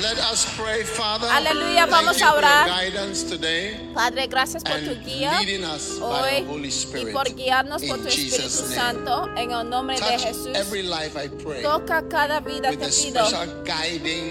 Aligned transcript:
Let 0.00 0.18
us 0.32 0.46
pray, 0.56 0.84
Father. 0.84 1.28
Aleluya, 1.30 1.86
vamos 1.86 2.20
a 2.22 2.34
orar. 2.34 2.68
today 3.28 3.90
Padre, 3.94 4.26
gracias 4.26 4.64
por 4.64 4.80
tu 4.80 5.00
guía 5.04 5.40
hoy 6.00 6.70
y 6.94 7.06
por 7.12 7.34
guiarnos 7.34 7.82
por 7.82 7.98
tu 7.98 8.08
Espíritu 8.08 8.36
Jesus' 8.36 8.70
name. 8.70 8.74
Santo 8.74 9.28
en 9.36 9.52
el 9.52 9.68
nombre 9.68 9.96
de 9.96 10.02
Touch 10.02 10.20
Jesús. 10.22 10.54
every 10.54 10.82
life, 10.82 11.16
I 11.16 11.28
pray, 11.28 11.62
Toca 11.62 12.02
cada 12.08 12.40
vida, 12.40 12.70
te 12.70 12.88
pido, 12.88 13.24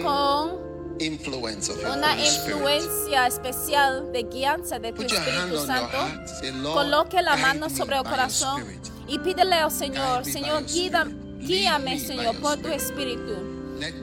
con 0.03 0.59
influence 0.99 1.69
of 1.69 1.79
your 1.79 1.91
una 1.91 2.13
Holy 2.13 2.27
influencia 2.27 3.27
especial 3.27 4.11
de 4.11 4.23
guianza 4.23 4.79
de 4.79 4.91
tu 4.91 5.03
Put 5.03 5.11
Espíritu 5.11 5.65
Santo. 5.65 5.97
Say, 6.41 6.51
Coloque 6.51 7.21
la 7.21 7.37
mano 7.37 7.69
sobre 7.69 7.97
el 7.97 8.03
corazón 8.03 8.65
y 9.07 9.17
pídele 9.19 9.55
al 9.55 9.71
Señor, 9.71 10.25
Señor, 10.25 10.65
guíame, 10.65 11.99
Señor, 11.99 12.35
por 12.41 12.57
tu. 12.57 12.67
Espíritu. 12.67 13.48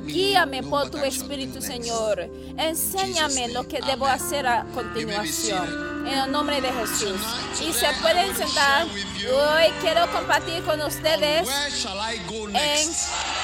Guíame 0.05 0.63
por 0.63 0.91
tu 0.91 0.99
Espíritu. 0.99 1.61
Señor. 1.61 2.29
Enséñame 2.59 3.49
lo 3.49 3.67
que 3.69 3.81
debo 3.81 4.07
hacer 4.07 4.47
a 4.47 4.65
continuación. 4.75 6.07
En 6.07 6.19
el 6.19 6.33
nombre 6.33 6.61
de 6.61 6.73
Jesús. 6.73 7.21
Y 7.61 7.73
se 7.73 7.87
pueden 8.01 8.35
sentar. 8.37 8.87
Hoy 8.87 9.73
quiero 9.81 10.11
compartir 10.13 10.63
con 10.63 10.81
ustedes 10.81 11.47
Where 11.47 11.71
shall 11.71 11.99
I 11.99 12.19
go 12.29 12.49
en 12.49 12.89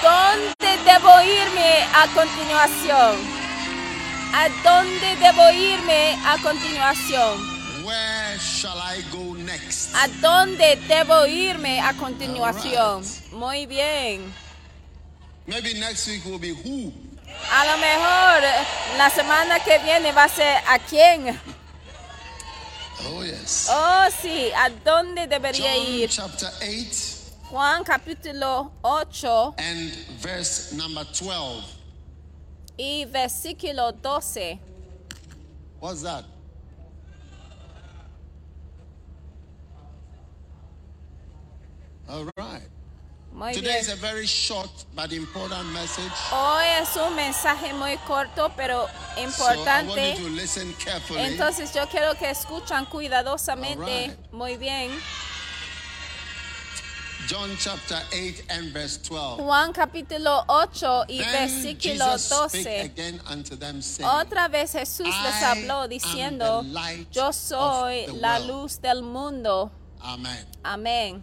dónde 0.02 0.78
debo 0.84 1.20
irme 1.22 1.82
a 1.94 2.06
continuación. 2.14 3.42
¿A 4.34 4.48
dónde 4.64 5.16
debo 5.16 5.50
irme 5.50 6.18
a 6.24 6.38
continuación? 6.42 7.84
Where 7.84 8.38
shall 8.38 8.78
I 8.78 9.02
go 9.10 9.34
next? 9.34 9.94
¿A 9.94 10.08
dónde 10.20 10.76
debo 10.88 11.26
irme 11.26 11.80
a 11.80 11.92
continuación? 11.94 13.02
Muy 13.32 13.66
bien. 13.66 14.32
Maybe 15.46 15.74
next 15.74 16.06
week 16.08 16.24
will 16.24 16.38
be 16.38 16.50
who. 16.54 16.92
A 17.50 17.66
lo 17.66 17.76
mejor 17.78 18.44
eh, 18.44 18.64
la 18.98 19.10
semana 19.10 19.58
que 19.64 19.78
viene 19.78 20.12
va 20.12 20.24
a 20.24 20.28
ser 20.28 20.62
a 20.68 20.78
quién. 20.78 21.36
Oh, 23.04 23.22
yes. 23.24 23.68
Oh, 23.70 24.08
sí, 24.10 24.50
¿a 24.54 24.70
dónde 24.84 25.26
debería 25.26 25.74
John 25.74 25.86
ir? 25.86 26.08
chapter 26.08 26.48
8 26.62 27.18
Juan 27.50 27.82
capítulo 27.84 28.70
8 28.84 29.54
and 29.58 29.90
verse 30.20 30.72
number 30.76 31.04
12. 31.12 31.64
y 32.78 33.04
versículo 33.06 33.92
12. 33.92 34.58
What's 35.80 36.02
that? 36.02 36.24
All 42.08 42.28
right. 42.36 42.68
Muy 43.32 43.52
Today 43.54 43.62
bien. 43.72 43.80
is 43.80 43.88
a 43.88 43.96
very 43.96 44.26
short 44.26 44.70
but 44.94 45.10
important 45.12 45.66
message. 45.72 46.12
Hoy 46.30 46.64
es 46.80 46.94
un 46.96 47.14
mensaje 47.16 47.72
muy 47.72 47.96
corto 48.06 48.50
pero 48.56 48.86
So 48.86 48.92
I 49.16 49.24
want 49.24 49.38
importante. 49.40 50.18
you 50.18 50.28
to 50.28 50.34
listen 50.34 50.74
carefully. 50.74 51.20
Entonces 51.22 51.72
yo 51.74 51.86
quiero 51.88 52.14
que 52.14 52.28
escuchan 52.30 52.84
cuidadosamente. 52.86 54.16
Muy 54.32 54.56
bien. 54.58 54.90
John 57.28 57.56
chapter 57.58 58.02
8 58.12 58.42
and 58.50 58.72
verse 58.72 58.98
12. 58.98 59.40
Juan 59.42 59.72
capítulo 59.72 60.44
8 60.48 61.04
y 61.08 61.18
Then 61.18 61.32
versículo 61.32 62.12
Jesus 62.12 62.50
spake 62.50 62.64
12. 62.64 62.80
again 62.80 63.20
unto 63.30 63.56
them, 63.56 63.80
saying, 63.80 64.10
Otra 64.10 64.48
vez 64.48 64.72
Jesús 64.72 65.06
les 65.06 65.42
habló 65.42 65.86
diciendo, 65.88 66.64
yo 67.12 67.32
soy 67.32 68.06
la 68.20 68.38
world." 68.40 68.46
luz 68.48 68.80
del 68.82 69.02
mundo. 69.02 69.70
Amén. 70.02 70.44
He 70.64 70.64
that 70.64 70.64
followeth 70.64 71.22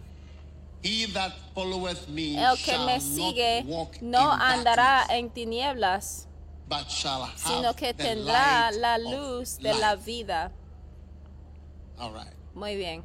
El 0.82 2.56
que 2.64 2.78
me 2.86 3.00
sigue 3.00 3.64
no 4.00 4.32
andará 4.32 5.06
en 5.10 5.30
tinieblas, 5.30 6.26
but 6.68 6.88
shall 6.88 7.22
have 7.22 7.36
sino 7.38 7.74
que 7.74 7.92
the 7.92 8.04
tendrá 8.04 8.70
light 8.70 8.80
la 8.80 8.94
of 8.96 9.02
luz 9.02 9.58
de 9.58 9.74
la 9.74 9.94
life. 9.94 10.04
vida. 10.06 10.52
All 11.98 12.12
right. 12.12 12.32
Muy 12.54 12.76
bien. 12.76 13.04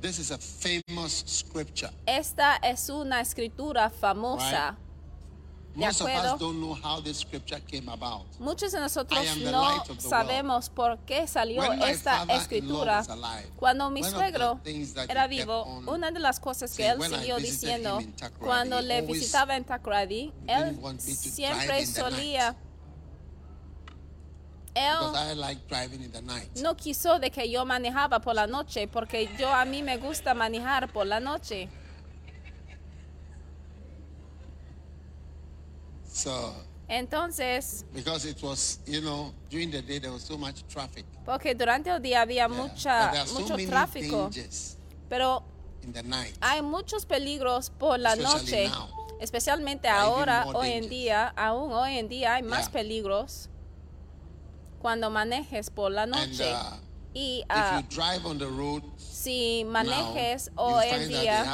This 0.00 0.18
is 0.18 0.30
a 0.30 0.38
famous 0.38 1.24
scripture. 1.26 1.90
Esta 2.06 2.56
es 2.62 2.90
una 2.90 3.20
escritura 3.20 3.88
famosa. 3.88 4.76
De 5.74 5.86
acuerdo. 5.86 6.38
Muchos 8.38 8.72
de 8.72 8.80
nosotros 8.80 9.20
no 9.38 9.84
sabemos 9.98 10.70
por 10.70 10.98
qué 11.00 11.26
salió 11.26 11.62
esta 11.72 12.22
escritura. 12.24 13.04
Cuando 13.56 13.90
mi 13.90 14.04
suegro 14.04 14.60
era 15.08 15.26
vivo, 15.26 15.64
una 15.86 16.10
de 16.10 16.20
las 16.20 16.38
cosas 16.38 16.74
que 16.76 16.88
él 16.88 17.02
siguió 17.02 17.38
diciendo 17.38 17.98
cuando 18.38 18.80
le 18.80 19.02
visitaba 19.02 19.56
en 19.56 19.64
Takoradi, 19.64 20.32
él 20.46 20.78
siempre 20.98 21.86
solía, 21.86 22.56
él 24.74 24.96
I 25.14 25.34
like 25.36 25.62
driving 25.68 26.02
in 26.02 26.10
the 26.10 26.20
night. 26.20 26.48
no 26.56 26.76
quiso 26.76 27.20
de 27.20 27.30
que 27.30 27.48
yo 27.48 27.64
manejaba 27.64 28.18
por 28.20 28.34
la 28.34 28.48
noche 28.48 28.88
porque 28.88 29.28
yo 29.38 29.52
a 29.52 29.64
mí 29.64 29.82
me 29.84 29.98
gusta 29.98 30.34
manejar 30.34 30.92
por 30.92 31.06
la 31.06 31.20
noche. 31.20 31.68
So, 36.14 36.54
Entonces, 36.88 37.84
because 37.92 38.24
it 38.24 38.40
was, 38.40 38.78
you 38.86 39.00
know, 39.00 39.34
during 39.50 39.68
the 39.72 39.82
day 39.82 39.98
there 39.98 40.12
was 40.12 40.22
so 40.22 40.38
much 40.38 40.62
traffic. 40.68 41.04
porque 41.26 41.54
durante 41.56 41.90
el 41.90 41.98
día 42.00 42.20
había 42.22 42.46
Yeah. 42.46 42.48
Mucha 42.48 43.10
there 43.10 43.20
are 43.22 43.26
so 43.26 43.40
mucho 43.40 43.56
tráfico, 43.66 44.30
pero 45.08 45.42
in 45.82 45.92
the 45.92 46.02
night. 46.04 46.32
Hay 46.40 46.62
muchos 46.62 47.04
peligros 47.04 47.70
por 47.70 47.98
la 47.98 48.12
Especially 48.12 48.44
noche, 48.44 48.68
now. 48.68 48.88
especialmente 49.20 49.82
There 49.88 49.92
are 49.92 50.04
ahora, 50.06 50.44
hoy 50.54 50.68
en 50.68 50.82
dangers. 50.82 50.90
día, 50.90 51.32
aún 51.36 51.72
hoy 51.72 51.98
en 51.98 52.08
día 52.08 52.34
hay 52.34 52.42
más 52.44 52.68
peligros 52.68 53.48
cuando 54.80 55.10
manejes 55.10 55.70
por 55.70 55.90
la 55.90 56.02
and 56.04 56.12
noche. 56.12 56.52
uh, 56.52 56.76
y 57.12 57.40
if 57.40 57.46
ah, 57.50 57.80
you 57.80 57.88
drive 57.96 58.24
on 58.24 58.38
the 58.38 58.46
road 58.46 58.82
si 58.98 59.64
manejes 59.66 60.50
hoy 60.56 60.86
en 60.90 61.08
día, 61.08 61.44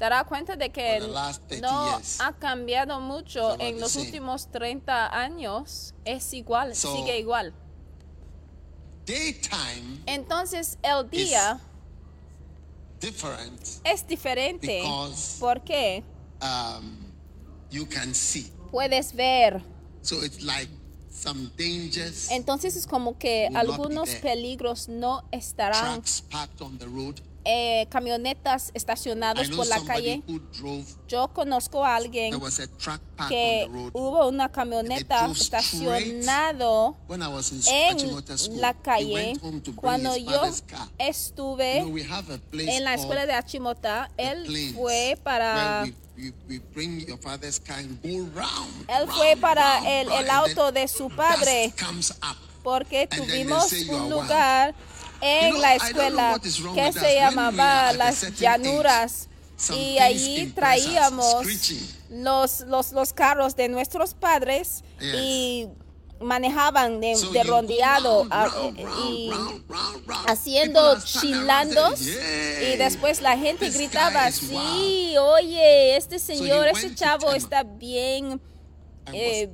darás 0.00 0.24
cuenta 0.24 0.56
de 0.56 0.70
que 0.70 0.98
for 0.98 1.06
the 1.08 1.12
last 1.12 1.42
30 1.46 1.70
no 1.70 2.00
ha 2.20 2.32
cambiado 2.32 2.98
mucho 3.00 3.56
en 3.60 3.78
los 3.78 3.94
últimos 3.96 4.50
30 4.50 5.14
años. 5.16 5.94
Es 6.04 6.32
igual, 6.32 6.74
So, 6.74 6.96
sigue 6.96 7.18
igual. 7.20 7.54
Daytime 9.06 10.02
Entonces 10.06 10.78
el 10.82 11.08
día 11.10 11.58
different 13.00 13.60
es 13.84 14.06
diferente. 14.06 14.82
because- 14.82 15.38
¿Por 15.38 15.62
qué? 15.62 16.02
um, 16.42 16.96
you 17.70 17.86
can 17.88 18.14
see. 18.14 18.50
Puedes 18.70 19.12
ver. 19.14 19.62
So 20.02 20.24
it's 20.24 20.40
like 20.42 20.70
some 21.12 21.50
dangers, 21.58 22.30
Entonces 22.30 22.76
es 22.76 22.86
como 22.86 23.18
que 23.18 23.48
algunos 23.54 24.08
peligros 24.22 24.88
no 24.88 25.24
estarán. 25.32 26.02
trucks 26.02 26.22
on 26.60 26.78
the 26.78 26.86
road. 26.86 27.20
Eh, 27.44 27.86
camionetas 27.90 28.70
know 28.74 29.50
por 29.50 29.66
la 29.66 29.80
calle. 29.82 30.22
Yo 31.08 31.28
conozco 31.28 31.84
a 31.84 31.96
alguien 31.96 32.34
a 32.34 33.28
que 33.28 33.68
hubo 33.92 34.28
una 34.28 34.50
camioneta 34.50 35.26
estacionado 35.30 36.96
en 37.08 38.60
la 38.60 38.74
calle 38.74 39.38
cuando 39.76 40.16
yo 40.16 40.42
estuve 40.98 41.78
You 41.78 41.84
know, 41.84 41.94
we 41.94 42.02
have 42.02 42.32
a 42.32 42.38
place 42.38 42.76
en 42.76 42.84
la 42.84 42.94
escuela 42.94 43.26
de 43.26 43.32
Achimota. 43.32 44.10
Él 44.16 44.72
fue 44.74 45.18
para 45.22 45.82
where 45.82 45.94
we, 46.16 46.24
we, 46.24 46.32
we 46.48 46.58
bring 46.74 47.00
your 47.06 47.18
father's 47.18 47.58
car 47.58 47.78
and 47.78 48.00
go 48.02 48.26
round. 48.34 48.88
él 48.88 49.06
round, 49.06 49.12
fue 49.12 49.36
para 49.36 49.80
round, 49.80 49.88
el, 49.88 50.12
el 50.12 50.30
auto 50.30 50.72
de 50.72 50.88
su 50.88 51.08
padre 51.08 51.72
porque 52.62 53.06
tuvimos 53.06 53.72
un 53.88 54.10
lugar 54.10 54.74
en 55.20 55.60
la 55.60 55.74
escuela 55.76 56.40
que 56.74 56.92
se 56.92 57.14
llamaba 57.14 57.92
las 57.92 58.20
llanuras 58.38 59.28
y 59.76 59.98
allí 59.98 60.52
traíamos 60.54 61.44
los, 62.10 62.60
los, 62.60 62.92
los 62.92 63.12
carros 63.12 63.56
de 63.56 63.68
nuestros 63.68 64.14
padres 64.14 64.82
y 65.00 65.68
manejaban 66.20 67.00
de, 67.00 67.14
rondeado 67.44 68.24
round, 68.24 68.32
a- 68.32 68.46
round, 68.48 68.78
round, 68.78 69.08
y 69.08 69.30
haciendo 70.26 70.98
chilandos 71.02 72.00
y 72.02 72.14
"Yay, 72.14 72.76
después 72.76 73.20
la 73.22 73.36
gente 73.38 73.70
gritaba, 73.70 74.30
sí, 74.30 75.14
oye, 75.18 75.96
este 75.96 76.18
señor, 76.18 76.68
este 76.68 76.94
chavo 76.94 77.32
está 77.32 77.62
bien, 77.62 78.32
wild," 78.32 78.40
and 79.06 79.14
eh, 79.16 79.50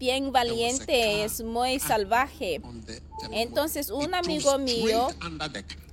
bien 0.00 0.32
valiente, 0.32 1.24
es 1.24 1.42
muy 1.44 1.78
salvaje. 1.78 2.60
Entonces, 3.30 3.90
un 3.90 4.14
amigo 4.14 4.58
mío. 4.58 5.08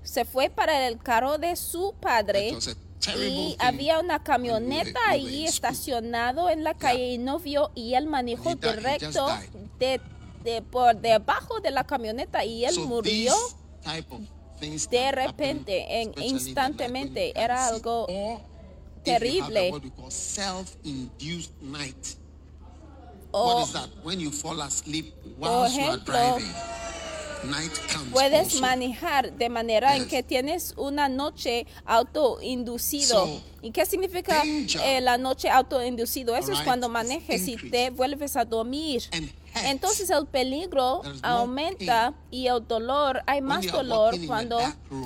Se 0.01 0.23
fue 0.23 0.49
para 0.49 0.87
el 0.87 0.97
carro 0.97 1.37
de 1.37 1.55
su 1.57 1.93
padre 1.99 2.57
y 3.19 3.55
había 3.59 3.99
una 3.99 4.23
camioneta 4.23 4.99
ahí 5.07 5.45
estacionado 5.45 6.49
en 6.49 6.63
la 6.63 6.73
calle 6.75 7.11
y 7.13 7.17
no 7.17 7.39
vio 7.39 7.71
y 7.75 7.93
él 7.93 8.07
manejó 8.07 8.55
directo 8.55 9.27
de, 9.79 9.99
de 10.43 10.61
por 10.61 10.95
debajo 10.95 11.59
de 11.59 11.71
la 11.71 11.83
camioneta 11.85 12.45
y 12.45 12.63
él 12.65 12.73
murió 12.85 13.33
de 14.89 15.11
repente, 15.11 16.01
en- 16.01 16.13
instantemente. 16.23 17.33
Era 17.39 17.67
algo 17.67 18.07
terrible. 19.03 19.71
what 19.71 19.83
we 19.83 19.91
call 19.91 20.09
self-induced 20.09 21.51
night. 21.61 22.15
O 23.37 23.55
what 23.55 23.67
is 23.67 23.73
that? 23.73 23.89
When 24.03 24.19
you 24.19 24.31
fall 24.31 24.61
asleep 24.61 25.13
por 25.39 25.49
while 25.49 25.69
you 25.69 25.81
are 25.81 25.97
ejemplo, 25.97 26.39
puedes 28.11 28.59
manejar 28.61 29.31
de 29.37 29.49
manera 29.49 29.95
en 29.95 30.07
que 30.07 30.23
tienes 30.23 30.73
una 30.77 31.07
noche 31.07 31.65
autoinducido. 31.85 33.41
¿Y 33.61 33.71
qué 33.71 33.85
significa 33.85 34.43
eh, 34.43 35.01
la 35.01 35.17
noche 35.17 35.49
autoinducido? 35.49 36.35
Eso 36.35 36.53
es 36.53 36.61
cuando 36.61 36.89
manejes 36.89 37.47
y 37.47 37.57
te 37.69 37.89
vuelves 37.89 38.35
a 38.35 38.45
dormir. 38.45 39.03
Entonces 39.65 40.09
el 40.09 40.25
peligro 40.27 41.01
aumenta 41.21 42.13
y 42.31 42.47
el 42.47 42.67
dolor, 42.67 43.21
hay 43.25 43.41
más 43.41 43.65
dolor 43.67 44.15
cuando 44.25 44.59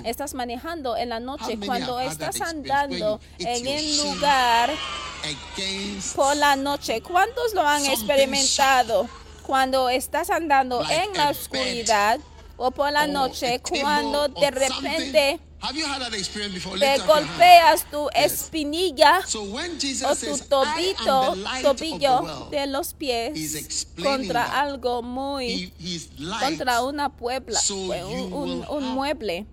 estás 0.04 0.34
manejando 0.34 0.96
en 0.96 1.08
la 1.08 1.20
noche, 1.20 1.58
cuando 1.64 2.00
estás 2.00 2.40
andando 2.40 3.20
en 3.38 3.64
shin 3.64 3.96
lugar 3.98 4.70
por 6.14 6.36
la 6.36 6.56
noche. 6.56 7.00
¿Cuántos 7.02 7.54
lo 7.54 7.66
han 7.66 7.84
experimentado? 7.86 9.08
Cuando 9.46 9.88
estás 9.88 10.30
andando 10.30 10.82
en 10.88 11.12
la 11.14 11.30
oscuridad 11.30 12.20
o 12.56 12.70
por 12.70 12.92
la 12.92 13.02
or 13.02 13.08
noche, 13.08 13.60
cuando 13.60 14.28
de 14.28 14.50
repente 14.50 15.40
something. 15.62 15.66
Have 15.66 15.76
you 15.76 15.86
had 15.86 16.00
that 16.02 16.14
experience 16.18 16.54
before? 16.54 16.78
te 16.78 16.98
golpeas 17.06 17.84
tu 17.90 18.08
espinilla 18.14 19.22
So 19.26 19.44
when 19.44 19.78
Jesus 19.78 20.04
o 20.04 20.14
tu 20.14 20.44
tobito, 20.48 21.36
tobillo 21.62 22.48
de 22.50 22.66
los 22.66 22.94
pies 22.94 23.86
contra 24.02 24.60
algo 24.60 25.02
muy 25.02 25.72
contra 26.40 26.82
una 26.82 27.08
puebla, 27.10 27.58
un, 27.70 28.32
un- 28.32 28.64
un 28.68 28.84
mueble. 28.94 29.46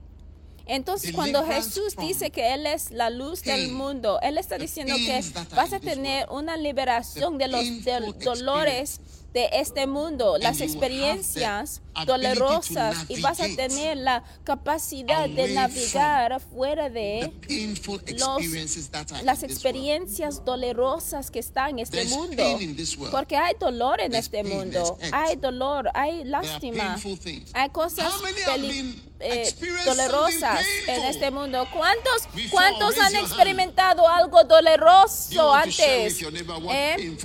Entonces 0.65 1.13
cuando 1.13 1.43
Jesús 1.45 1.95
dice 1.97 2.29
que 2.29 2.53
Él 2.53 2.67
es 2.67 2.91
la 2.91 3.09
luz 3.09 3.41
del 3.41 3.71
mundo, 3.71 4.19
Él 4.21 4.37
está 4.37 4.57
diciendo 4.57 4.93
que 4.95 5.23
vas 5.55 5.73
a 5.73 5.79
tener 5.79 6.27
una 6.29 6.57
liberación 6.57 7.37
de 7.39 7.47
los 7.47 7.83
del- 7.83 8.13
dolores 8.19 8.99
de 9.33 9.49
este 9.53 9.85
mundo, 9.87 10.37
las 10.39 10.61
experiencias 10.61 11.81
dolorosas 12.05 13.05
y 13.09 13.21
vas 13.21 13.39
a 13.39 13.47
tener 13.55 13.97
la 13.97 14.23
capacidad 14.43 15.29
de 15.29 15.53
navegar 15.53 16.39
fuera 16.39 16.89
de 16.89 17.31
los, 18.17 19.23
las 19.23 19.43
experiencias 19.43 20.43
dolorosas 20.45 21.31
que 21.31 21.39
están 21.39 21.71
en 21.71 21.79
este 21.79 22.05
mundo. 22.05 22.59
Porque 23.11 23.37
hay 23.37 23.55
dolor 23.59 24.01
en 24.01 24.15
este 24.15 24.43
mundo. 24.43 24.97
Hay 25.11 25.35
dolor, 25.35 25.89
hay 25.93 26.23
lástima. 26.23 26.97
Hay 27.53 27.69
cosas 27.69 28.11
eh, 29.21 29.53
dolorosas 29.85 30.65
en 30.87 31.03
este 31.05 31.29
mundo. 31.31 31.67
¿Cuántos, 31.73 32.27
cuántos 32.51 32.97
han 32.99 33.15
experimentado 33.15 34.07
algo 34.07 34.43
doloroso 34.43 35.53
antes? 35.53 36.21
¿Eh? 36.71 37.17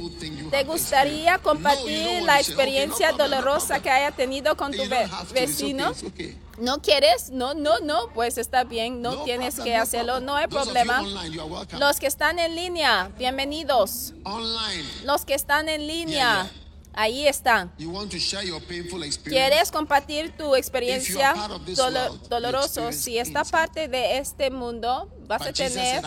¿Te 0.50 0.64
gustaría 0.64 1.38
compartir 1.38 2.22
la 2.22 2.40
experiencia 2.40 3.12
dolorosa 3.12 3.80
que 3.80 3.90
haya 3.90 4.10
tenido 4.10 4.56
con 4.56 4.63
tu 4.72 4.78
ve- 4.88 4.88
to, 5.06 5.22
it's 5.22 5.30
okay, 5.32 5.46
vecino? 5.46 5.90
okay. 5.90 6.38
¿No 6.58 6.80
quieres? 6.80 7.30
No, 7.30 7.52
no, 7.54 7.80
no. 7.80 8.08
Pues 8.14 8.38
está 8.38 8.62
bien. 8.64 9.02
No, 9.02 9.12
No 9.16 9.24
tienes 9.24 9.54
problem, 9.56 9.72
que 9.74 9.76
hacerlo. 9.76 10.20
No 10.20 10.36
hay 10.36 10.46
Those 10.46 10.64
problema. 10.64 11.00
online. 11.00 11.36
Los 11.78 11.98
que 11.98 12.06
están 12.06 12.38
en 12.38 12.54
línea, 12.54 13.10
bienvenidos. 13.18 14.14
Online, 14.24 14.84
Los 15.04 15.24
que 15.24 15.34
están 15.34 15.68
en 15.68 15.86
línea, 15.88 16.44
Yeah, 16.44 16.50
ahí 16.92 17.26
están. 17.26 17.72
you 17.76 17.90
want 17.90 18.10
to 18.12 18.18
share 18.18 18.46
your 18.46 18.62
painful 18.62 19.02
experience. 19.02 19.30
¿Quieres 19.50 19.72
compartir 19.72 20.36
tu 20.36 20.54
experiencia 20.54 21.34
dolo- 21.76 22.18
experience 22.28 22.92
Si 22.92 23.18
esta 23.18 23.42
parte 23.44 23.88
de 23.88 24.18
este 24.18 24.50
mundo, 24.50 25.10
vas 25.26 25.42
a 25.42 25.46
But 25.46 25.56
tener 25.56 26.02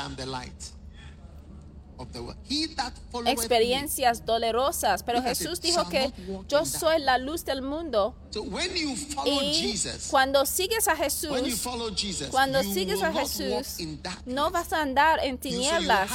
experiencias 3.26 4.26
dolorosas. 4.26 5.04
Pero 5.04 5.22
Jesús 5.22 5.62
dijo 5.62 5.88
que 5.90 6.12
yo 6.48 6.66
soy 6.66 7.00
la 7.02 7.18
luz 7.18 7.46
del 7.46 7.62
mundo. 7.62 8.16
So 8.32 8.44
when 8.44 8.74
you 8.76 8.96
follow 8.96 9.42
Y 9.42 9.54
Jesus, 9.56 10.08
cuando 10.10 10.46
sigues 10.46 10.88
a 10.88 10.94
when 10.94 11.46
you 11.46 11.52
Jesús, 11.52 11.62
follow 11.62 11.90
Jesus, 11.96 12.28
cuando 12.30 12.62
sigues 12.62 13.02
a 13.02 13.12
Jesús, 13.12 13.78
no 14.26 14.52
vas 14.52 14.74
a 14.74 14.82
andar 14.82 15.20
en 15.24 15.38
tinieblas. 15.38 16.12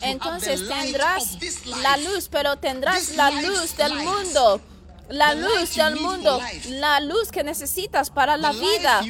Entonces 0.00 0.68
tendrás 0.68 1.38
la 1.66 1.96
luz, 1.96 2.28
pero 2.30 2.56
tendrás 2.56 3.16
la 3.16 3.30
luz 3.30 3.76
del 3.76 3.94
mundo. 3.94 4.60
La 5.08 5.34
luz 5.34 5.76
del 5.76 6.00
mundo, 6.00 6.40
la 6.68 6.98
luz 6.98 7.30
que 7.30 7.44
necesitas 7.44 8.10
para 8.10 8.36
la 8.36 8.50
vida, 8.50 9.02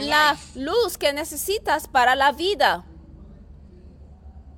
la 0.00 0.38
luz 0.54 0.96
que 0.96 1.12
necesitas 1.12 1.88
para 1.88 2.14
la 2.14 2.30
vida. 2.30 2.84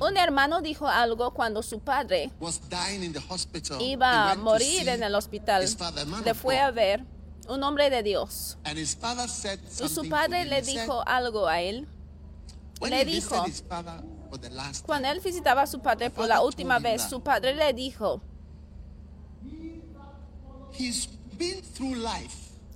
Un 0.00 0.16
hermano 0.16 0.60
dijo 0.60 0.86
algo 0.88 1.32
cuando 1.32 1.62
su 1.62 1.78
padre 1.80 2.30
was 2.40 2.60
dying 2.68 3.02
in 3.02 3.12
the 3.12 3.20
hospital. 3.28 3.80
iba 3.80 4.32
a 4.32 4.34
morir 4.36 4.88
en 4.88 5.02
el 5.02 5.14
hospital. 5.14 5.62
his 5.62 5.76
father, 5.76 6.02
a 6.02 6.06
man 6.06 6.22
Le 6.24 6.34
fue 6.34 6.58
a 6.58 6.70
ver 6.70 7.04
un 7.48 7.62
hombre 7.62 7.90
de 7.90 8.02
Dios. 8.02 8.56
And 8.64 8.78
his 8.78 8.94
father 8.96 9.28
said 9.28 9.60
Y 9.82 9.88
su 9.88 10.08
padre 10.08 10.44
le 10.44 10.62
dijo 10.62 11.02
algo 11.06 11.46
a 11.46 11.60
él. 11.60 11.86
when 12.80 12.90
le 12.90 13.02
he 13.02 13.04
dijo- 13.04 13.44
visited 13.44 13.46
his 13.46 13.62
father 13.68 14.02
for 14.30 14.38
the 14.38 14.50
last 14.50 14.80
time, 14.80 14.86
Cuando 14.86 15.08
él 15.08 15.20
visitaba 15.20 15.62
a 15.62 15.66
su 15.66 15.80
padre 15.80 16.10
por 16.10 16.26
la 16.26 16.42
última 16.42 16.78
vez, 16.78 17.02
su 17.08 17.20
padre 17.20 17.54
le 17.54 17.72
dijo 17.72 18.20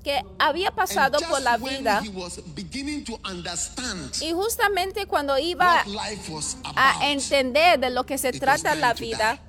que 0.03 0.23
había 0.39 0.71
pasado 0.71 1.19
por 1.29 1.43
la 1.43 1.57
vida 1.57 2.03
y 4.21 4.33
justamente 4.33 5.07
cuando 5.07 5.39
iba 5.39 5.85
a 6.77 7.11
entender 7.11 7.79
de 7.79 7.91
lo 7.91 8.05
que 8.07 8.19
se 8.19 8.33
trata 8.33 8.75
la 8.75 8.95
vida, 8.95 9.41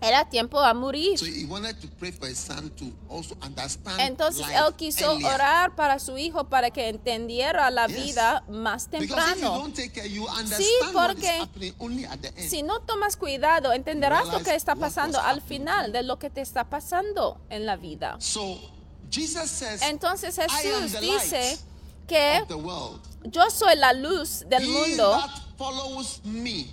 era 0.00 0.28
tiempo 0.28 0.60
a 0.60 0.74
morir. 0.74 1.18
so 1.18 1.26
he 1.26 1.44
wanted 1.44 1.76
to 1.80 1.88
pray 1.98 2.12
for 2.12 2.28
his 2.28 2.38
son 2.38 2.70
to 2.70 2.84
also 3.10 3.36
understand 3.42 4.00
Entonces 4.00 4.46
él 4.48 4.74
quiso 4.76 5.10
orar 5.16 5.74
para 5.74 5.98
su 5.98 6.16
hijo 6.18 6.44
para 6.44 6.70
que 6.70 6.88
entendiera 6.88 7.70
la 7.70 7.86
vida 7.86 8.44
más 8.48 8.88
temprano. 8.88 9.68
Sí, 10.56 10.70
porque. 10.92 11.48
Si 12.48 12.62
no 12.62 12.80
tomas 12.80 13.16
cuidado, 13.16 13.72
entenderás 13.72 14.28
lo 14.28 14.42
que 14.42 14.54
está 14.54 14.76
pasando 14.76 15.20
al 15.20 15.40
final 15.42 15.92
de 15.92 16.02
lo 16.02 16.18
que 16.18 16.30
te 16.30 16.40
está 16.40 16.64
pasando 16.70 17.40
en 17.50 17.66
la 17.66 17.76
vida. 17.76 18.18
So 19.10 19.20
Jesus 19.20 19.50
says, 19.50 19.82
Entonces 19.82 20.36
Jesús 20.36 20.92
the 20.92 21.00
dice 21.00 21.58
que 22.06 22.44
yo 23.30 23.50
soy 23.50 23.76
la 23.76 23.92
luz 23.92 24.44
del 24.48 24.66
mundo. 24.66 25.12
that 25.12 25.30
follows 25.56 26.20
me 26.24 26.66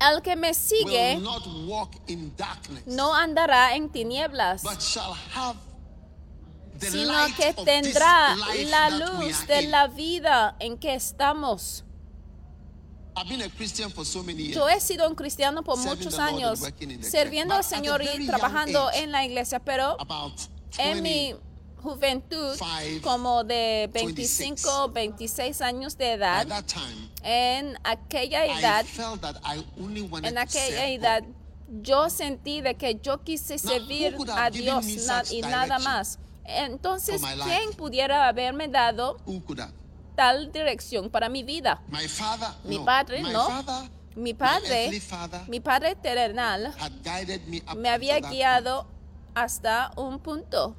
El 0.00 0.20
que 0.22 0.36
me 0.36 0.48
will 0.48 0.54
sigue 0.54 1.20
not 1.20 1.46
walk 1.66 1.94
in 2.08 2.32
darkness, 2.36 2.86
no 2.86 3.14
andará 3.14 3.74
en 3.74 3.88
tinieblas, 3.88 4.62
but 4.62 4.82
shall 4.82 5.14
have 5.32 5.56
the 6.78 6.86
sino 6.86 7.12
light 7.12 7.34
que 7.36 7.52
tendrá 7.54 8.36
life 8.36 8.70
la 8.70 8.90
luz 8.90 9.46
de 9.46 9.62
la 9.68 9.86
vida 9.86 10.56
en 10.60 10.76
que 10.78 10.94
estamos. 10.94 11.82
I've 13.16 13.28
been 13.28 13.42
a 13.42 13.48
Christian 13.48 13.90
for 13.90 14.04
so 14.04 14.24
many 14.24 14.42
years. 14.42 14.56
Yo 14.56 14.66
he 14.68 14.80
sido 14.80 15.08
un 15.08 15.14
cristiano 15.14 15.62
por 15.62 15.76
Serving 15.76 15.90
muchos 15.90 16.12
the 16.16 16.18
Lord 16.18 16.28
and 16.28 16.38
años, 16.38 16.60
working 16.60 16.90
in 16.90 17.00
the 17.00 17.08
sirviendo 17.08 17.54
al 17.54 17.62
Señor 17.62 18.02
y 18.02 18.26
trabajando 18.26 18.90
en 18.92 19.12
la 19.12 19.24
iglesia, 19.24 19.60
pero 19.60 19.96
en 20.78 21.02
20, 21.02 21.02
mi 21.02 21.34
juventud, 21.84 22.56
five, 22.56 23.00
como 23.02 23.44
de 23.44 23.88
26. 23.92 24.38
25, 24.64 24.88
26 24.90 25.60
años 25.60 25.96
de 25.96 26.12
edad, 26.14 26.46
time, 26.66 27.10
en 27.22 27.78
aquella 27.84 28.44
edad, 28.46 28.84
en 30.24 30.38
aquella 30.38 30.88
edad, 30.88 31.22
yo 31.82 32.08
sentí 32.10 32.60
de 32.60 32.74
que 32.74 32.98
yo 33.02 33.22
quise 33.22 33.56
Now, 33.56 33.72
servir 33.72 34.16
a 34.34 34.50
Dios 34.50 34.86
na- 35.06 35.22
y 35.30 35.40
nada 35.42 35.78
más. 35.78 36.18
Entonces. 36.44 37.22
¿quién 37.44 37.72
pudiera 37.76 38.28
haberme 38.28 38.68
dado 38.68 39.16
tal 40.16 40.52
dirección 40.52 41.10
para 41.10 41.28
mi 41.28 41.42
vida? 41.42 41.82
My 41.88 42.08
father, 42.08 42.48
Mi 42.64 42.78
no. 42.78 42.84
padre, 42.84 43.22
my 43.22 43.32
no. 43.32 43.46
father, 43.46 43.90
Mi 44.16 44.32
padre, 44.34 44.90
mi 45.48 45.60
padre 45.60 45.96
terrenal, 45.96 46.72
me 47.76 47.88
había 47.90 48.20
guiado 48.20 48.86
hasta 49.34 49.90
un 49.96 50.18
punto. 50.20 50.76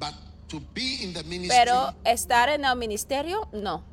But 0.00 0.14
to 0.48 0.60
be 0.74 1.04
in 1.04 1.12
the 1.12 1.22
ministry, 1.24 1.56
Pero 1.56 1.94
estar 2.04 2.48
en 2.48 2.64
el 2.64 2.74
ministerio, 2.76 3.48
no. 3.52 3.84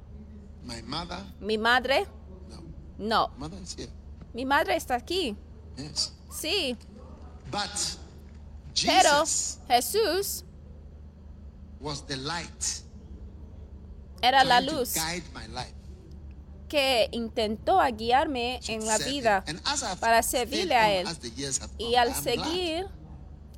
my 0.64 0.82
mother, 0.82 1.20
Mi 1.40 1.58
madre, 1.58 2.08
no. 2.50 2.64
no. 2.98 3.32
Mother 3.38 3.62
is 3.62 3.76
here. 3.76 3.92
Mi 4.34 4.46
madre 4.46 4.76
está 4.76 4.96
aquí. 4.96 5.36
Yes. 5.78 6.14
Sí. 6.32 6.76
But 7.52 7.70
Pero 8.86 9.26
Jesus 9.26 9.60
Jesús 9.68 10.44
was 11.80 12.02
the 12.08 12.18
light 12.18 12.82
era 14.22 14.44
la 14.44 14.60
luz 14.60 14.94
guide 14.96 15.24
my 15.34 15.48
life. 15.48 15.74
que 16.68 17.08
intentó 17.12 17.80
guiarme 17.96 18.60
en 18.68 18.86
la 18.86 18.98
vida 18.98 19.44
para 20.00 20.22
servirle 20.22 20.76
a 20.76 20.92
Él. 20.92 21.08
Y 21.78 21.96
al 21.96 22.14
seguir 22.14 22.88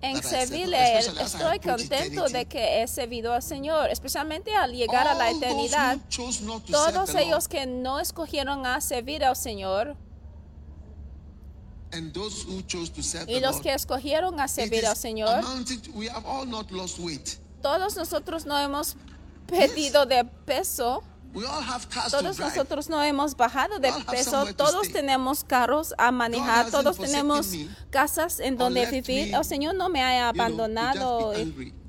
en 0.01 0.23
servirle 0.23 0.99
estoy 0.99 1.59
contento 1.59 2.27
de 2.29 2.45
que 2.45 2.81
he 2.81 2.87
servido 2.87 3.33
al 3.33 3.43
Señor, 3.43 3.89
especialmente 3.89 4.55
al 4.55 4.71
llegar 4.71 5.07
a 5.07 5.13
la 5.13 5.29
eternidad. 5.31 5.97
Todos 6.71 7.15
ellos 7.15 7.47
que 7.47 7.65
no 7.65 7.99
escogieron 7.99 8.65
a 8.65 8.79
servir 8.81 9.23
al 9.25 9.35
Señor 9.35 9.95
and 11.91 12.13
those 12.13 12.45
who 12.45 12.61
chose 12.67 12.91
to 12.91 13.01
serve 13.01 13.31
y 13.31 13.39
los 13.39 13.59
que 13.61 13.73
escogieron 13.73 14.39
a 14.39 14.47
servir 14.47 14.85
al 14.85 14.95
Señor, 14.95 15.39
amounting 15.39 15.81
to- 15.81 15.91
we 15.95 16.07
have 16.07 16.23
all 16.25 16.45
not 16.47 16.69
lost 16.71 16.99
weight. 16.99 17.37
todos 17.63 17.95
nosotros 17.95 18.45
no 18.45 18.57
hemos 18.59 18.95
perdido 19.47 20.05
de 20.05 20.23
peso. 20.45 21.01
Todos 22.11 22.39
nosotros 22.39 22.89
no 22.89 23.01
hemos 23.03 23.35
bajado 23.35 23.79
de 23.79 23.91
peso, 24.09 24.45
todos 24.55 24.89
tenemos 24.89 25.43
carros 25.43 25.93
a 25.97 26.11
manejar, 26.11 26.71
todos 26.71 26.97
tenemos 26.97 27.51
casas 27.89 28.39
en 28.39 28.57
donde 28.57 28.85
vivir. 28.87 29.33
El 29.33 29.45
Señor 29.45 29.75
no 29.75 29.89
me 29.89 30.01
ha 30.01 30.29
abandonado 30.29 31.33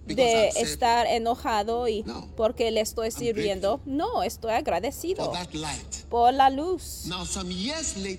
de 0.07 0.49
estar 0.49 1.07
enojado 1.07 1.89
y 1.89 2.05
porque 2.37 2.71
le 2.71 2.81
estoy 2.81 3.11
sirviendo. 3.11 3.81
No, 3.85 4.23
estoy 4.23 4.53
agradecido 4.53 5.33
por 6.09 6.35
la 6.35 6.51
luz, 6.51 7.07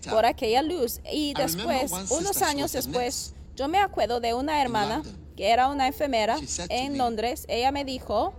por 0.10 0.26
aquella 0.26 0.62
luz. 0.62 1.02
Y 1.12 1.34
después, 1.34 1.92
unos 2.10 2.42
años 2.42 2.72
después, 2.72 3.34
yo 3.56 3.68
me 3.68 3.80
acuerdo 3.80 4.20
de 4.20 4.34
una 4.34 4.62
hermana 4.62 5.04
que 5.36 5.50
era 5.50 5.68
una 5.68 5.88
enfermera 5.88 6.38
en 6.70 6.98
Londres. 6.98 7.46
Ella 7.48 7.72
me 7.72 7.86
dijo, 7.86 8.34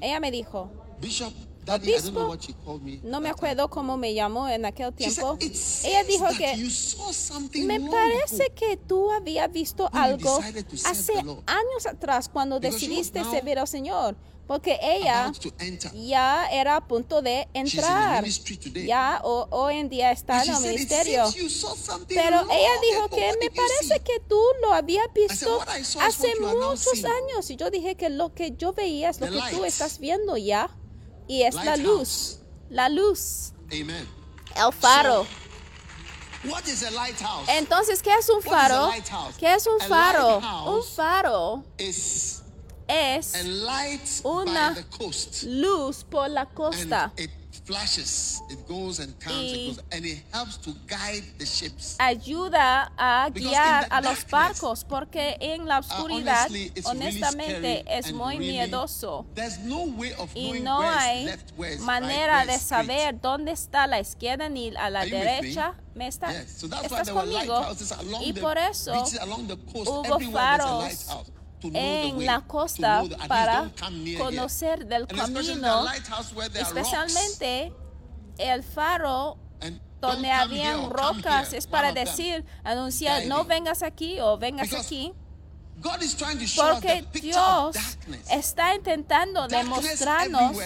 ella 0.00 0.20
me 0.20 0.30
dijo, 0.30 0.70
Bishop, 1.00 1.32
Daddy, 1.66 1.88
I 1.88 1.96
don't 1.96 2.14
know 2.14 2.22
Obispo, 2.22 2.28
what 2.28 2.40
she 2.42 2.54
called 2.64 2.82
me. 2.82 3.00
no 3.02 3.20
me 3.20 3.28
that 3.28 3.34
time." 3.36 3.50
acuerdo 3.50 3.68
cómo 3.68 3.96
me 3.96 4.14
llamó 4.14 4.48
en 4.48 4.64
aquel 4.64 4.92
tiempo. 4.94 5.36
"It 5.40 5.52
Ella 5.84 6.04
dijo 6.04 6.26
que 6.38 6.56
me 7.64 7.80
parece 7.80 8.50
que 8.54 8.76
tú 8.76 9.10
habías 9.10 9.50
visto 9.52 9.90
algo 9.92 10.38
hace 10.84 11.12
the 11.12 11.22
Lord." 11.24 11.42
años 11.46 11.86
atrás 11.86 12.28
cuando 12.28 12.60
decidiste 12.60 13.22
servir 13.24 13.58
al 13.58 13.66
Señor, 13.66 14.14
porque 14.46 14.78
ella 14.80 15.32
ya 15.92 16.46
era 16.52 16.76
a 16.76 16.86
punto 16.86 17.20
de 17.20 17.48
entrar. 17.52 18.24
Ya 18.86 19.20
ho- 19.24 19.48
hoy 19.50 19.78
en 19.78 19.88
día 19.88 20.12
está 20.12 20.44
en 20.44 20.50
el 20.50 20.56
said, 20.56 20.70
"It 20.70 20.78
ministerio. 20.78 21.24
Pero 22.06 22.42
ella 22.48 22.70
dijo 22.80 23.08
que 23.08 23.32
me 23.40 23.50
parece 23.50 23.94
see?" 23.94 24.00
que 24.04 24.20
tú 24.20 24.40
lo 24.62 24.72
habías 24.72 25.12
visto 25.12 25.58
"What 25.58 25.66
I 25.80 25.84
saw 25.84 26.00
is 26.00 26.14
hace 26.14 26.32
muchos 26.40 26.80
seeing." 26.92 27.06
años. 27.06 27.50
Y 27.50 27.56
yo 27.56 27.70
dije 27.70 27.96
que 27.96 28.08
lo 28.08 28.32
que 28.34 28.52
yo 28.56 28.72
veía 28.72 29.10
es 29.10 29.18
lo 29.20 29.26
que 29.26 29.56
tú 29.56 29.64
estás 29.64 29.98
viendo 29.98 30.36
ya. 30.36 30.70
Y 31.26 31.42
es 31.42 31.54
la 31.54 31.76
luz. 31.76 32.38
La 32.68 32.88
luz. 32.88 33.52
El 33.70 34.72
faro. 34.72 35.26
Entonces, 37.48 38.02
¿qué 38.02 38.12
es 38.14 38.28
un 38.28 38.42
faro? 38.42 38.90
¿Qué 39.38 39.54
es 39.54 39.66
un 39.66 39.80
faro? 39.88 40.40
Un 40.66 40.84
faro 40.84 41.64
es 41.78 43.34
Una 44.24 44.76
luz 45.44 46.04
por 46.04 46.30
la 46.30 46.46
costa. 46.46 47.12
It 47.58 47.66
flashes, 47.66 48.42
it 48.50 48.66
goes 48.68 48.98
and 49.00 49.18
comes, 49.20 49.36
Y- 49.36 49.54
it 49.54 49.76
goes, 49.76 49.84
and 49.92 50.04
it 50.06 50.22
helps 50.32 50.56
to 50.58 50.72
guide 50.86 51.24
the 51.38 51.46
ships. 51.46 51.96
Ayuda 51.98 52.92
a 52.96 53.30
guiar 53.30 53.86
a 53.90 54.00
los 54.00 54.24
barcos 54.30 54.84
porque 54.84 55.36
en 55.40 55.66
la 55.66 55.78
oscuridad, 55.80 56.46
it's 56.50 56.52
really 56.52 56.82
honestamente, 56.84 57.84
es 57.88 58.12
muy 58.12 58.38
really- 58.38 58.52
miedoso. 58.52 59.26
There's 59.34 59.58
no 59.60 59.84
way 59.96 60.12
of 60.18 60.30
Y 60.34 60.60
no 60.60 60.80
hay 60.82 61.24
left, 61.24 61.52
manera 61.80 62.40
right, 62.40 62.50
de 62.50 62.54
straight. 62.56 62.86
saber 62.88 63.20
dónde 63.20 63.52
está 63.52 63.86
la 63.86 64.00
izquierda 64.00 64.48
ni 64.48 64.74
a 64.76 64.90
la 64.90 65.00
me? 65.04 65.10
derecha. 65.10 65.74
¿Me 65.94 66.08
está, 66.08 66.30
Yes, 66.30 66.58
so 66.58 66.68
that's 66.68 66.90
why 66.90 66.98
¿Estás 66.98 67.10
conmigo? 67.10 67.64
Y 68.22 68.32
por 68.34 68.58
eso 68.58 68.92
beaches, 68.92 69.18
along 69.20 69.46
the 69.48 69.56
coast, 69.72 69.88
hubo 69.88 70.20
faros 70.30 71.06
en 71.62 72.24
la 72.24 72.42
costa 72.42 73.02
para 73.28 73.70
conocer 74.18 74.86
del 74.86 75.06
camino, 75.06 75.86
especialmente 76.54 77.72
el 78.38 78.62
faro 78.62 79.38
donde 80.00 80.30
habían 80.30 80.90
rocas 80.90 81.52
es 81.52 81.66
para 81.66 81.92
decir, 81.92 82.44
anunciar, 82.64 83.26
no 83.26 83.44
vengas 83.44 83.82
aquí 83.82 84.20
o 84.20 84.38
vengas 84.38 84.72
aquí. 84.72 85.12
God 85.78 86.02
is 86.02 86.16
trying 86.16 86.38
to 86.38 86.46
show 86.46 86.64
us 86.64 86.72
Porque 86.74 87.04
Dios 87.20 87.76
está 88.30 88.74
intentando 88.74 89.46
demostrarnos 89.46 90.56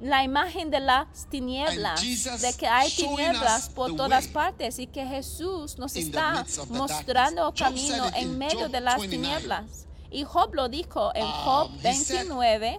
la 0.00 0.24
imagen 0.24 0.70
de 0.70 0.80
las 0.80 1.26
tinieblas, 1.30 2.00
de 2.40 2.54
que 2.54 2.66
hay 2.66 2.90
tinieblas 2.90 3.68
por 3.68 3.96
todas 3.96 4.28
partes 4.28 4.78
y 4.78 4.86
que 4.86 5.04
Jesús 5.06 5.78
nos 5.78 5.96
está 5.96 6.44
mostrando. 6.68 7.44
Job 7.46 7.54
camino 7.58 8.10
en 8.14 8.38
medio 8.38 8.68
de 8.68 8.80
las 8.80 8.98
29. 8.98 9.08
tinieblas. 9.08 9.85
Y 10.10 10.24
Job 10.24 10.54
lo 10.54 10.68
dijo 10.68 11.12
en 11.14 11.24
Um, 11.24 11.32
Job 11.44 11.70
he 11.82 11.92
said, 11.94 12.26
29. 12.26 12.78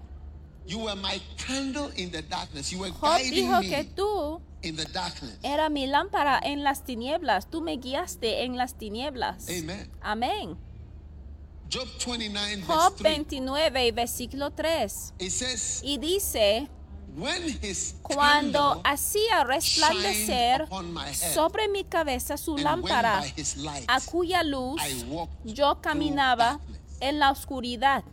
You 0.66 0.80
were 0.80 0.96
my 0.96 1.22
candle 1.38 1.90
in 1.96 2.12
the 2.12 2.22
darkness. 2.22 2.72
You 2.72 2.80
were 2.80 2.90
Job 2.92 3.02
guiding 3.20 3.34
dijo 3.48 3.62
me 3.62 3.70
que 3.70 3.84
tú 3.96 4.42
in 4.62 4.76
the 4.76 4.86
darkness. 4.86 5.38
era 5.44 5.70
mi 5.70 5.88
lámpara 5.88 6.40
en 6.44 6.64
las 6.64 6.84
tinieblas, 6.84 7.50
tú 7.50 7.62
me 7.62 7.78
guiaste 7.78 8.44
en 8.44 8.58
las 8.58 8.74
tinieblas. 8.78 9.48
Amen. 9.50 9.90
Amén. 10.02 10.58
Job 11.70 11.88
29, 12.06 12.64
Job 12.66 12.92
verse 12.92 13.04
3. 13.04 13.16
29 13.18 13.88
y 13.88 13.92
versículo 13.92 14.52
3. 14.52 15.14
It 15.20 15.32
says, 15.32 15.82
Y 15.84 15.98
dice, 15.98 16.68
When 17.16 17.48
his 17.62 17.96
cuando 18.04 18.80
hacía 18.84 19.44
resplandecer 19.44 20.68
sobre 21.34 21.68
mi 21.68 21.84
cabeza 21.84 22.38
su 22.38 22.58
lámpara, 22.58 23.24
a 23.88 24.02
cuya 24.02 24.44
luz 24.44 24.82
yo 25.44 25.82
caminaba. 25.82 26.60
En 27.00 27.20
la 27.20 27.32
oscuridad. 27.32 28.04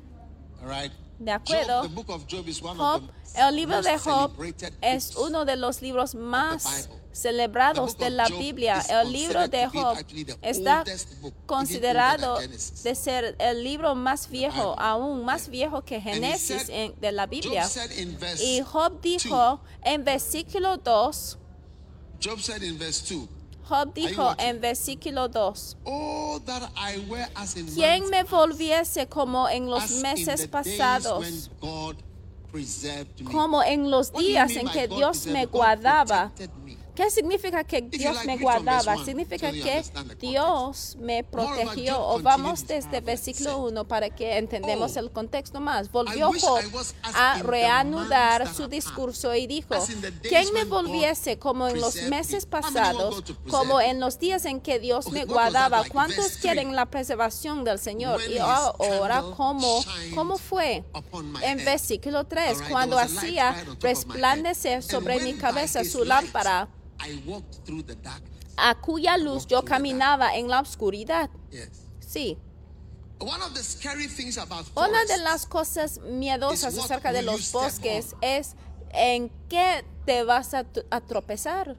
¿De 1.18 1.30
acuerdo? 1.30 1.82
Job, 1.82 1.88
the 1.88 1.94
book 1.94 2.10
of 2.10 2.26
Job 2.26 2.48
is 2.48 2.62
one 2.62 2.76
Job, 2.76 3.02
of 3.02 3.32
the 3.34 3.40
el 3.40 3.56
libro 3.56 3.80
de 3.82 3.98
Job 3.98 4.32
celebrated 4.36 4.74
es 4.80 5.16
uno 5.16 5.44
de 5.44 5.56
los 5.56 5.80
libros 5.80 6.14
más 6.14 6.88
celebrados 7.12 7.96
de 7.96 8.10
la 8.10 8.28
Job 8.28 8.38
Biblia. 8.38 8.80
is 8.80 8.90
El 8.90 9.12
libro 9.12 9.48
de 9.48 9.66
Job 9.68 9.96
está 10.42 10.84
considerado 11.46 12.38
de 12.38 12.94
ser 12.94 13.36
el 13.38 13.62
libro 13.62 13.94
más 13.94 14.28
viejo, 14.28 14.74
aún 14.78 15.24
más 15.24 15.48
viejo 15.48 15.82
que 15.84 16.00
Génesis 16.00 16.66
de 16.66 17.12
la 17.12 17.26
Biblia. 17.26 17.62
Job 17.62 17.70
said 17.70 17.92
in 17.92 18.18
verse 18.18 18.44
Y 18.44 18.60
Job 18.62 19.00
dijo 19.00 19.60
en 19.82 20.04
versículo 20.04 20.78
2, 20.78 21.38
Job 23.68 23.94
said 23.94 23.94
in 23.94 23.94
verse 23.94 23.94
2, 23.94 23.94
Job 23.94 23.96
you 23.96 24.08
dijo 24.08 24.34
en 24.38 24.60
versículo 24.60 25.28
2, 25.30 25.76
Oh, 25.86 26.38
that 26.44 26.70
I 26.76 26.98
were 27.08 27.26
as 27.36 27.56
in 27.56 27.66
¿quién 27.66 28.00
months 28.02 28.10
me 28.10 28.22
volviese 28.24 29.08
como 29.08 29.48
en 29.48 29.70
los 29.70 29.90
meses 30.02 30.46
pasados? 30.48 31.50
Como 33.30 33.62
en 33.62 33.90
los 33.90 34.12
días 34.12 34.56
en 34.56 34.68
que 34.68 34.86
Dios 34.86 35.26
me 35.26 35.46
guardaba. 35.46 36.32
¿Qué 36.94 37.10
significa 37.10 37.64
que 37.64 37.82
Dios 37.82 38.24
me 38.24 38.36
guardaba? 38.38 38.96
Significa 39.04 39.50
que. 39.50 39.82
Dios 40.20 40.96
me 41.00 41.24
protegió. 41.24 42.00
O 42.00 42.20
vamos 42.20 42.66
desde 42.66 43.00
versículo 43.00 43.50
said, 43.50 43.62
1 43.72 43.84
para 43.88 44.10
que 44.10 44.38
entendemos 44.38 44.96
"Oh, 44.96 45.00
el 45.00 45.10
contexto 45.10 45.60
más. 45.60 45.90
Volvió 45.90 46.30
Job 46.40 46.60
a 47.02 47.42
reanudar 47.42 48.52
su 48.54 48.68
discurso 48.68 49.34
y 49.34 49.46
dijo, 49.46 49.74
¿quién 50.22 50.52
me 50.52 50.64
volviese 50.64 51.38
como 51.38 51.68
en 51.68 51.80
los 51.80 51.96
meses 52.04 52.46
me?" 52.46 52.54
How 52.54 52.70
many 52.70 52.96
want 52.96 53.26
pasados, 53.26 53.36
como 53.50 53.80
en 53.80 54.00
los 54.00 54.18
días 54.18 54.44
en 54.44 54.60
que 54.60 54.78
Dios 54.78 55.10
me 55.10 55.24
guardaba? 55.24 55.84
¿Cuántos 55.84 56.36
quieren 56.36 56.76
la 56.76 56.86
preservación 56.86 57.64
del 57.64 57.78
Señor? 57.78 58.20
Y 58.28 58.38
ahora, 58.38 59.22
¿cómo, 59.36 59.84
cómo 60.14 60.38
fue? 60.38 60.84
En 61.42 61.64
versículo 61.64 62.24
3, 62.24 62.50
All 62.50 62.60
right, 62.60 62.70
cuando 62.70 62.98
hacía 62.98 63.64
resplandecer 63.80 64.74
And 64.74 64.82
sobre 64.82 65.20
mi 65.20 65.34
cabeza 65.34 65.84
su 65.84 66.04
lámpara, 66.04 66.68
I 67.00 67.22
walked 67.26 67.64
through 67.64 67.82
the 67.82 67.96
darkness. 67.96 68.44
a 68.56 68.74
cuya 68.74 69.16
luz 69.16 69.46
yo 69.46 69.62
caminaba 69.62 70.36
en 70.36 70.48
la 70.48 70.60
oscuridad. 70.60 71.30
Yes. 71.50 71.70
Sí. 72.00 72.38
One 73.18 73.42
of 73.42 73.54
the 73.54 73.62
scary 73.62 74.08
things 74.08 74.36
about 74.38 74.66
Una 74.76 75.04
de 75.04 75.18
las 75.18 75.46
cosas 75.46 76.00
miedosas 76.00 76.76
acerca 76.76 77.12
de 77.12 77.22
los 77.22 77.52
bosques 77.52 78.14
es 78.20 78.54
en 78.92 79.30
qué 79.48 79.84
te 80.04 80.24
vas 80.24 80.54
a, 80.54 80.66
a 80.90 81.00
tropezar. 81.00 81.76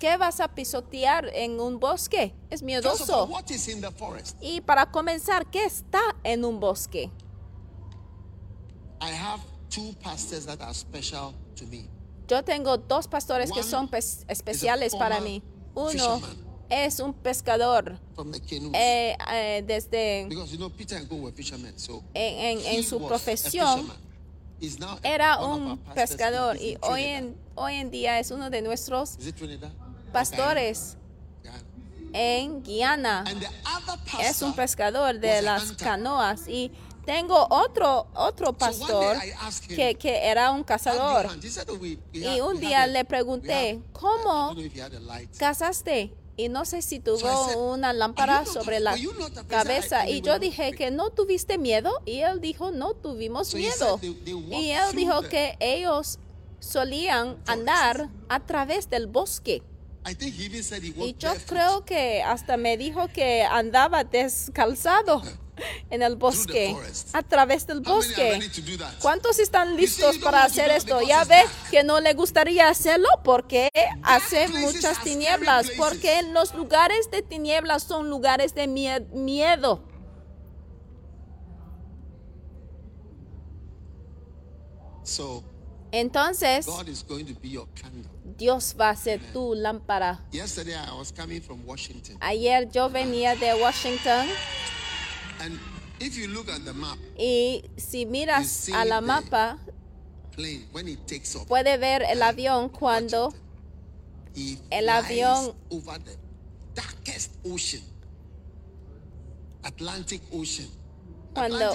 ¿Qué 0.00 0.16
vas 0.16 0.40
a 0.40 0.48
pisotear 0.48 1.30
en 1.32 1.60
un 1.60 1.78
bosque? 1.78 2.34
Es 2.50 2.62
miedoso. 2.62 3.28
Y 4.40 4.60
para 4.62 4.90
comenzar, 4.90 5.46
¿qué 5.50 5.64
está 5.64 6.00
en 6.24 6.44
un 6.44 6.60
bosque? 6.60 7.10
I 9.00 9.10
have 9.10 9.42
two 9.70 9.94
pastors 10.02 10.46
that 10.46 10.60
are 10.60 10.74
special 10.74 11.34
to 11.56 11.66
me. 11.66 11.88
Yo 12.28 12.42
tengo 12.42 12.78
dos 12.78 13.06
pastores 13.08 13.50
que 13.52 13.62
son 13.62 13.88
especiales 14.28 14.94
para 14.94 15.20
mí. 15.20 15.42
Uno 15.74 16.20
es 16.70 17.00
un 17.00 17.12
pescador. 17.12 17.98
Eh, 18.72 19.16
eh, 19.32 19.64
desde 19.66 20.26
because 20.28 20.50
you 20.50 20.56
know 20.56 20.70
Peter 20.70 20.96
and 20.98 21.08
Go 21.08 21.16
were 21.16 21.32
fishermen, 21.32 21.78
so 21.78 22.02
en, 22.14 22.58
en- 22.64 22.82
su 22.84 23.04
profesión 23.06 23.90
era 25.02 25.38
un 25.44 25.78
pescador 25.94 26.56
y 26.56 26.78
hoy 26.80 27.02
en, 27.04 27.36
hoy 27.54 27.74
en 27.74 27.90
día 27.90 28.18
es 28.18 28.30
uno 28.30 28.48
de 28.50 28.62
nuestros 28.62 29.16
pastores 30.12 30.96
en 32.12 32.62
Guiana. 32.62 33.24
Es 34.20 34.40
un 34.42 34.54
pescador 34.54 35.18
de 35.18 35.42
las 35.42 35.72
canoas 35.72 36.48
y 36.48 36.70
tengo 37.04 37.46
otro 37.50 38.06
otro 38.14 38.52
pastor 38.52 39.16
him, 39.16 39.76
que, 39.76 39.94
que 39.96 40.26
era 40.26 40.50
un 40.50 40.64
cazador 40.64 41.26
hunt? 41.26 41.44
He 41.44 41.50
said, 41.50 41.68
"Oh, 41.70 41.74
we- 41.74 41.98
we 42.12 42.20
y 42.20 42.40
un 42.40 42.58
día 42.60 42.86
le 42.86 43.04
pregunté 43.04 43.80
cómo 43.92 44.54
cazaste 45.38 46.12
y 46.36 46.48
no 46.48 46.64
sé 46.64 46.82
si 46.82 46.98
tuvo 46.98 47.18
So 47.18 47.26
I 47.28 47.46
said, 47.52 47.56
una 47.60 47.90
"Are 47.90 47.98
lámpara 47.98 48.44
sobre 48.44 48.80
la 48.80 48.92
were 48.92 49.02
you 49.02 49.12
not 49.12 49.30
afraid?" 49.36 49.48
cabeza 49.48 50.08
y 50.08 50.20
yo 50.20 50.38
dije 50.38 50.72
que 50.72 50.90
no 50.90 51.10
tuviste 51.10 51.58
miedo 51.58 51.90
y 52.04 52.20
él 52.20 52.40
dijo 52.40 52.70
no 52.72 52.94
tuvimos 52.94 53.48
So 53.48 53.56
miedo 53.56 53.98
they- 54.00 54.14
they 54.24 54.34
y 54.60 54.70
él 54.70 54.94
dijo 54.96 55.22
the 55.22 55.28
que 55.28 55.56
ellos 55.60 56.18
solían 56.60 57.36
andar 57.46 58.08
a 58.28 58.40
través 58.40 58.88
del 58.90 59.06
bosque. 59.06 59.62
I 60.06 60.14
think 60.14 60.34
he 60.38 60.46
even 60.46 60.62
said 60.62 60.82
he 60.82 60.88
y 60.88 61.14
yo 61.18 61.28
barefoot. 61.28 61.48
creo 61.48 61.84
que 61.84 62.22
hasta 62.22 62.56
me 62.56 62.76
dijo 62.76 63.08
que 63.08 63.42
andaba 63.42 64.04
descalzado 64.04 65.22
en 65.90 66.02
el 66.02 66.16
bosque 66.16 66.76
a 67.12 67.22
través 67.22 67.66
del 67.66 67.80
bosque? 67.80 68.38
¿Cuántos 69.00 69.38
están 69.38 69.76
listos 69.76 70.18
para 70.18 70.44
hacer 70.44 70.70
esto? 70.70 71.00
Ya 71.02 71.24
ve 71.24 71.42
que 71.70 71.82
no 71.84 72.00
le 72.00 72.14
gustaría 72.14 72.68
hacerlo 72.68 73.08
porque 73.22 73.70
hace 74.02 74.48
muchas 74.48 75.02
tinieblas, 75.02 75.70
porque 75.76 76.22
los 76.32 76.54
lugares 76.54 77.10
de 77.10 77.22
tinieblas 77.22 77.82
son 77.84 78.10
lugares 78.10 78.54
de 78.54 78.66
mie- 78.68 79.06
miedo. 79.12 79.82
So 85.02 85.44
Entonces, 85.92 86.66
God 86.66 86.88
is 86.88 87.04
going 87.06 87.24
to 87.26 87.34
be 87.40 87.50
your 87.50 87.68
candle. 87.74 88.10
Dios 88.36 88.74
va 88.78 88.90
a 88.90 88.96
ser 88.96 89.20
tu 89.32 89.54
lámpara. 89.54 90.24
Yesterday 90.32 90.74
I 90.74 90.92
was 90.98 91.12
coming 91.12 91.40
from 91.40 91.64
Washington, 91.64 92.16
Ayer 92.20 92.68
yo 92.72 92.88
venía 92.90 93.36
de 93.36 93.54
Washington 93.54 94.26
y 97.18 97.64
si 97.76 98.06
miras 98.06 98.68
a 98.70 98.84
la 98.84 99.00
the- 99.00 99.06
mapa, 99.06 99.58
puede 101.46 101.76
ver 101.78 102.02
el 102.02 102.22
avión 102.22 102.68
cuando 102.68 103.32
el 104.70 104.88
avión-. 104.88 105.54
Cuando-. 111.32 111.72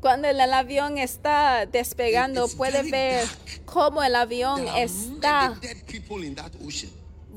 Cuando 0.00 0.28
el 0.28 0.40
avión 0.40 0.98
está 0.98 1.66
despegando, 1.66 2.46
puede 2.48 2.88
ver 2.88 3.26
cómo 3.64 4.02
el 4.02 4.14
avión 4.14 4.66
está 4.76 5.58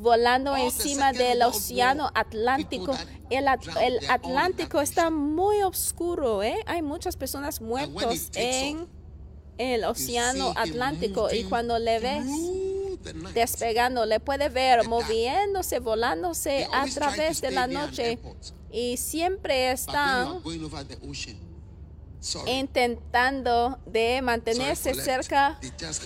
volando 0.02 0.56
encima 0.58 1.14
del 1.14 1.42
océano 1.44 2.10
Atlántico. 2.14 2.94
El, 3.30 3.46
el 3.82 4.10
Atlántico 4.10 4.82
está 4.82 5.10
muy 5.10 5.62
oscuro, 5.62 6.44
¿eh? 6.44 6.58
Hay 6.66 6.82
muchas 6.82 7.16
personas 7.16 7.62
muertas 7.62 8.32
en 8.34 8.88
el 9.58 9.84
océano 9.86 10.54
Atlántico. 10.56 11.32
Y 11.32 11.44
cuando 11.44 11.78
le 11.80 12.00
ves 12.00 12.26
despegando, 13.34 14.06
le 14.06 14.20
puede 14.20 14.50
ver 14.50 14.88
moviéndose, 14.88 15.80
volándose 15.80 16.68
a 16.74 16.86
través 16.88 17.42
de 17.42 17.52
la 17.52 17.68
noche. 17.68 18.20
y 18.72 18.98
siempre 18.98 19.72
están 19.72 20.42
intentando 22.46 23.80
de 23.86 24.22
mantenerse 24.22 24.94
cerca 24.94 25.60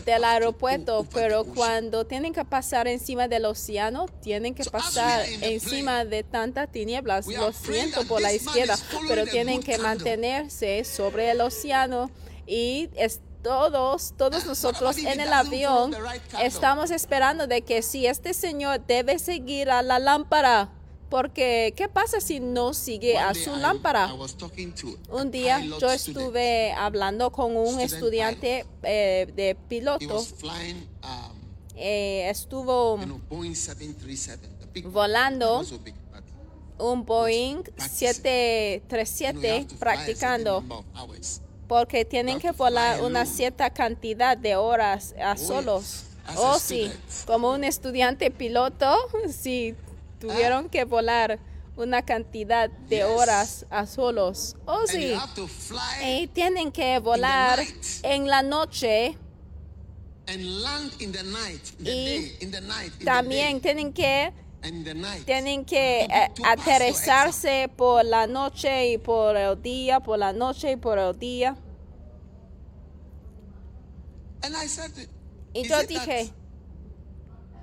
del 0.05 0.23
aeropuerto, 0.23 1.05
pero 1.13 1.43
cuando 1.43 2.05
tienen 2.05 2.33
que 2.33 2.45
pasar 2.45 2.87
encima 2.87 3.27
del 3.27 3.45
océano, 3.45 4.05
tienen 4.21 4.55
que 4.55 4.63
pasar 4.65 5.25
encima 5.41 6.05
de 6.05 6.23
tantas 6.23 6.71
tinieblas. 6.71 7.27
Lo 7.27 7.51
siento 7.51 8.05
por 8.07 8.21
la 8.21 8.33
izquierda, 8.33 8.77
pero 9.07 9.25
tienen 9.25 9.61
que 9.61 9.77
mantenerse 9.77 10.83
sobre 10.85 11.31
el 11.31 11.41
océano 11.41 12.09
y 12.47 12.89
es 12.95 13.19
todos, 13.43 14.15
todos 14.17 14.45
nosotros 14.45 14.97
en 14.97 15.19
el 15.19 15.31
avión 15.31 15.95
estamos 16.41 16.89
esperando 16.89 17.45
de 17.45 17.61
que 17.61 17.83
si 17.83 18.07
este 18.07 18.33
señor 18.33 18.83
debe 18.87 19.19
seguir 19.19 19.69
a 19.69 19.83
la 19.83 19.99
lámpara, 19.99 20.69
porque 21.09 21.73
¿qué 21.75 21.87
pasa 21.87 22.19
si 22.19 22.39
no 22.39 22.73
sigue 22.73 23.17
a 23.17 23.33
su 23.33 23.55
lámpara? 23.55 24.09
I 24.09 24.17
was 24.17 24.35
talking 24.35 24.73
to 24.73 24.97
Un 25.09 25.31
día 25.31 25.59
yo 25.79 25.91
estuve 25.91 26.71
hablando 26.73 27.31
con 27.31 27.55
un 27.55 27.79
estudiante 27.79 28.65
eh, 28.83 29.27
de 29.35 29.55
piloto. 29.67 30.19
um, 30.19 31.45
Eh, 31.77 32.29
estuvo 32.29 32.97
you 32.97 33.05
know, 33.05 33.19
Boeing 33.29 33.53
737, 33.53 34.47
the 34.59 34.65
big 34.67 34.85
Volando. 34.85 35.59
un 36.77 37.05
Boeing 37.05 37.63
practicing. 37.63 38.05
you 38.07 38.23
know, 38.23 38.87
you 38.87 38.87
737 38.87 39.49
have 39.49 39.67
to 39.67 39.75
fly 39.75 39.91
a 39.91 39.97
certain 40.05 40.15
practicando 40.15 40.63
porque 41.67 42.05
tienen 42.05 42.39
que 42.39 42.51
volar 42.51 43.01
una 43.01 43.25
cierta 43.25 43.69
cantidad 43.69 44.37
de 44.37 44.55
horas 44.55 45.15
a 45.21 45.35
yes. 45.35 45.47
solos. 45.47 46.03
Oh, 46.37 46.57
sí, 46.59 46.91
como 47.27 47.51
un 47.51 47.63
estudiante 47.63 48.31
piloto, 48.31 48.95
sí, 49.29 49.75
tuvieron 50.27 50.69
que 50.69 50.83
volar 50.85 51.39
una 51.75 52.03
cantidad 52.03 52.69
de 52.69 53.03
horas 53.03 53.65
a 53.69 53.85
solos. 53.85 54.55
Oh, 54.65 54.85
sí. 54.87 55.13
Y 56.03 56.27
tienen 56.27 56.71
que 56.71 56.99
volar 56.99 57.59
en 58.03 58.27
la 58.27 58.41
noche. 58.41 59.17
Y 61.79 62.31
también 63.03 63.61
tienen 63.61 63.93
que 63.93 64.33
tienen 65.25 65.63
que 65.63 66.01
eh, 66.01 66.31
aterrizarse 66.43 67.69
por 67.75 68.03
la 68.03 68.25
noche 68.25 68.93
y 68.93 68.97
por 68.97 69.37
el 69.37 69.61
día, 69.61 69.99
por 69.99 70.17
la 70.17 70.33
noche 70.33 70.71
y 70.71 70.75
por 70.75 70.97
el 70.97 71.19
día. 71.19 71.55
Y 75.53 75.61
"Is 75.61 75.69
yo 75.69 75.83
dije, 75.83 76.31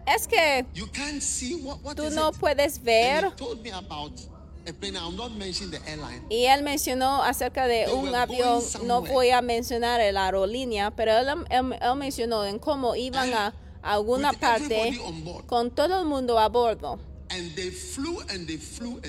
es 0.06 0.26
que 0.26 0.64
you 0.74 0.86
can't 0.92 1.20
see 1.20 1.54
what, 1.54 1.78
what 1.82 1.94
tú 1.96 2.10
no 2.10 2.28
it?" 2.30 2.36
puedes 2.38 2.82
ver. 2.82 3.30
Y 6.30 6.44
él 6.46 6.62
mencionó 6.62 7.22
acerca 7.22 7.66
de 7.66 7.84
They 7.86 7.94
un 7.94 8.14
avión, 8.14 8.62
no 8.84 9.02
voy 9.02 9.30
a 9.30 9.42
mencionar 9.42 10.00
la 10.12 10.26
aerolínea, 10.26 10.90
pero 10.92 11.12
él, 11.18 11.28
él- 11.50 11.78
él 11.80 11.96
mencionó 11.96 12.44
en 12.44 12.58
cómo 12.58 12.94
iban 12.94 13.32
a, 13.34 13.54
a 13.82 13.92
alguna 13.94 14.32
parte 14.32 14.98
con 15.46 15.70
todo 15.72 16.00
el 16.00 16.06
mundo 16.06 16.38
a 16.38 16.48
bordo. 16.48 16.98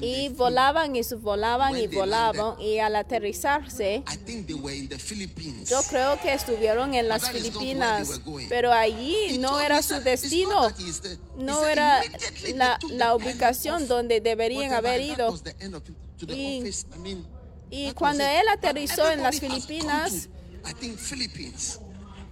Y 0.01 0.29
volaban 0.29 0.95
y 0.95 1.01
volaban 1.21 1.73
y 1.77 1.87
volaban 1.95 2.61
y 2.61 2.79
al 2.79 2.95
aterrizarse. 2.95 4.03
Yo 5.69 5.81
creo 5.89 6.19
que 6.21 6.33
estuvieron 6.33 6.93
en 6.93 7.07
las 7.07 7.23
Filipinas, 7.59 8.07
pero 8.49 8.71
allí 8.71 9.37
no 9.39 9.59
era 9.59 9.81
su 9.81 9.95
destino, 10.03 10.69
no 11.37 11.65
era 11.67 12.01
la, 12.55 12.79
la 12.89 13.15
ubicación 13.15 13.87
donde 13.87 14.21
deberían 14.21 14.71
haber 14.73 15.01
ido. 15.01 15.29
Y- 16.35 16.61
Y 17.69 17.91
cuando 17.93 18.23
él 18.23 18.47
aterrizó 18.49 19.09
en 19.11 19.23
las 19.23 19.39
Filipinas, 19.39 20.29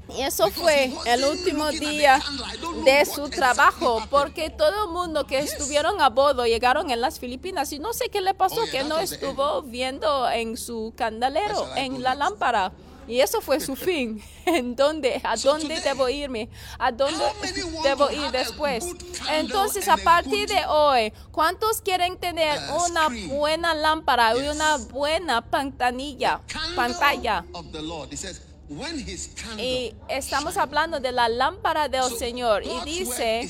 y 0.10 0.22
eso 0.22 0.50
fue 0.52 0.92
el 1.06 1.24
último 1.24 1.70
día 1.72 2.22
de 2.84 3.06
su 3.06 3.30
trabajo, 3.30 4.04
porque 4.10 4.50
todo 4.50 4.86
el 4.86 4.92
mundo 4.92 5.26
que 5.26 5.40
estuvieron 5.40 6.02
a 6.02 6.10
bordo 6.10 6.46
llegaron 6.46 6.92
en 6.92 7.02
las 7.02 7.20
Filipinas 7.20 7.72
y 7.72 7.80
no 7.80 7.94
sé 7.94 8.10
qué 8.10 8.22
le 8.22 8.34
pasó, 8.34 8.62
que 8.72 8.84
no 8.84 9.00
estuvo 9.00 9.62
viendo 9.62 10.30
en 10.30 10.58
su 10.58 10.94
I 11.00 11.80
en 11.80 12.04
la 12.04 12.16
lámpara. 12.16 12.72
Y 13.08 13.20
eso 13.20 13.42
fue 13.42 13.60
su 13.60 13.76
fin. 13.76 14.24
¿En 14.46 14.76
dónde? 14.76 15.20
¿A 15.24 15.36
dónde 15.36 15.82
debo 15.82 16.08
irme? 16.08 16.50
¿A 16.78 16.92
dónde 16.92 17.26
debo 17.84 18.10
ir 18.12 18.32
después? 18.32 18.86
Entonces, 19.30 19.88
a 19.90 19.98
partir 19.98 20.48
de 20.48 20.66
hoy, 20.68 21.12
¿cuántos 21.32 21.82
quieren 21.82 22.18
tener 22.18 22.60
una 22.88 23.10
buena 23.28 23.74
lámpara 23.74 24.38
y 24.38 24.48
una 24.48 24.78
buena 24.78 25.42
pantanilla, 25.42 26.42
Candle 26.48 26.76
pantalla? 26.76 27.46
Y 29.58 29.94
estamos 30.08 30.54
shines." 30.54 30.58
hablando 30.58 31.00
de 31.00 31.12
la 31.12 31.30
lámpara 31.30 31.90
del 31.90 32.18
Señor. 32.18 32.64
Y 32.64 32.80
dice, 32.86 33.48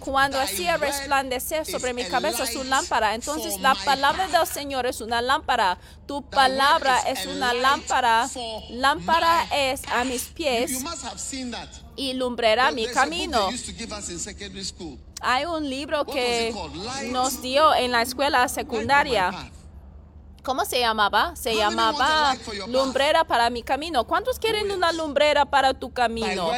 cuando 0.00 0.40
hacía 0.40 0.76
resplandecer 0.76 1.66
sobre 1.66 1.92
mi 1.94 2.04
cabeza 2.04 2.46
su 2.46 2.64
lámpara. 2.64 3.14
Entonces 3.14 3.60
la 3.60 3.74
palabra 3.74 4.28
del 4.28 4.46
Señor 4.46 4.86
es 4.86 5.00
una 5.00 5.20
lámpara. 5.20 5.78
Tu 6.06 6.22
palabra 6.22 7.00
es 7.00 7.26
una 7.26 7.54
lámpara. 7.54 8.28
Lámpara 8.70 9.46
es 9.52 9.82
a 9.88 10.04
mis 10.04 10.24
pies 10.24 10.84
lumbrera 12.14 12.70
mi 12.70 12.86
camino. 12.86 13.50
Hay 15.20 15.44
un 15.44 15.68
libro 15.68 16.04
que 16.04 16.54
nos 17.10 17.42
dio 17.42 17.74
en 17.74 17.92
la 17.92 18.02
escuela 18.02 18.48
secundaria. 18.48 19.50
¿Cómo 20.44 20.66
se 20.66 20.78
llamaba? 20.78 21.34
Se 21.36 21.56
llamaba 21.56 22.36
lumbrera 22.68 23.24
para 23.24 23.48
mi 23.48 23.62
camino. 23.62 24.04
¿Cuántos 24.04 24.38
quieren 24.38 24.70
una 24.70 24.92
lumbrera 24.92 25.46
para 25.46 25.72
tu 25.72 25.90
camino? 25.90 26.50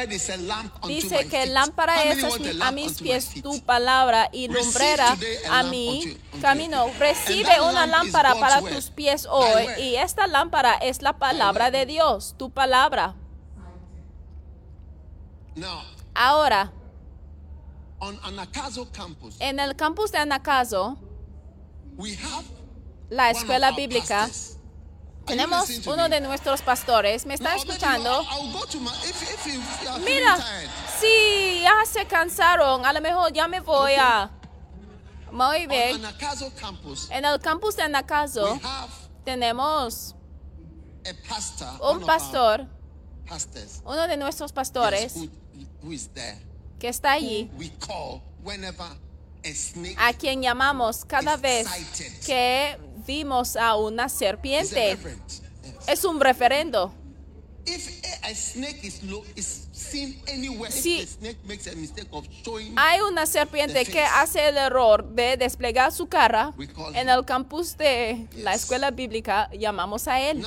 Dice 0.85 1.27
que 1.29 1.45
lámpara 1.45 2.03
es 2.03 2.21
a 2.61 2.71
mis 2.71 3.01
pies 3.01 3.41
tu 3.41 3.61
palabra 3.63 4.29
y 4.33 4.49
lumbrera 4.49 5.17
a 5.49 5.63
mi 5.63 6.17
camino. 6.41 6.87
Recibe 6.99 7.61
una 7.61 7.87
lámpara 7.87 8.35
para 8.35 8.61
tus 8.61 8.89
pies 8.89 9.25
hoy 9.25 9.67
y 9.79 9.95
esta 9.95 10.27
lámpara 10.27 10.73
es 10.73 11.01
la 11.01 11.17
palabra 11.17 11.71
de 11.71 11.85
Dios, 11.85 12.35
tu 12.37 12.51
palabra. 12.51 13.15
Ahora, 16.13 16.73
en 19.39 19.59
el 19.59 19.75
campus 19.77 20.11
de 20.11 20.17
Anacazo, 20.17 20.97
la 23.09 23.31
escuela 23.31 23.71
bíblica, 23.71 24.29
tenemos 25.25 25.69
uno 25.85 26.09
de 26.09 26.21
nuestros 26.21 26.61
pastores. 26.61 27.25
¿Me 27.25 27.33
está 27.33 27.55
escuchando? 27.55 28.25
Mira, 30.03 30.37
si 30.99 31.61
ya 31.61 31.83
se 31.85 32.05
cansaron, 32.05 32.85
a 32.85 32.93
lo 32.93 33.01
mejor 33.01 33.31
ya 33.33 33.47
me 33.47 33.59
voy 33.59 33.93
a... 33.99 34.31
Muy 35.31 35.67
bien. 35.67 36.01
En 37.09 37.25
el 37.25 37.39
campus 37.39 37.75
de 37.75 37.83
have 37.83 39.07
tenemos 39.25 40.15
un 41.81 41.99
pastor, 42.05 42.65
uno 43.83 44.07
de 44.07 44.15
nuestros 44.15 44.53
pastores 44.53 45.15
que 46.79 46.87
está 46.87 47.11
allí, 47.11 47.51
We 47.57 47.71
call 47.79 48.21
whenever 48.41 48.87
a 49.97 50.13
quien 50.13 50.41
llamamos 50.41 51.05
cada 51.05 51.37
vez 51.37 51.67
que 52.25 52.77
vimos 53.07 53.55
a 53.55 53.75
una 53.75 54.09
serpiente. 54.09 54.97
Es 55.87 56.03
un 56.03 56.19
referendo. 56.19 56.93
If 57.65 57.89
a, 58.23 58.27
a 58.27 58.35
snake 58.35 58.79
is 58.83 59.03
low, 59.03 59.25
is 59.35 59.67
seen 59.73 60.21
anywhere, 60.31 60.71
Si- 60.71 60.99
if 61.01 61.09
the 61.09 61.19
snake 61.19 61.37
makes 61.45 61.67
a 61.67 61.75
mistake 61.75 62.07
of 62.11 62.25
showing, 62.45 62.73
Hay 62.77 63.01
una 63.01 63.25
serpiente 63.25 63.83
que 63.85 64.01
hace 64.01 64.47
el 64.47 64.57
error 64.57 65.03
de 65.13 65.35
desplegar 65.35 65.91
su 65.91 66.07
cara. 66.07 66.53
En 66.93 67.09
el 67.09 67.25
campus 67.25 67.75
de 67.75 68.27
la 68.37 68.53
escuela 68.53 68.91
bíblica 68.91 69.49
llamamos 69.51 70.07
a 70.07 70.21
él. 70.21 70.41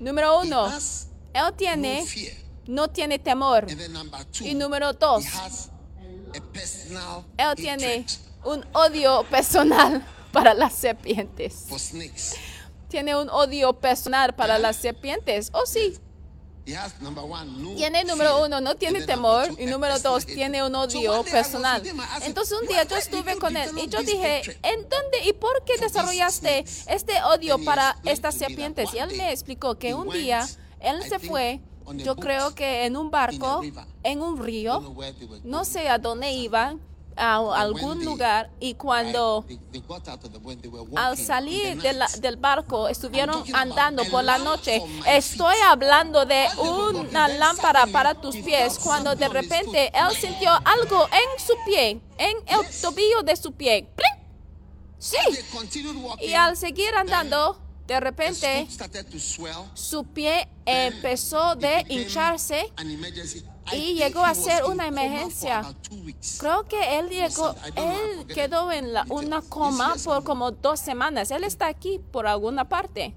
Número 0.00 0.40
uno, 0.40 0.70
él 1.32 1.54
tiene, 1.56 2.04
no 2.66 2.88
tiene 2.88 3.18
temor. 3.18 3.66
Y 4.40 4.54
número 4.54 4.92
dos, 4.92 5.24
él 7.38 7.54
tiene 7.56 8.04
un 8.44 8.64
odio 8.74 9.24
personal 9.30 10.04
para 10.32 10.54
las 10.54 10.74
serpientes. 10.74 11.66
for 11.68 11.78
snakes. 11.78 12.34
Tiene 12.88 13.16
un 13.16 13.28
odio 13.30 13.72
personal 13.74 14.34
para 14.34 14.58
las 14.58 14.76
serpientes. 14.76 15.50
Oh, 15.52 15.64
sí. 15.66 15.96
Tiene 17.76 18.04
número 18.04 18.44
uno, 18.44 18.60
no 18.60 18.74
tiene 18.76 19.02
temor. 19.02 19.48
Y 19.58 19.66
número 19.66 19.98
dos, 20.00 20.26
tiene 20.26 20.62
un 20.64 20.74
odio 20.74 21.22
personal. 21.24 21.82
Entonces 22.22 22.52
un 22.60 22.66
"Why- 22.66 22.74
día 22.74 22.84
yo 22.84 22.96
estuve 22.96 23.36
con 23.38 23.56
él 23.56 23.70
y 23.76 23.88
yo 23.88 24.00
dije, 24.00 24.42
¿en 24.62 24.88
dónde 24.88 25.24
y 25.26 25.32
por 25.32 25.64
qué 25.64 25.78
desarrollaste 25.78 26.64
snakes?" 26.66 26.92
este 26.94 27.22
odio 27.24 27.58
para 27.64 27.96
estas 28.04 28.34
serpientes? 28.34 28.92
Y 28.94 28.98
él 28.98 29.10
me 29.16 29.32
explicó 29.32 29.78
que 29.78 29.94
un 29.94 30.10
día 30.10 30.46
él 30.80 31.02
se 31.08 31.18
fue, 31.18 31.60
yo 31.94 32.14
creo 32.16 32.54
que 32.54 32.84
en 32.86 32.96
un 32.96 33.10
barco, 33.10 33.62
en 34.02 34.22
un 34.22 34.42
río, 34.44 34.94
no 35.44 35.64
sé 35.64 35.88
a 35.88 35.98
dónde 35.98 36.30
iban, 36.32 36.80
a 37.16 37.36
algún 37.60 38.04
lugar, 38.04 38.50
y 38.60 38.74
cuando... 38.74 39.44
Al 40.96 41.16
salir 41.18 41.80
de 41.82 41.92
la- 41.92 42.08
del 42.18 42.36
barco 42.36 42.88
estuvieron 42.88 43.42
andando 43.52 44.04
por 44.10 44.24
la 44.24 44.38
noche. 44.38 44.82
Estoy 45.06 45.56
hablando 45.66 46.24
de 46.24 46.46
una 46.58 47.28
lámpara 47.28 47.86
para 47.86 48.14
tus 48.14 48.36
pies 48.36 48.78
cuando 48.78 49.14
de 49.14 49.28
repente 49.28 49.90
él 49.94 50.16
sintió 50.16 50.50
algo 50.64 51.06
en 51.12 51.44
su 51.46 51.54
pie, 51.66 52.00
en 52.18 52.36
el 52.46 52.80
tobillo 52.80 53.22
de 53.22 53.36
su 53.36 53.52
pie. 53.52 53.88
¡Plin! 53.94 54.10
Sí. 54.98 55.16
Y 56.20 56.34
al 56.34 56.56
seguir 56.56 56.94
andando, 56.94 57.58
de 57.86 58.00
repente 58.00 58.66
su 59.74 60.04
pie 60.04 60.48
empezó 60.64 61.54
de 61.56 61.84
hincharse. 61.88 62.72
Y 63.72 63.94
llegó 63.94 64.24
a 64.24 64.34
ser 64.34 64.64
una 64.64 64.86
emergencia. 64.86 65.62
Creo 66.38 66.66
que 66.66 66.98
él 66.98 67.08
llegó, 67.08 67.54
él 67.76 68.26
quedó 68.26 68.70
en 68.72 68.92
la- 68.92 69.04
una 69.08 69.42
coma 69.42 69.94
por 70.04 70.24
como 70.24 70.50
dos 70.50 70.80
semanas. 70.80 71.30
Él 71.30 71.44
está 71.44 71.66
aquí 71.66 71.98
por 72.12 72.26
alguna 72.26 72.68
parte. 72.68 73.14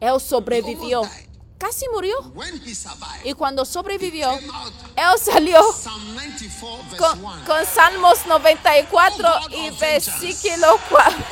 Él 0.00 0.20
sobrevivió. 0.20 1.02
Casi 1.58 1.84
murió. 1.92 2.14
When 2.34 2.54
he 2.64 2.74
survived, 2.74 3.22
Y 3.22 3.34
cuando 3.34 3.66
sobrevivió, 3.66 4.30
él 4.32 5.18
salió 5.18 5.60
Psalm 5.74 6.14
94 6.14 6.84
verse 6.88 6.96
con, 6.96 7.22
1. 7.22 7.44
con 7.46 7.66
Salmos 7.66 8.26
94 8.26 9.28
y 9.50 9.68
versículo 9.78 10.78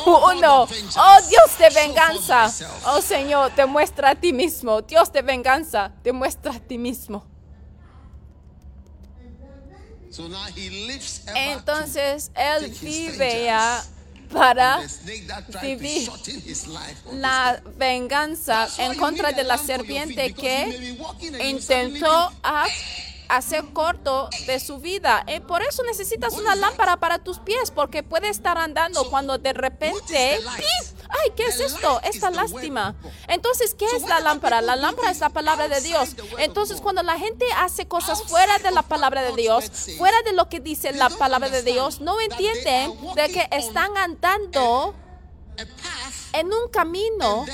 1. 0.04 0.62
Oh 0.64 1.18
Dios 1.30 1.58
de 1.58 1.70
venganza. 1.70 2.52
Oh 2.88 3.00
Señor, 3.00 3.52
te 3.54 3.64
muestra 3.64 4.10
a 4.10 4.14
ti 4.16 4.34
mismo. 4.34 4.82
Dios 4.82 5.10
de 5.10 5.22
venganza, 5.22 5.92
te 6.02 6.12
muestra 6.12 6.52
a 6.52 6.60
ti 6.60 6.76
mismo. 6.76 7.24
So 9.08 9.24
now 9.40 9.48
he 9.48 9.72
lives 9.72 9.88
ever 9.88 9.97
Entonces 11.34 12.30
to 12.34 12.40
él 12.40 12.70
vive 12.80 13.44
ya 13.44 13.84
para 14.32 14.80
vivir 15.62 16.10
la 17.12 17.62
venganza 17.76 18.68
en 18.78 18.94
contra 18.96 19.32
de 19.32 19.44
la 19.44 19.56
serpiente 19.58 20.34
que 20.34 20.96
intentó 21.40 22.32
a 22.42 22.66
hacer 23.28 23.64
corto 23.72 24.28
de 24.46 24.60
su 24.60 24.78
vida. 24.78 25.24
Eh, 25.26 25.40
por 25.40 25.62
eso 25.62 25.82
necesitas 25.84 26.34
una 26.34 26.54
lámpara 26.54 26.98
para 26.98 27.18
tus 27.18 27.38
pies, 27.38 27.70
porque 27.70 28.02
puede 28.02 28.28
estar 28.28 28.58
andando 28.58 29.08
cuando 29.10 29.38
de 29.38 29.52
repente... 29.52 30.40
¡pip! 30.56 30.98
¡Ay, 31.10 31.32
qué 31.36 31.46
es 31.46 31.60
esto! 31.60 32.00
Esta 32.02 32.30
lástima. 32.30 32.94
Entonces, 33.28 33.74
¿qué 33.74 33.86
es 33.96 34.02
la 34.02 34.20
lámpara? 34.20 34.60
La 34.60 34.76
lámpara 34.76 35.10
es 35.10 35.20
la 35.20 35.30
palabra 35.30 35.68
de 35.68 35.80
Dios. 35.80 36.16
Entonces, 36.38 36.80
cuando 36.80 37.02
la 37.02 37.18
gente 37.18 37.46
hace 37.56 37.86
cosas 37.86 38.22
fuera 38.22 38.58
de 38.58 38.70
la 38.70 38.82
palabra 38.82 39.22
de 39.22 39.34
Dios, 39.34 39.70
fuera 39.96 40.20
de 40.22 40.32
lo 40.32 40.48
que 40.48 40.60
dice 40.60 40.92
la 40.92 41.10
palabra 41.10 41.48
de 41.48 41.62
Dios, 41.62 42.00
no 42.00 42.20
entienden 42.20 42.92
de 43.14 43.28
que 43.30 43.48
están 43.52 43.96
andando 43.96 44.94
en 46.32 46.46
un 46.46 46.68
camino 46.70 47.46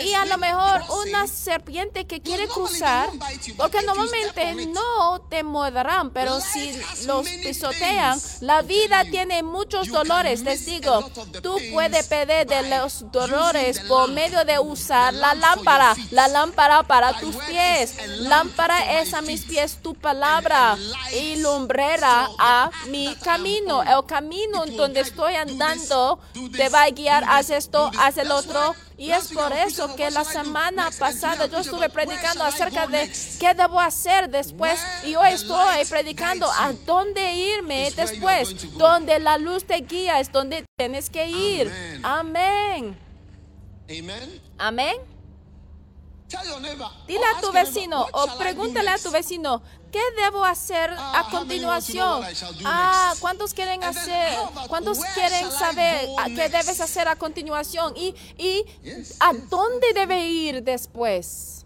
y 0.00 0.14
a 0.14 0.24
lo 0.26 0.38
mejor 0.38 0.82
una 1.06 1.26
serpiente 1.26 2.06
que 2.06 2.20
quiere 2.20 2.48
cruzar, 2.48 3.10
porque 3.56 3.82
normalmente 3.82 4.66
no 4.66 5.20
te 5.28 5.42
morderán, 5.42 6.10
pero 6.10 6.40
si 6.40 6.72
los 7.06 7.28
pisotean, 7.28 8.20
la 8.40 8.62
vida 8.62 9.04
tiene 9.04 9.42
muchos 9.42 9.88
dolores. 9.88 10.42
Les 10.42 10.66
digo, 10.66 11.10
tú 11.42 11.58
puedes 11.72 12.06
perder 12.06 12.46
de 12.46 12.68
los 12.68 13.10
dolores 13.10 13.80
por 13.80 14.10
medio 14.10 14.44
de 14.44 14.58
usar 14.58 15.14
la 15.14 15.34
lámpara, 15.34 15.94
la 16.10 16.28
lámpara 16.28 16.82
para 16.82 17.18
tus 17.18 17.36
pies. 17.36 17.96
Lámpara 18.18 19.00
es 19.00 19.14
a 19.14 19.22
mis 19.22 19.44
pies 19.44 19.78
tu 19.82 19.94
palabra 19.94 20.76
y 21.12 21.36
lumbrera 21.36 22.28
a 22.38 22.70
mi 22.88 23.14
camino. 23.16 23.82
El 23.82 24.04
camino 24.06 24.64
en 24.64 24.76
donde 24.76 25.00
estoy 25.00 25.34
do 25.34 25.40
andando 25.40 26.18
te 26.56 26.68
va 26.68 26.84
a 26.84 26.90
guiar, 26.90 27.24
haz 27.28 27.50
esto, 27.50 27.90
haz 27.98 28.16
el 28.18 28.30
otro. 28.30 28.74
Y 28.96 29.10
es 29.10 29.28
por 29.28 29.52
eso 29.52 29.96
que 29.96 30.10
la 30.10 30.24
semana 30.24 30.90
pasada 30.98 31.46
yo 31.46 31.58
estuve 31.58 31.88
predicando 31.88 32.44
acerca 32.44 32.86
de 32.86 33.10
qué 33.40 33.54
debo 33.54 33.80
hacer 33.80 34.30
después 34.30 34.80
y 35.04 35.16
hoy 35.16 35.30
estoy 35.30 35.84
predicando 35.86 36.46
a 36.46 36.72
dónde 36.86 37.34
irme 37.34 37.90
después, 37.90 38.72
donde 38.78 39.18
la 39.18 39.38
luz 39.38 39.64
te 39.64 39.76
guía 39.76 40.20
es 40.20 40.30
donde 40.30 40.64
tienes 40.76 41.10
que 41.10 41.26
ir. 41.26 41.72
Amén. 42.02 42.96
Amén. 44.58 44.96
Dile 47.06 47.24
a 47.36 47.40
tu 47.40 47.52
vecino 47.52 48.02
"What 48.04 48.10
o 48.12 48.38
pregúntale 48.38 48.88
a 48.88 48.92
next?" 48.92 49.04
tu 49.04 49.10
vecino, 49.10 49.62
¿qué 49.92 50.00
debo 50.16 50.44
hacer 50.44 50.90
Ah, 50.96 51.20
a 51.20 51.22
know 51.28 51.38
continuación? 51.38 52.24
Ah? 52.64 53.14
¿cuántos 53.20 53.54
quieren 53.54 53.84
hacer? 53.84 54.36
¿Cuántos 54.68 54.98
quieren 55.14 55.50
saber 55.50 56.08
qué 56.34 56.48
debes 56.48 56.80
hacer 56.80 57.06
a 57.06 57.16
continuación? 57.16 57.94
¿Y, 57.96 58.14
y 58.38 58.64
a 59.20 59.32
dónde 59.48 59.92
debe 59.92 60.26
ir 60.26 60.62
después? 60.62 61.64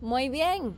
Muy 0.00 0.28
bien. 0.28 0.76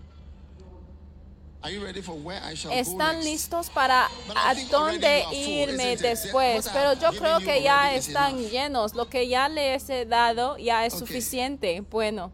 ¿Están 2.70 3.22
listos 3.22 3.68
para 3.68 4.06
a 4.06 4.54
dónde 4.70 5.24
irme 5.32 5.96
después? 5.96 6.66
Pero 6.72 6.94
yo 6.94 7.10
creo 7.10 7.38
que 7.40 7.62
ya 7.62 7.94
están 7.94 8.38
llenos. 8.38 8.94
Lo 8.94 9.10
que 9.10 9.28
ya 9.28 9.48
les 9.48 9.90
he 9.90 10.06
dado 10.06 10.56
ya 10.56 10.86
es 10.86 10.94
suficiente. 10.94 11.82
Bueno, 11.82 12.32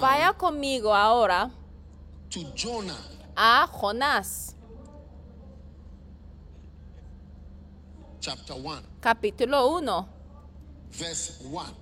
vaya 0.00 0.34
conmigo 0.34 0.94
ahora 0.94 1.50
to 2.30 2.40
Jonah 2.54 2.96
a 3.36 3.66
Jonás, 3.66 4.54
chapter 8.20 8.54
1, 8.54 8.82
capítulo 9.00 9.68
1, 9.80 10.06
verse 10.90 11.38
1. 11.44 11.74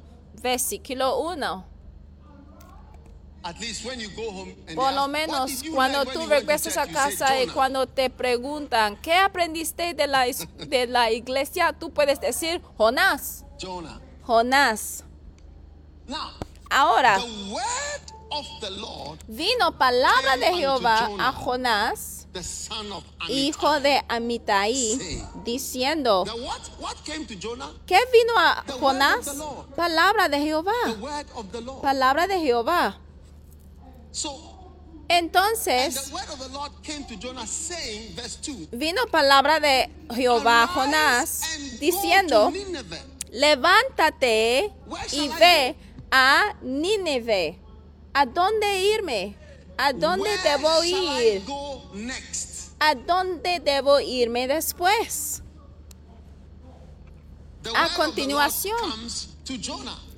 versículo 0.42 1.18
1. 1.20 1.64
At 3.44 3.61
least 3.61 3.85
when 3.85 4.00
you 4.00 4.09
go 4.16 4.28
home 4.32 4.52
and 4.66 4.74
Por 4.74 4.90
lo 4.90 5.02
ask, 5.02 5.09
"What 5.09 5.11
menos 5.11 5.62
you 5.62 5.72
cuando 5.72 6.04
tú 6.04 6.26
regresas 6.26 6.76
a 6.76 6.87
church?" 6.87 6.94
You 6.94 7.16
say, 7.16 7.26
casa 7.26 7.42
y 7.42 7.46
cuando 7.46 7.87
te 7.87 8.11
preguntan, 8.11 8.96
¿qué 9.00 9.14
aprendiste 9.14 9.94
de 9.94 10.06
la, 10.09 10.26
de 10.68 10.87
la 10.88 11.12
iglesia? 11.12 11.72
Tú 11.72 11.90
puedes 11.92 12.20
decir, 12.20 12.61
Jonás, 12.76 13.44
Jonah. 13.59 14.00
Jonás. 14.26 15.04
Now, 16.09 16.32
Ahora, 16.70 17.18
the 17.20 17.52
word 17.52 18.15
vino 19.28 19.76
palabra 19.78 20.36
de 20.36 20.54
Jehová 20.54 21.10
a 21.18 21.32
Jonás, 21.32 22.26
hijo 23.28 23.80
de 23.80 24.02
Amitai, 24.08 24.98
diciendo? 25.44 26.24
¿qué 27.86 27.98
vino 28.12 28.38
a 28.38 28.64
Jonás? 28.80 29.30
Palabra 29.74 30.28
de 30.28 30.38
Jehová, 30.38 30.72
palabra 31.82 32.26
de 32.26 32.40
Jehová. 32.40 32.98
Entonces, 35.08 36.10
word 36.10 36.28
of 36.30 36.40
the 36.40 36.48
Lord 36.52 36.72
came 36.82 37.04
to 37.06 37.14
Jonah 37.14 37.46
saying, 37.46 38.16
verse 38.16 38.38
2, 38.42 38.70
vino 38.72 39.06
palabra 39.06 39.60
de 39.60 39.88
Jehová 40.12 40.62
a 40.62 40.64
"Arise 40.64 40.74
Jonás, 40.74 41.40
diciendo, 41.78 42.52
levántate 43.30 44.72
y 45.12 45.28
ve 45.28 45.76
a 46.10 46.54
Nínive. 46.60 47.60
¿A 48.18 48.24
dónde 48.24 48.81
irme? 48.94 49.37
¿A 49.76 49.92
dónde 49.92 50.31
Where 50.31 50.42
debo 50.42 50.85
ir? 50.85 51.42
¿A 52.81 52.94
dónde 52.94 53.61
debo 53.61 54.00
irme 54.00 54.48
después? 54.48 55.42
A 57.74 57.94
continuación. 57.94 58.79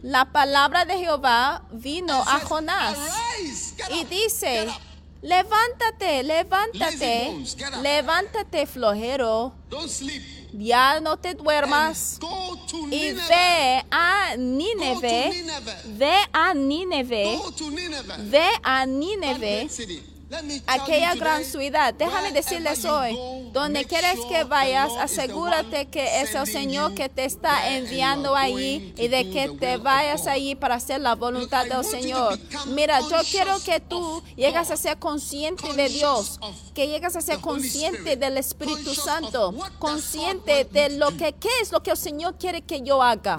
La 0.02 0.30
palabra 0.30 0.84
de 0.84 0.96
Jehová 0.96 1.64
vino 1.72 2.14
a 2.14 2.38
Jonás 2.38 2.96
"Arise, 2.96 3.74
get 3.76 3.90
y 3.90 4.04
dice, 4.04 4.68
levántate, 5.20 6.22
levántate, 6.22 7.37
levántate 7.82 8.66
flojero. 8.66 9.54
Ya 10.52 11.00
no 11.00 11.16
te 11.16 11.34
duermas. 11.34 12.18
Y 12.90 13.12
ve 13.12 13.84
a 13.90 14.37
Nínive, 14.37 15.30
Nineveh. 15.30 15.82
ve 15.96 16.14
a 16.32 16.54
Nínive, 16.54 17.38
ve 18.30 18.48
a 18.62 18.87
Nínive. 18.87 19.68
Aquella 20.66 21.14
gran 21.14 21.44
ciudad. 21.44 21.94
Déjame 21.94 22.32
decirles 22.32 22.84
hoy, 22.84 23.16
donde 23.52 23.84
quieres 23.84 24.18
que 24.28 24.44
vayas, 24.44 24.92
asegúrate 24.98 25.86
que 25.86 26.20
es 26.22 26.34
el 26.34 26.46
Señor 26.46 26.94
que 26.94 27.08
te 27.08 27.24
está 27.24 27.74
enviando 27.74 28.36
allí 28.36 28.92
y 28.96 29.08
de 29.08 29.30
que 29.30 29.48
te 29.50 29.76
vayas 29.78 30.26
allí 30.26 30.54
para 30.54 30.76
hacer 30.76 31.00
la 31.00 31.14
voluntad 31.14 31.66
del 31.66 31.84
Señor. 31.84 32.38
Mira, 32.66 33.00
yo 33.00 33.18
quiero 33.30 33.58
que 33.60 33.80
tú 33.80 34.22
llegas 34.36 34.70
a 34.70 34.76
ser 34.76 34.98
consciente 34.98 35.72
de 35.72 35.88
Dios, 35.88 36.38
que 36.74 36.88
llegas 36.88 37.16
a 37.16 37.20
ser 37.20 37.40
consciente 37.40 38.16
del 38.16 38.38
Espíritu 38.38 38.94
Santo, 38.94 39.54
consciente 39.78 40.64
de 40.64 40.90
lo 40.90 41.16
que 41.16 41.32
qué 41.32 41.48
es 41.62 41.72
lo 41.72 41.82
que 41.82 41.90
el 41.90 41.96
Señor 41.96 42.36
quiere 42.38 42.62
que 42.62 42.82
yo 42.82 43.02
haga. 43.02 43.38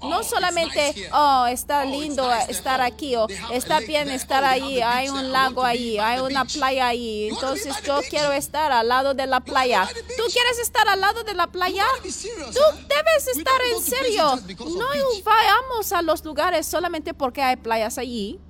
Oh, 0.00 0.08
No 0.08 0.20
it's 0.20 0.30
solamente, 0.30 0.94
oh, 1.12 1.46
está 1.46 1.82
Oh, 1.82 1.90
lindo 1.90 2.32
estar 2.48 2.80
Oh, 2.80 2.84
aquí, 2.84 3.16
o 3.16 3.26
they 3.26 3.36
have 3.36 3.54
a 3.54 3.56
está 3.56 3.80
bien 3.80 4.08
estar 4.10 4.42
Oh, 4.42 4.46
allí, 4.46 4.80
hay 4.80 5.08
un 5.08 5.32
lago 5.32 5.62
allí, 5.62 5.96
by 5.96 6.13
hay 6.14 6.20
una 6.20 6.44
playa 6.44 6.88
be 6.90 7.28
Entonces 7.28 7.74
yo 7.82 8.00
quiero 8.08 8.32
estar 8.32 8.72
al 8.72 8.88
lado 8.88 9.14
de 9.14 9.26
la 9.26 9.40
playa. 9.40 9.88
¿Tú 10.16 10.22
quieres 10.32 10.58
estar 10.60 10.88
al 10.88 11.00
lado 11.00 11.24
de 11.24 11.34
la 11.34 11.46
playa? 11.46 11.86
Tú 12.02 12.60
debes 12.88 13.28
estar 13.36 13.60
en 13.72 13.82
serio. 13.82 14.36
No 14.58 14.86
vayamos 15.24 15.92
a 15.92 16.02
los 16.02 16.24
lugares 16.24 16.66
solamente 16.66 17.14
porque 17.14 17.42
hay 17.42 17.56
playas 17.56 17.98
allí. 17.98 18.40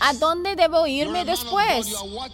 ¿A 0.00 0.14
dónde 0.14 0.54
debo 0.56 0.86
irme 0.86 1.24
después? 1.24 1.86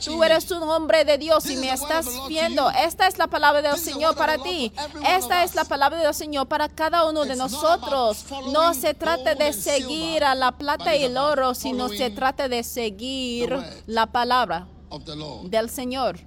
Tú 0.04 0.22
eres 0.22 0.50
un 0.50 0.62
hombre 0.64 1.04
de 1.04 1.18
Dios 1.18 1.48
y 1.48 1.56
me 1.56 1.72
estás 1.72 2.06
viendo. 2.28 2.70
Esta 2.70 3.06
es 3.06 3.18
la 3.18 3.26
palabra 3.26 3.62
del 3.62 3.78
Señor 3.78 4.16
para 4.16 4.38
ti. 4.38 4.72
Esta 5.06 5.44
es 5.44 5.54
la 5.54 5.64
palabra 5.64 5.98
del 5.98 6.14
Señor 6.14 6.46
para 6.46 6.68
cada 6.68 7.08
uno 7.08 7.24
de 7.24 7.36
nosotros. 7.36 8.24
No 8.52 8.74
se 8.74 8.94
trata 8.94 9.34
de 9.34 9.52
seguir 9.52 10.24
a 10.24 10.34
la 10.34 10.52
plata 10.52 10.94
y 10.94 11.04
el 11.04 11.16
oro, 11.16 11.54
sino 11.54 11.88
se 11.88 12.10
trata 12.10 12.48
de 12.48 12.62
seguir 12.62 13.56
la 13.86 14.06
palabra 14.06 14.66
del 15.44 15.70
Señor. 15.70 16.18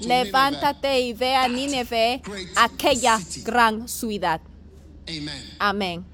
Levántate 0.00 1.00
y 1.00 1.12
ve 1.12 1.34
a 1.34 1.48
Nínive, 1.48 2.22
aquella 2.56 3.18
gran 3.44 3.88
ciudad. 3.88 4.40
Amén. 5.58 6.04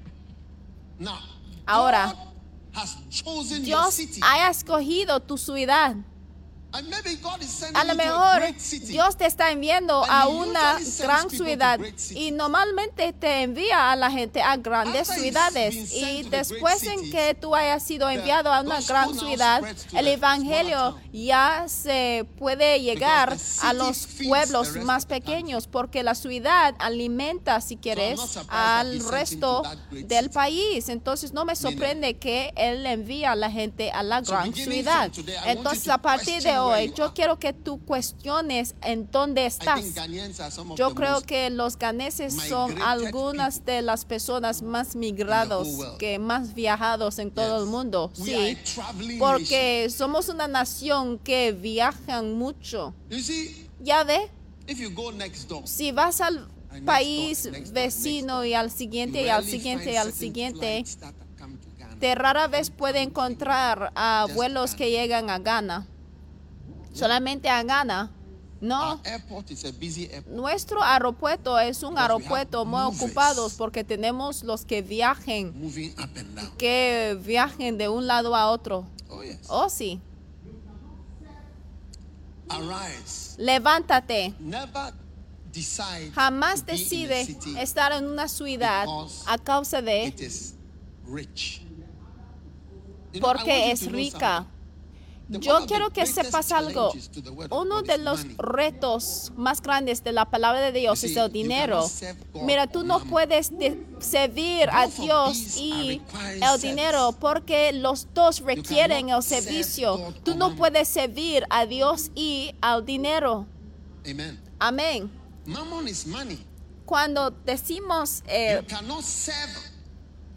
Ahora, 1.71 2.13
Dios 3.61 3.97
ha 4.21 4.49
escogido 4.49 5.21
tu 5.21 5.37
ciudad. 5.37 5.95
A 6.73 7.83
lo 7.83 7.95
mejor. 7.95 8.43
Dios 8.83 9.17
te 9.17 9.25
está 9.25 9.51
enviando 9.51 10.03
And 10.03 10.11
a 10.11 10.27
una 10.27 10.79
gran 10.99 11.29
ciudad 11.29 11.79
y 12.11 12.31
normalmente 12.31 13.11
te 13.11 13.41
envía 13.43 13.91
a 13.91 13.95
la 13.95 14.09
gente 14.09 14.41
a 14.41 14.55
grandes 14.55 15.09
ciudades 15.09 15.93
y 15.93 16.23
después 16.23 16.83
en 16.83 17.11
que 17.11 17.35
tú 17.35 17.55
hayas 17.55 17.83
sido 17.83 18.09
enviado 18.09 18.53
a 18.53 18.61
una 18.61 18.79
gran 18.81 19.13
ciudad, 19.17 19.63
el 19.93 20.07
evangelio 20.07 20.97
ya 21.11 21.65
se 21.67 22.25
puede 22.37 22.81
llegar 22.81 23.35
a 23.61 23.73
los 23.73 24.07
pueblos 24.25 24.75
más 24.77 25.05
pequeños 25.05 25.67
porque 25.67 26.03
la 26.03 26.15
ciudad 26.15 26.73
alimenta, 26.79 27.59
si 27.59 27.75
quieres, 27.75 28.39
al 28.47 29.05
resto 29.09 29.63
del 29.91 30.29
país. 30.29 30.87
Entonces 30.87 31.33
no 31.33 31.43
me 31.43 31.55
sorprende 31.55 32.17
que 32.17 32.53
él 32.55 32.85
envía 32.85 33.33
a 33.33 33.35
la 33.35 33.51
gente 33.51 33.91
a 33.91 34.03
la 34.03 34.21
gran 34.21 34.53
ciudad. 34.53 35.11
Entonces 35.45 35.83
to 35.83 35.91
a 35.91 35.97
partir 35.97 36.41
de 36.41 36.60
where 36.60 36.60
hoy, 36.67 36.93
yo 36.95 37.13
quiero 37.13 37.39
que 37.39 37.53
tú 37.53 37.79
cuestiones 37.85 38.75
en 38.81 39.09
dónde 39.11 39.45
estás. 39.45 39.81
Yo 40.75 40.95
creo 40.95 41.21
que 41.21 41.49
los 41.49 41.77
ganeses 41.77 42.35
son 42.35 42.81
algunas 42.81 43.65
de 43.65 43.81
las 43.81 44.05
personas 44.05 44.61
más 44.61 44.95
migrados, 44.95 45.67
que 45.97 46.19
más 46.19 46.53
viajados 46.53 47.19
en 47.19 47.31
todo 47.31 47.63
el 47.63 47.69
mundo. 47.69 48.11
Sí, 48.13 48.57
porque 49.19 49.89
somos 49.89 50.29
una 50.29 50.47
nación 50.47 51.19
que 51.19 51.51
viajan 51.51 52.33
mucho. 52.33 52.93
Ya 53.79 54.03
ve, 54.03 54.29
if 54.67 54.79
you 54.79 54.91
go 54.93 55.11
next 55.11 55.47
door, 55.47 55.67
si 55.67 55.91
vas 55.91 56.21
al 56.21 56.47
país 56.85 57.49
vecino 57.73 58.45
y 58.45 58.53
al 58.53 58.71
siguiente 58.71 59.23
y 59.23 59.29
al 59.29 59.43
siguiente 59.43 59.93
y 59.93 59.95
al 59.95 60.13
siguiente, 60.13 60.83
te 61.99 62.15
rara 62.15 62.47
vez 62.47 62.69
puede 62.71 63.01
encontrar 63.01 63.91
a 63.95 64.27
vuelos 64.33 64.75
que 64.75 64.89
llegan 64.89 65.29
a 65.29 65.39
Ghana. 65.39 65.87
Solamente 66.93 67.49
a 67.49 67.63
Ghana. 67.63 68.11
No. 68.61 68.91
Our 68.91 68.99
airport 69.05 69.49
is 69.49 69.65
a 69.65 69.71
busy 69.71 70.05
airport. 70.05 70.35
Nuestro 70.35 70.83
aeropuerto 70.83 71.57
es 71.57 71.81
un 71.81 71.97
aeropuerto 71.97 72.63
muy 72.63 72.83
ocupado 72.83 73.49
porque 73.57 73.83
tenemos 73.83 74.43
los 74.43 74.65
que 74.65 74.83
viajen, 74.83 75.59
moving 75.59 75.91
up 75.93 76.09
and 76.15 76.35
down. 76.35 76.51
que 76.57 77.17
viajen 77.25 77.79
de 77.79 77.89
un 77.89 78.05
lado 78.05 78.35
a 78.35 78.51
otro. 78.51 78.85
Oh 79.09 79.23
yes. 79.23 79.39
Oh 79.49 79.67
sí, 79.67 79.99
Arise. 82.49 83.35
levántate. 83.39 84.35
Never 84.39 84.93
decide 85.51 86.11
Jamás 86.11 86.63
decide 86.63 87.21
estar 87.59 87.91
en 87.93 88.05
una 88.05 88.27
ciudad 88.27 88.85
a 89.25 89.37
causa 89.39 89.81
de 89.81 90.05
it 90.05 90.21
is 90.21 90.53
rich. 91.07 91.61
You 93.11 93.19
know, 93.19 93.21
porque 93.21 93.71
es 93.71 93.91
rica. 93.91 94.45
Yo 95.39 95.65
quiero 95.67 95.89
que 95.91 96.01
sepas 96.25 96.51
algo. 96.51 96.91
Uno 97.51 97.81
de 97.83 97.97
los 97.97 98.19
retos 98.37 99.31
más 99.37 99.61
grandes 99.61 100.03
de 100.03 100.11
la 100.11 100.25
palabra 100.29 100.59
de 100.61 100.71
Dios 100.71 101.03
es 101.03 101.15
el 101.15 101.31
dinero. 101.31 101.87
Mira, 102.43 102.67
tú 102.67 102.83
no 102.83 102.99
puedes 103.05 103.49
de- 103.57 103.85
servir 103.99 104.69
a 104.69 104.87
Dios 104.87 105.57
y 105.57 106.01
el 106.41 106.61
dinero 106.61 107.15
porque 107.19 107.71
los 107.71 108.07
dos 108.13 108.39
requieren 108.41 109.09
el 109.09 109.23
servicio. 109.23 110.13
Tú 110.23 110.35
no 110.35 110.55
puedes 110.55 110.87
servir 110.87 111.45
a 111.49 111.65
Dios 111.65 112.11
y 112.15 112.53
al 112.61 112.85
dinero. 112.85 113.45
Amén. 114.59 115.09
Cuando 116.85 117.31
decimos 117.45 118.21
eh, 118.27 118.61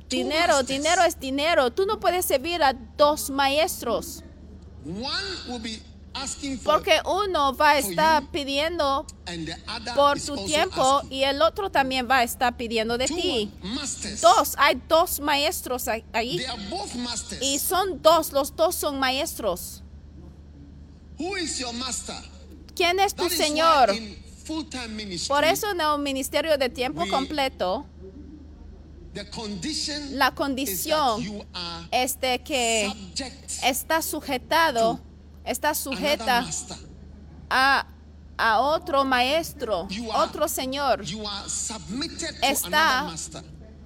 dinero, 0.08 0.62
dinero 0.62 1.02
es 1.02 1.18
dinero. 1.18 1.72
Tú 1.72 1.84
no 1.86 1.98
puedes 1.98 2.24
servir 2.24 2.62
a 2.62 2.72
dos 2.96 3.30
maestros. 3.30 4.22
Porque 6.64 7.00
uno 7.06 7.56
va 7.56 7.70
a 7.70 7.78
estar 7.78 8.22
pidiendo 8.30 9.04
por 9.96 10.16
tu 10.20 10.34
tiempo 10.46 11.00
y 11.10 11.22
el 11.24 11.42
otro 11.42 11.70
también 11.70 12.08
va 12.08 12.18
a 12.18 12.22
estar 12.22 12.56
pidiendo 12.56 12.96
de 12.98 13.06
ti. 13.16 13.50
Dos, 14.20 14.54
hay 14.58 14.80
dos 14.88 15.18
maestros 15.20 15.88
ahí- 15.88 16.38
y 17.42 17.58
son 17.58 18.00
dos, 18.00 18.32
los 18.32 18.54
dos 18.54 18.74
son 18.76 18.98
maestros. 19.00 19.82
¿Quién 22.76 22.98
es 23.00 23.14
tu 23.14 23.24
Señor? 23.36 23.90
Por 25.28 25.44
eso 25.44 25.70
en 25.70 25.80
el 25.80 25.98
ministerio 26.00 26.58
de 26.58 26.68
tiempo 26.68 27.02
completo, 27.10 27.86
la 30.10 30.34
condición 30.34 31.22
es 31.90 32.20
de 32.20 32.42
que 32.42 32.92
está 33.62 34.02
sujetado, 34.02 35.00
está 35.44 35.74
sujeta 35.74 36.44
a, 37.48 37.86
a 38.36 38.60
otro 38.60 39.04
maestro, 39.04 39.86
otro 40.14 40.48
Señor, 40.48 41.04
Está 42.42 43.06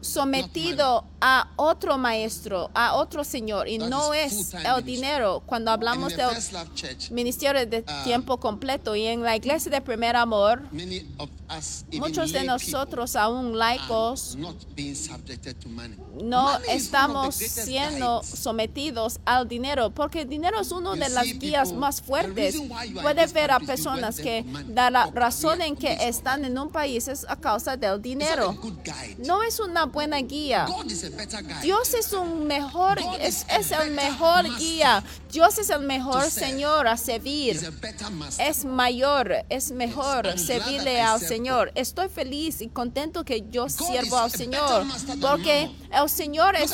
sometido 0.01 1.05
a 1.21 1.49
otro 1.57 1.99
maestro, 1.99 2.71
a 2.75 2.95
otro 2.95 3.25
Señor, 3.25 3.69
y 3.69 3.79
That 3.79 3.89
no 3.89 4.15
es 4.15 4.33
el 4.55 4.61
ministry. 4.61 4.83
dinero. 4.85 5.43
Cuando 5.47 5.71
hablamos 5.71 6.15
del 6.17 6.29
ministerio 7.11 7.67
de 7.67 7.85
Ah. 7.87 8.03
tiempo 8.05 8.39
completo 8.39 8.95
y 8.95 9.05
en 9.07 9.23
la 9.23 9.35
iglesia 9.37 9.71
de 9.71 9.81
primer 9.81 10.15
amor, 10.17 10.63
us, 11.59 11.85
muchos 11.93 12.33
de 12.33 12.45
nosotros 12.45 13.17
aún 13.17 13.57
laicos 13.59 14.35
are 14.35 14.43
not 14.43 14.57
being 14.77 14.95
subjected 14.95 15.57
to 15.57 15.69
money. 15.69 15.97
no 16.23 16.43
Money 16.43 16.55
is 16.55 16.55
one 16.55 16.57
of 16.59 16.63
the 16.67 16.73
estamos 16.77 17.35
siendo 17.35 18.21
guides. 18.21 18.39
sometidos 18.39 19.19
al 19.25 19.49
dinero, 19.49 19.91
porque 19.91 20.21
el 20.23 20.29
dinero 20.29 20.61
es 20.61 20.71
uno 20.71 20.95
You 20.95 21.01
de 21.03 21.09
las 21.09 21.25
guías 21.39 21.69
people- 21.71 21.79
más 21.81 22.01
fuertes. 22.03 22.55
this 22.55 23.33
ver 23.33 23.51
a 23.51 23.59
personas 23.61 24.19
que 24.21 24.45
da 24.69 24.91
la 24.91 25.07
razón 25.07 25.61
en 25.63 25.75
que 25.77 25.95
están 26.09 26.45
en 26.45 26.57
un 26.59 26.71
país 26.71 27.09
es 27.09 27.25
a 27.29 27.37
causa 27.37 27.77
del 27.77 28.01
dinero. 28.01 28.57
No 29.19 29.43
es 29.43 29.59
una 29.59 29.85
buena 29.87 30.19
guía. 30.19 30.67
God 30.67 30.87
is. 30.91 31.08
Dios 31.63 31.95
es 31.95 32.13
un 32.13 32.47
mejor, 32.47 32.99
es, 33.21 33.47
es 33.51 33.71
el 33.73 33.91
mejor 33.93 34.45
guía. 34.59 35.03
Dios 35.33 35.59
es 35.59 35.71
el 35.71 35.81
mejor. 35.81 36.23
Señor 36.31 36.87
a 36.87 36.97
servir. 36.97 37.59
Es 38.39 38.65
mayor, 38.65 39.45
es 39.49 39.71
mejor 39.71 40.39
servirle 40.39 41.01
al 41.01 41.21
Señor. 41.21 41.73
Estoy 41.75 42.09
feliz 42.09 42.61
y 42.61 42.69
contento 42.69 43.25
que 43.25 43.45
yo 43.51 43.69
sirvo 43.69 44.19
al 44.19 44.31
Señor. 44.31 44.85
Porque 45.21 45.71
el 45.93 46.09
Señor 46.09 46.57
es, 46.57 46.73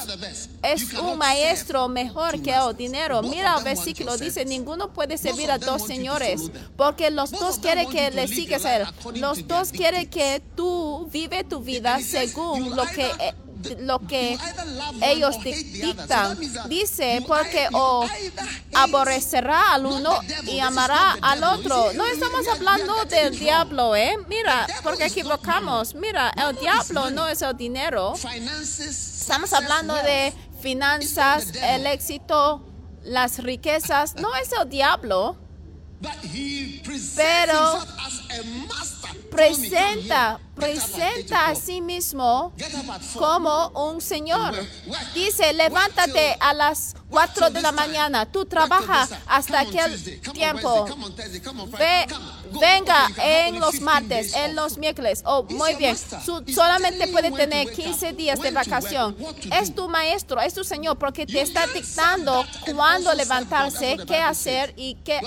es 0.63 0.93
un 0.95 1.19
maestro 1.19 1.89
mejor 1.89 2.41
que 2.43 2.55
el 2.55 2.77
dinero. 2.77 3.23
Mira 3.23 3.57
el 3.59 3.65
versículo, 3.65 4.17
dice, 4.17 4.45
ninguno 4.45 4.93
puede 4.93 5.19
servir 5.19 5.51
a 5.51 5.59
dos 5.59 5.87
señores. 5.87 6.41
Porque 6.77 7.11
los 7.11 7.31
dos 7.31 7.59
quieren 7.59 7.89
que 7.91 8.11
le 8.11 8.27
your 8.27 8.65
a 8.67 8.77
él. 8.77 8.87
Los 9.15 9.47
dos 9.47 9.71
quieren 9.71 10.09
que 10.09 10.43
tú 10.57 11.09
vive 11.13 11.45
tu 11.45 11.61
vida 11.61 11.99
según 12.01 12.75
lo 12.77 12.85
que 12.87 13.05
either- 13.11 13.21
eh, 13.21 13.35
lo 13.81 13.99
que 14.01 14.39
ellos 15.03 15.37
dictan. 15.43 16.39
Dice, 16.69 17.25
porque 17.27 17.69
o 17.73 18.07
aborrecerá 18.75 19.75
al 19.75 19.87
uno 19.87 20.19
y 20.47 20.61
amará 20.61 21.17
al 21.21 21.43
otro. 21.45 21.93
No 21.95 22.07
estamos 22.07 22.47
hablando 22.49 23.05
del 23.07 23.39
diablo, 23.39 23.97
¿eh? 23.97 24.17
Mira, 24.29 24.67
porque 24.83 25.07
equivocamos. 25.07 25.95
Mira, 25.95 26.33
el 26.37 26.57
diablo 26.57 27.11
no 27.11 27.29
es 27.29 27.43
el 27.43 27.57
dinero. 27.57 28.15
Estamos 28.15 29.53
hablando 29.53 29.95
de 29.95 30.33
finanzas, 30.61 31.53
el 31.63 31.87
éxito, 31.87 32.67
las 33.03 33.39
riquezas. 33.39 34.15
No 34.17 34.35
es 34.37 34.51
el 34.53 34.69
diablo. 34.69 35.37
Pero 37.17 37.85
Presenta, 39.31 40.39
presenta 40.55 41.49
a 41.49 41.53
8 41.53 41.61
sí 41.61 41.81
mismo 41.81 42.53
como 43.15 43.69
un 43.71 44.01
señor. 44.01 44.55
Dice, 45.13 45.53
levántate 45.53 46.37
a 46.39 46.55
las 46.55 46.95
4 47.11 47.51
de 47.51 47.63
la 47.63 47.73
mañana. 47.73 48.27
Tú 48.27 48.41
Work 48.41 48.51
trabaja 48.51 49.07
till 49.07 49.17
this 49.17 49.19
time. 49.19 49.23
hasta 49.27 49.61
aquel 49.61 50.23
tiempo. 50.33 50.87
Ve, 51.79 52.07
venga 52.61 53.09
en 53.19 53.59
los 53.59 53.73
15 53.73 53.85
martes, 53.85 54.35
en 54.35 54.55
los 54.55 54.79
miércoles. 54.79 55.23
Oh, 55.25 55.43
muy 55.45 55.75
bien. 55.75 55.97
solamente 56.55 57.09
puede 57.09 57.31
tener 57.33 57.67
wake 57.67 57.77
15 57.77 58.11
up, 58.11 58.17
días 58.17 58.41
de 58.41 58.51
vacación. 58.51 59.17
Es 59.53 59.75
tu 59.75 59.89
maestro, 59.89 60.41
es 60.41 60.55
tu 60.55 60.65
señor, 60.65 60.99
porque 60.99 61.27
te 61.27 61.41
está 61.41 61.67
dictando 61.67 62.45
cuándo 62.75 63.13
levantarse, 63.15 63.97
qué 64.07 64.17
hacer 64.17 64.75
y 64.77 64.95
qué 64.97 65.19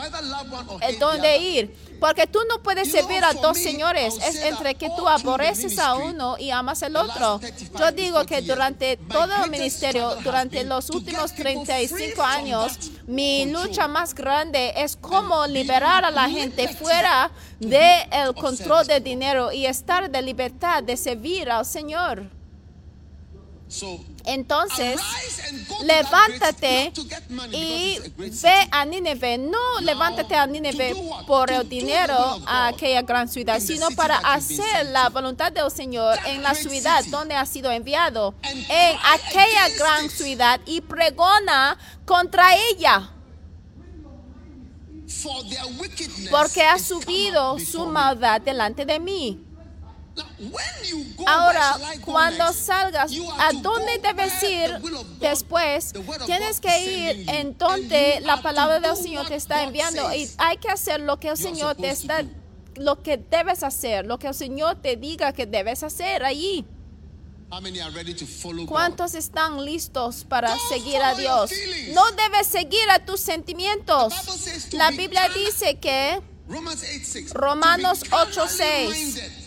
eh, 0.81 0.97
dónde 0.99 1.37
ir. 1.37 1.87
Porque 1.99 2.27
tú 2.27 2.39
no 2.47 2.62
puedes 2.62 2.91
servir 2.91 3.23
a 3.23 3.33
dos 3.33 3.57
señores. 3.57 4.15
Es 4.23 4.36
entre 4.43 4.75
que 4.75 4.89
tú 4.95 5.07
aborreces 5.07 5.79
a 5.79 5.95
uno 5.95 6.38
y 6.38 6.51
amas 6.51 6.81
last 6.81 6.95
otro. 6.95 7.39
35 7.39 7.79
Yo 7.79 7.91
digo 7.91 8.19
que 8.25 8.27
40 8.27 8.39
years, 8.39 8.47
durante 8.47 8.97
todo 8.97 9.43
el 9.43 9.49
ministerio, 9.51 10.15
durante 10.23 10.63
los 10.63 10.89
últimos 10.89 11.31
people 11.31 11.65
free 11.65 11.65
35 11.65 12.15
from 12.15 12.25
años, 12.25 12.91
mi 13.07 13.45
lucha 13.45 13.88
más 13.88 14.13
grande 14.13 14.73
es 14.75 14.95
cómo 14.95 15.47
liberar 15.47 16.05
a 16.05 16.12
la 16.12 16.29
gente 16.29 16.67
fuera 16.67 17.31
to 17.60 17.67
de 17.67 18.03
el 18.12 18.33
control 18.33 18.86
service 18.86 18.93
de 18.93 18.99
to 18.99 18.99
God. 18.99 19.05
dinero 19.05 19.51
y 19.51 19.65
estar 19.65 20.10
de 20.10 20.21
libertad 20.21 20.83
de 20.83 20.97
servir 20.97 21.49
al 21.49 21.65
Señor. 21.65 22.37
So, 23.69 23.99
Entonces, 24.23 24.99
levántate 25.84 26.93
y 27.51 27.99
ve 28.17 28.67
a 28.71 28.86
Nínive. 28.86 29.38
No 29.38 29.82
levántate 29.82 30.36
a 30.36 30.47
Nínive 30.47 30.95
por 31.27 31.51
el 31.51 31.67
dinero 31.67 32.15
a 32.45 32.67
aquella 32.67 33.01
gran 33.01 33.27
ciudad, 33.27 33.60
sino 33.60 33.88
city 33.88 33.95
para 33.95 34.17
hacer 34.19 34.86
la 34.88 35.10
voluntad 35.10 35.51
del 35.51 35.69
Señor 35.69 36.17
en 36.25 36.43
la 36.43 36.56
ciudad 36.56 37.03
donde 37.08 37.36
ha 37.36 37.45
sido 37.45 37.69
enviado, 37.71 38.36
en 38.43 38.97
aquella 39.03 39.69
gran 39.77 40.10
ciudad 40.10 40.62
y 40.65 40.80
pregona 40.80 41.77
contra 42.06 42.56
ella, 42.56 43.12
porque 46.32 46.63
ha 46.63 46.80
subido 46.80 47.60
su 47.60 47.86
maldad 47.86 48.39
delante 48.39 48.86
de 48.86 48.99
mí. 48.99 49.43
Now, 49.45 49.45
when 49.47 49.86
you 49.88 49.95
go, 49.97 50.07
Ahora, 51.25 51.77
cuando 52.06 52.53
salgas, 52.53 53.12
¿a 53.39 53.53
dónde 53.53 53.97
debes 53.99 54.43
ir 54.43 54.80
después? 55.19 55.93
Tienes 56.25 56.60
que 56.60 56.84
ir 56.84 57.10
sending 57.10 57.25
you. 57.25 57.32
en 57.32 57.47
And 57.47 57.58
donde 57.58 58.17
you 58.19 58.25
la 58.25 58.41
palabra 58.41 58.80
del 58.80 58.95
Señor 58.95 59.27
te 59.27 59.36
está 59.36 59.63
enviando 59.63 60.13
y 60.13 60.30
hay 60.38 60.58
que 60.58 60.69
hacer 60.69 61.01
lo 61.01 61.19
que 61.19 61.30
el 61.30 61.38
Señor 61.38 61.75
te 61.75 61.89
está, 61.89 62.23
lo 62.75 63.01
que 63.01 63.17
debes 63.17 63.63
hacer, 63.63 64.06
lo 64.06 64.19
que 64.19 64.27
el 64.27 64.36
Señor 64.36 64.75
te 64.82 64.95
diga 64.95 65.34
que 65.34 65.45
debes 65.45 65.84
hacer 65.84 66.23
allí. 66.23 66.65
¿Cuántos 68.67 69.15
están 69.15 69.63
listos 69.63 70.25
para 70.25 70.58
seguir 70.69 71.01
a 71.01 71.15
Dios? 71.15 71.51
No 71.93 72.12
debes 72.12 72.47
seguir 72.47 72.89
a 72.91 72.99
tus 73.06 73.21
sentimientos. 73.21 74.13
La 74.73 74.91
Biblia 74.91 75.30
dice 75.30 75.80
que 75.80 76.21
Romans 76.47 76.84
8 76.84 77.08
6. 77.08 77.34
Romanos 77.34 77.99
To 77.99 78.06
be 78.06 78.10
carnally 78.10 79.13
8:6. 79.13 79.46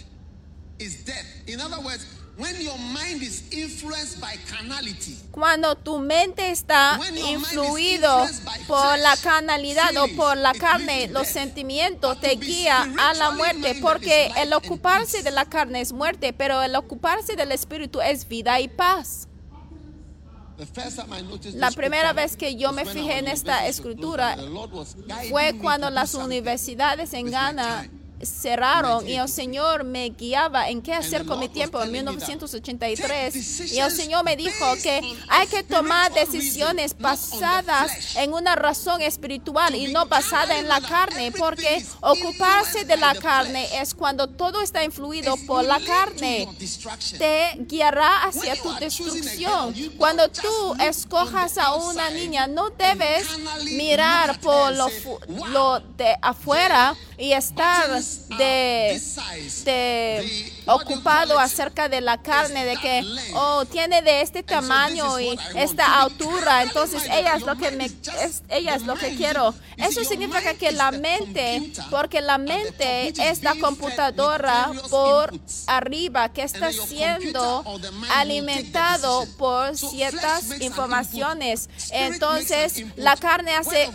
Is 0.80 1.04
death. 1.04 1.26
In 1.46 1.60
other 1.60 1.78
words, 1.84 2.06
when 2.38 2.58
your 2.58 2.78
mind 2.78 3.22
is 3.22 3.42
influenced 3.52 4.18
by 4.18 4.34
carnality, 4.48 5.14
Cuando 5.30 5.74
tu 5.74 5.98
mente 5.98 6.50
está 6.50 6.98
influido 7.28 8.26
por 8.66 8.98
la 8.98 9.14
carnalidad 9.22 9.94
o 9.98 10.08
por 10.16 10.38
la 10.38 10.54
carne, 10.54 11.08
los 11.08 11.28
sentimientos 11.28 12.18
te 12.20 12.36
guía 12.36 12.90
a 12.98 13.12
la 13.12 13.32
muerte, 13.32 13.74
porque 13.82 14.32
el 14.38 14.54
ocuparse 14.54 15.22
de 15.22 15.30
la 15.30 15.44
carne 15.44 15.82
es 15.82 15.92
muerte, 15.92 16.32
pero 16.32 16.62
el 16.62 16.74
ocuparse 16.74 17.36
del 17.36 17.52
espíritu 17.52 18.00
es 18.00 18.26
vida 18.26 18.58
y 18.58 18.68
paz. 18.68 19.28
La 21.54 21.70
primera 21.72 22.14
vez 22.14 22.38
que 22.38 22.56
yo 22.56 22.72
me 22.72 22.86
fijé 22.86 23.18
en 23.18 23.28
esta 23.28 23.66
escritura 23.66 24.38
Fue 25.28 25.58
cuando 25.60 25.90
las 25.90 26.14
universidades 26.14 27.12
en 27.12 27.30
Ghana. 27.30 27.90
Cerraron 28.22 29.08
y 29.08 29.14
el 29.14 29.28
Señor 29.28 29.84
me 29.84 30.10
guiaba 30.10 30.68
en 30.68 30.82
qué 30.82 30.94
hacer 30.94 31.24
con 31.24 31.38
mi 31.38 31.48
tiempo 31.48 31.82
en 31.82 31.92
1983 31.92 33.72
y 33.72 33.78
el 33.78 33.90
Señor 33.90 34.24
me 34.24 34.36
dijo 34.36 34.74
que 34.82 35.00
hay 35.28 35.46
que 35.46 35.62
tomar 35.62 36.12
decisiones 36.12 36.96
basadas 36.98 38.16
en 38.16 38.32
una 38.32 38.56
razón 38.56 39.00
espiritual 39.00 39.74
y 39.74 39.92
no 39.92 40.06
basada 40.06 40.58
en 40.58 40.68
la 40.68 40.80
carne 40.80 41.32
porque 41.32 41.84
ocuparse 42.00 42.84
de 42.84 42.96
la 42.96 43.14
carne 43.14 43.68
es 43.80 43.94
cuando 43.94 44.28
todo 44.28 44.60
está 44.62 44.84
influido 44.84 45.36
por 45.46 45.64
la 45.64 45.80
carne. 45.80 46.48
te 47.18 47.56
guiará 47.60 48.24
hacia 48.24 48.60
tu 48.60 48.72
destrucción. 48.74 49.74
cuando 49.96 50.28
tú 50.28 50.74
escojas 50.80 51.58
a 51.58 51.74
una 51.74 52.10
niña 52.10 52.46
no 52.46 52.70
debes 52.70 53.26
mirar 53.64 54.40
por 54.40 54.72
lo, 54.74 54.88
lo 55.48 55.80
de 55.80 56.16
afuera 56.22 56.94
y 57.18 57.32
estar 57.32 58.00
de, 58.38 59.00
de 59.64 60.52
ocupado 60.66 61.38
acerca 61.38 61.88
de 61.88 62.00
la 62.00 62.18
carne, 62.18 62.64
de 62.64 62.76
que, 62.76 63.04
oh, 63.34 63.64
tiene 63.64 64.02
de 64.02 64.22
este 64.22 64.42
tamaño 64.42 65.18
y 65.20 65.38
esta 65.54 66.00
altura, 66.00 66.62
entonces 66.62 67.04
ella 67.04 67.36
es 67.36 67.42
lo 67.42 67.56
que 67.56 67.70
me, 67.72 67.86
es, 67.86 68.42
ella 68.48 68.74
es 68.74 68.82
lo 68.82 68.94
que 68.94 69.16
quiero. 69.16 69.54
Eso 69.76 70.04
significa 70.04 70.54
que 70.54 70.72
la 70.72 70.90
mente, 70.90 71.72
porque 71.90 72.20
la 72.20 72.38
mente 72.38 73.12
es 73.16 73.42
la 73.42 73.54
computadora 73.54 74.70
por 74.90 75.32
arriba 75.66 76.30
que 76.30 76.42
está 76.42 76.72
siendo 76.72 77.64
alimentado 78.14 79.26
por 79.38 79.76
ciertas 79.76 80.60
informaciones. 80.60 81.68
Entonces, 81.90 82.84
la 82.96 83.16
carne 83.16 83.54
hace, 83.54 83.90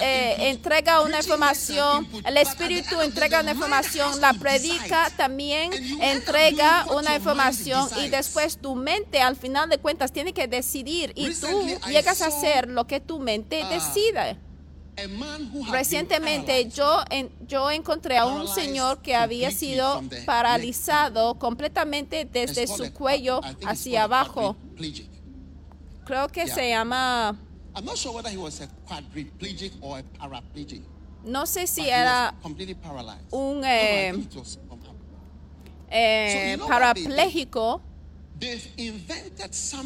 eh, 0.00 0.36
entrega 0.50 1.00
una 1.00 1.18
información, 1.18 2.08
el 2.24 2.36
espíritu 2.36 3.00
entrega 3.00 3.40
una 3.40 3.52
información, 3.52 4.20
la 4.20 4.32
predica 4.32 5.10
también 5.16 5.70
entrega 6.00 6.86
una 6.94 7.14
información 7.16 7.88
y 8.04 8.08
después 8.08 8.58
tu 8.58 8.74
mente 8.74 9.20
al 9.20 9.36
final 9.36 9.68
de 9.68 9.78
cuentas 9.78 10.12
tiene 10.12 10.32
que 10.32 10.46
decidir 10.48 11.12
y 11.14 11.32
tú 11.34 11.46
llegas 11.88 12.20
a 12.22 12.26
hacer 12.26 12.68
lo 12.68 12.86
que 12.86 13.00
tu 13.00 13.18
mente 13.18 13.62
decide. 13.70 14.38
Recientemente 15.70 16.68
yo, 16.70 17.02
en- 17.10 17.30
yo 17.46 17.70
encontré 17.70 18.16
a 18.18 18.26
un 18.26 18.48
señor 18.48 19.02
que 19.02 19.14
había 19.14 19.50
sido 19.50 20.02
paralizado 20.24 21.34
completamente 21.38 22.24
desde 22.24 22.66
su 22.66 22.92
cuello 22.92 23.40
hacia 23.66 24.04
abajo. 24.04 24.56
Creo 26.04 26.28
que 26.28 26.46
se 26.46 26.68
llama, 26.70 27.36
I'm 27.74 27.84
not 27.84 27.96
sure 27.96 28.14
whether 28.14 28.30
he 28.32 28.36
was 28.38 28.60
a 28.60 28.68
quadriplegic 28.88 29.72
or 29.82 29.98
a 29.98 30.02
paraplegic. 30.18 30.82
no 31.24 31.44
sé 31.46 31.66
si 31.66 31.82
era 31.90 32.32
un 33.32 33.62
eh, 33.64 34.12
think 34.14 34.30
it 34.32 34.36
was 34.38 34.48
somehow. 34.68 34.94
Eh, 35.90 36.58
parapléjico. 36.68 37.82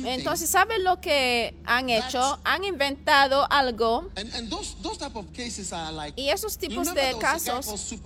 Entonces, 0.04 0.50
¿saben 0.50 0.82
lo 0.82 1.00
que 1.00 1.54
han 1.64 1.88
hecho? 1.88 2.40
Han 2.42 2.64
inventado 2.64 3.46
algo 3.48 4.10
y 6.16 6.28
esos 6.30 6.58
tipos 6.58 6.92
de 6.92 7.14
casos, 7.20 7.96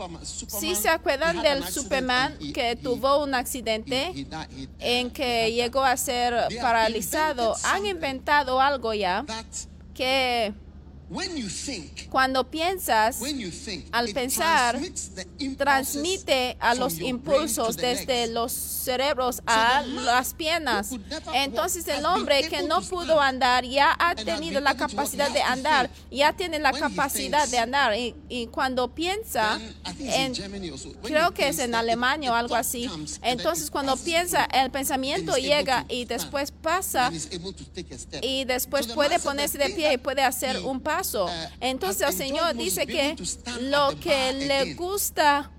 si 0.48 0.74
se 0.74 0.90
acuerdan 0.90 1.40
del 1.40 1.66
Superman 1.66 2.36
que 2.52 2.76
tuvo 2.76 3.22
un 3.24 3.34
accidente 3.34 4.26
en 4.80 5.10
que 5.10 5.50
llegó 5.52 5.82
a 5.82 5.96
ser 5.96 6.34
paralizado, 6.60 7.56
han 7.64 7.86
inventado 7.86 8.60
algo 8.60 8.92
ya 8.92 9.24
que 9.94 10.52
cuando 12.10 12.50
piensas, 12.50 13.20
when 13.20 13.38
you 13.38 13.50
think, 13.50 13.86
al 13.92 14.08
pensar, 14.12 14.78
transmite 15.56 16.56
a 16.60 16.74
los 16.74 17.00
impulsos 17.00 17.76
desde 17.76 18.26
los 18.28 18.52
cerebros 18.52 19.42
a 19.46 19.82
las 19.82 20.34
piernas. 20.34 20.90
Entonces 21.34 21.86
el 21.88 22.04
hombre 22.04 22.48
que 22.48 22.62
no 22.62 22.82
pudo 22.82 23.20
andar 23.20 23.64
ya 23.64 23.94
ha 23.98 24.14
tenido 24.14 24.60
la 24.60 24.76
capacidad 24.76 25.30
de 25.30 25.42
andar, 25.42 25.90
ya 26.10 26.32
tiene 26.32 26.58
la 26.58 26.72
capacidad 26.72 27.48
de 27.48 27.58
andar 27.58 27.96
y, 27.96 28.14
y 28.28 28.46
cuando 28.48 28.94
piensa 28.94 29.60
en 29.98 30.34
Creo 31.02 31.32
que 31.32 31.48
es 31.48 31.58
en 31.58 31.74
Alemania 31.74 32.32
o 32.32 32.34
algo 32.34 32.54
así. 32.54 32.90
Entonces 33.22 33.70
cuando 33.70 33.96
piensa, 33.96 34.44
el 34.44 34.70
pensamiento 34.70 35.36
llega 35.36 35.84
y 35.88 36.04
después 36.04 36.50
pasa 36.50 37.10
y 38.22 38.44
después 38.44 38.86
puede 38.88 39.18
ponerse 39.18 39.58
de 39.58 39.70
pie 39.70 39.94
y 39.94 39.98
puede 39.98 40.22
hacer 40.22 40.58
un 40.60 40.80
paso. 40.80 41.03
Uh, 41.14 41.28
Entonces 41.60 42.08
el 42.08 42.14
Señor 42.14 42.54
dice 42.54 42.86
que 42.86 43.16
lo 43.60 43.98
que 44.00 44.32
le 44.32 44.74
gusta 44.74 45.50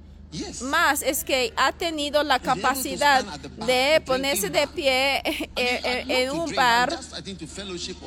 más 0.62 1.02
es 1.02 1.24
que 1.24 1.54
ha 1.56 1.72
tenido 1.72 2.24
la 2.24 2.39
capacidad 2.39 3.24
de 3.24 4.02
ponerse 4.06 4.50
de 4.50 4.68
pie 4.68 5.18
eh, 5.26 5.50
eh, 5.56 6.06
en 6.08 6.32
un 6.32 6.54
bar 6.54 6.98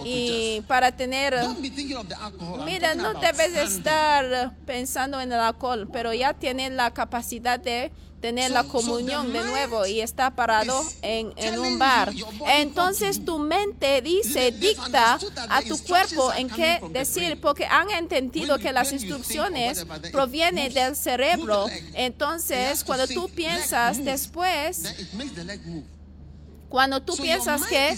y 0.05 0.63
para 0.67 0.93
tener... 0.93 1.35
Don't 1.41 1.61
be 1.61 1.71
thinking 1.71 1.97
of 1.97 2.09
the 2.09 2.15
alcohol. 2.15 2.59
I'm 2.61 2.65
Mira, 2.65 2.95
no 2.95 3.15
debes 3.15 3.55
estar 3.57 4.55
pensando 4.67 5.21
en 5.21 5.33
el 5.33 5.41
alcohol, 5.41 5.89
pero 5.93 6.13
ya 6.13 6.35
tiene 6.35 6.71
la 6.71 6.93
capacidad 6.93 7.59
de 7.59 7.93
tener 8.21 8.51
la 8.51 8.65
comunión 8.65 9.33
de 9.33 9.45
nuevo 9.45 9.87
y 9.87 10.01
está 10.01 10.35
parado 10.35 10.83
en, 11.03 11.33
en 11.37 11.59
un 11.59 11.79
bar. 11.79 12.13
Entonces 12.49 13.25
tu 13.25 13.39
mente 13.39 14.03
dice, 14.03 14.51
dicta 14.53 15.19
a 15.49 15.63
tu 15.63 15.79
cuerpo 15.85 16.33
en 16.33 16.49
qué 16.49 16.81
decir, 16.91 17.41
porque 17.41 17.65
han 17.67 17.91
entendido 17.91 18.59
que 18.59 18.73
las 18.73 18.93
instrucciones 18.93 19.87
provienen 20.13 20.73
del 20.73 20.97
cerebro. 20.97 21.67
Entonces, 21.95 22.85
cuando 22.85 23.07
tú 23.07 23.29
piensas 23.29 24.05
después, 24.05 24.83
cuando 26.69 27.01
tú 27.03 27.17
piensas 27.17 27.67
que 27.67 27.97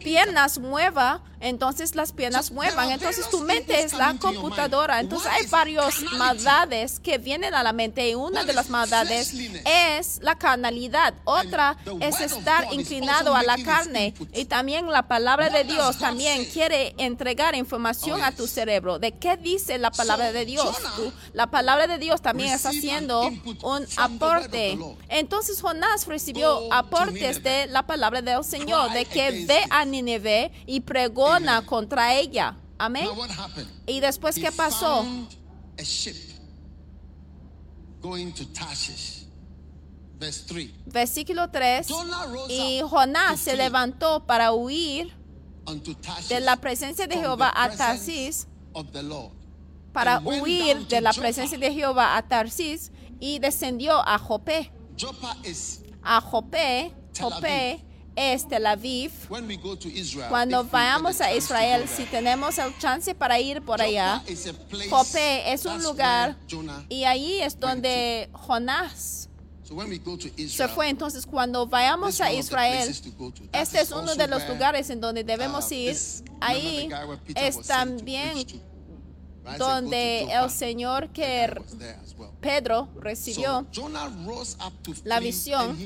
piernas 0.00 0.58
mueva, 0.58 1.22
entonces 1.40 1.94
las 1.94 2.12
piernas 2.12 2.50
muevan. 2.50 2.90
Entonces 2.90 3.28
tu 3.30 3.40
mente 3.40 3.80
es 3.82 3.92
la 3.92 4.14
computadora. 4.18 5.00
Entonces 5.00 5.30
hay 5.32 5.46
varias 5.46 6.00
maldades 6.16 7.00
que 7.00 7.18
vienen 7.18 7.54
a 7.54 7.62
la 7.62 7.72
mente 7.72 8.08
y 8.08 8.14
una 8.14 8.44
de 8.44 8.52
las 8.52 8.68
maldades 8.70 9.32
es 9.64 10.18
la 10.22 10.36
carnalidad. 10.36 11.14
Otra 11.24 11.76
es 12.00 12.20
estar 12.20 12.72
inclinado 12.72 13.34
a 13.34 13.42
la 13.42 13.56
carne. 13.62 14.14
Y 14.34 14.44
también 14.46 14.90
la 14.90 15.08
palabra 15.08 15.50
de 15.50 15.64
Dios 15.64 15.98
también 15.98 16.44
quiere 16.46 16.94
entregar 16.98 17.54
información 17.54 18.20
Oh, 18.20 18.24
a 18.24 18.32
tu 18.32 18.46
cerebro. 18.46 18.98
¿De 18.98 19.12
qué 19.12 19.36
dice 19.36 19.78
la 19.78 19.90
palabra 19.90 20.32
de 20.32 20.44
Dios? 20.44 20.76
Tú- 20.96 21.12
La 21.32 21.48
palabra 21.48 21.86
de 21.86 21.98
Dios 21.98 22.20
también 22.22 22.52
está 22.52 22.70
haciendo 22.70 23.20
un 23.62 23.86
aporte. 23.96 24.78
Entonces 25.08 25.60
Jonás 25.60 26.06
recibió 26.06 26.58
to 26.60 26.72
aportes 26.72 27.12
Nineveh. 27.38 27.40
de 27.66 27.66
la 27.68 27.86
palabra 27.86 28.22
del 28.22 28.44
Señor, 28.44 28.92
de 28.92 29.04
que 29.04 29.44
ve 29.46 29.60
a 29.70 29.84
Nínive 29.84 30.50
y 30.66 30.80
pregona 31.28 31.66
contra 31.66 32.14
ella. 32.14 32.56
Amén. 32.78 33.08
Y 33.86 34.00
después, 34.00 34.36
¿qué 34.36 34.52
pasó? 34.52 35.02
found 35.02 35.34
a 35.78 35.82
ship 35.82 36.16
going 38.00 38.32
to 38.32 38.44
Tarshish. 38.46 39.26
Verse 40.18 40.44
3. 40.46 40.70
Versículo 40.86 41.50
3. 41.50 41.86
Jonah 41.86 42.26
rose 42.26 42.52
Y 42.52 42.80
Jonás 42.82 43.40
se 43.40 43.56
levantó 43.56 44.26
para 44.26 44.52
huir 44.52 45.14
de 46.28 46.40
la 46.40 46.56
presencia 46.56 47.06
de 47.06 47.16
Jehová 47.16 47.52
a 47.54 47.70
Tarsis, 47.70 48.48
para 49.92 50.20
huir 50.20 50.86
de 50.88 51.00
la 51.00 51.12
presencia 51.12 51.58
de 51.58 51.72
Jehová 51.72 52.16
a 52.16 52.26
Tarsis 52.26 52.90
y 53.20 53.38
descendió 53.38 53.96
a 54.06 54.18
Jope. 54.18 54.72
A 56.02 56.20
Jope, 56.20 56.92
Jope 57.16 57.87
es 58.18 58.48
Tel 58.48 58.66
Aviv. 58.66 59.12
Cuando 60.28 60.64
vayamos 60.64 61.20
a 61.20 61.32
Israel, 61.32 61.88
si 61.88 62.04
tenemos 62.04 62.58
el 62.58 62.76
chance 62.78 63.14
para 63.14 63.38
ir 63.38 63.62
por 63.62 63.80
allá, 63.80 64.22
Jope 64.90 65.52
es 65.52 65.64
un 65.64 65.82
lugar 65.82 66.36
y 66.88 67.04
allí 67.04 67.40
es 67.40 67.58
donde 67.58 68.28
Jonás 68.32 69.28
se 70.48 70.68
fue. 70.68 70.88
Entonces, 70.88 71.26
cuando 71.26 71.66
vayamos 71.66 72.20
a 72.20 72.32
Israel, 72.32 72.88
este 73.52 73.80
es 73.80 73.90
uno 73.90 74.14
de 74.14 74.26
los 74.26 74.48
lugares 74.48 74.90
en 74.90 75.00
donde 75.00 75.24
debemos 75.24 75.70
uh, 75.70 75.74
ir. 75.74 75.96
Ahí 76.40 76.88
es 77.34 77.60
también 77.62 78.38
donde 79.56 80.28
el 80.32 80.50
Señor 80.50 81.08
que. 81.10 81.60
Pedro 82.40 82.88
recibió. 83.00 83.66
Jonah 83.74 84.08
rose 84.24 84.56
up 84.64 84.72
to 84.82 84.92
la 85.04 85.18
visión. 85.18 85.76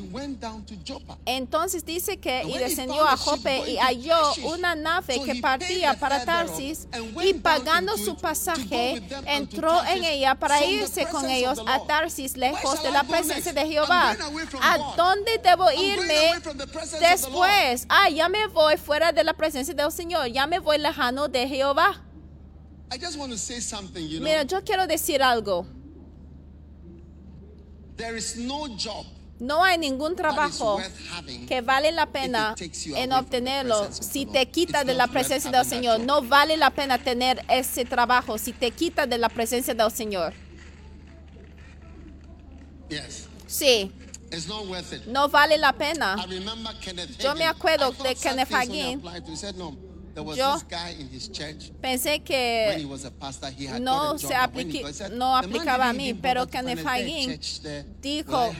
Entonces 1.25 1.85
dice 1.85 2.19
que 2.19 2.43
y 2.45 2.59
descendió 2.59 3.07
a 3.07 3.17
Jope 3.17 3.71
y 3.71 3.77
halló 3.79 4.17
una 4.45 4.75
nave 4.75 5.23
que 5.25 5.37
partía 5.37 5.99
para 5.99 6.25
Tarsis 6.25 6.89
y 7.23 7.35
pagando 7.35 7.97
su 7.97 8.17
pasaje 8.17 9.03
entró 9.27 9.83
en 9.85 10.05
ella 10.05 10.35
para 10.35 10.65
irse 10.65 11.07
con 11.07 11.29
ellos 11.29 11.59
a. 11.67 11.83
Tarsis 11.83 12.37
lejos 12.37 12.83
de 12.83 12.91
la 12.91 13.03
presencia 13.03 13.53
de 13.53 13.67
Jehová. 13.67 14.17
¿A 14.61 14.79
dónde 14.97 15.39
debo 15.43 15.71
irme 15.73 16.35
después? 17.01 17.87
Ah, 17.89 18.09
ya 18.09 18.29
me 18.29 18.47
voy 18.47 18.77
fuera 18.77 19.13
de 19.13 19.25
la 19.25 19.35
presencia 19.35 19.75
del 19.75 19.91
Señor, 19.91 20.29
ya 20.29 20.47
me 20.47 20.59
voy 20.59 20.79
lejano 20.79 21.29
de 21.29 21.49
Jehová. 21.49 22.01
I 22.93 22.99
just 22.99 23.19
want 23.19 23.33
to 23.33 23.39
say 23.39 23.61
something, 23.61 24.07
you 24.07 24.21
know. 24.21 24.25
Mira, 24.25 24.45
yo 24.45 24.61
quiero 24.61 24.87
decir 24.87 25.23
algo. 25.23 25.67
There 27.97 28.17
is 28.17 28.37
no 28.37 28.69
job 28.77 29.07
No 29.43 29.65
hay 29.65 29.77
ningún 29.77 30.15
trabajo 30.15 30.79
que 31.49 31.63
vale 31.63 31.91
la 31.91 32.07
pena 32.07 32.55
en 32.95 33.13
obtenerlo 33.13 33.89
si 33.93 34.25
te 34.25 34.47
quita 34.47 34.85
de 34.85 34.95
la 34.95 35.09
presencia 35.09 35.51
del 35.51 35.65
Señor. 35.65 35.99
No 35.99 36.23
vale 36.23 36.57
la 36.57 36.71
pena 36.71 36.99
tener 36.99 37.45
ese 37.49 37.85
trabajo 37.85 38.39
si 38.39 38.53
te 38.53 38.71
quita 38.71 39.07
de 39.07 39.19
la 39.19 39.29
presencia 39.29 39.75
del 39.75 39.91
Señor. 39.91 40.33
Sí, 43.49 43.91
It's 44.31 44.47
not 44.47 44.67
worth 44.67 44.93
it. 44.93 45.07
no 45.07 45.29
vale 45.29 45.59
la 45.59 45.73
pena. 45.73 46.17
I 46.19 46.27
remember 46.27 46.73
Kenneth 46.81 47.19
Yo 47.19 47.35
me 47.35 47.45
acuerdo 47.45 47.91
de 47.91 48.15
Kenneth 48.15 48.53
Hagin. 48.53 49.03
Yo- 50.37 50.55
this 50.55 50.67
guy 50.69 50.91
in 51.01 51.09
his 51.09 51.31
church 51.31 51.71
Pensé 51.81 52.21
que 52.23 52.67
no 53.81 54.19
se 54.19 54.35
aplique- 54.35 54.83
no 54.83 54.91
"The 55.01 55.19
man 55.19 55.45
aplicaba 55.45 55.89
a 55.89 55.93
mí, 55.93 56.15
pero 56.15 56.47
church 57.31 57.61
there. 57.63 57.85
dijo 58.01 58.53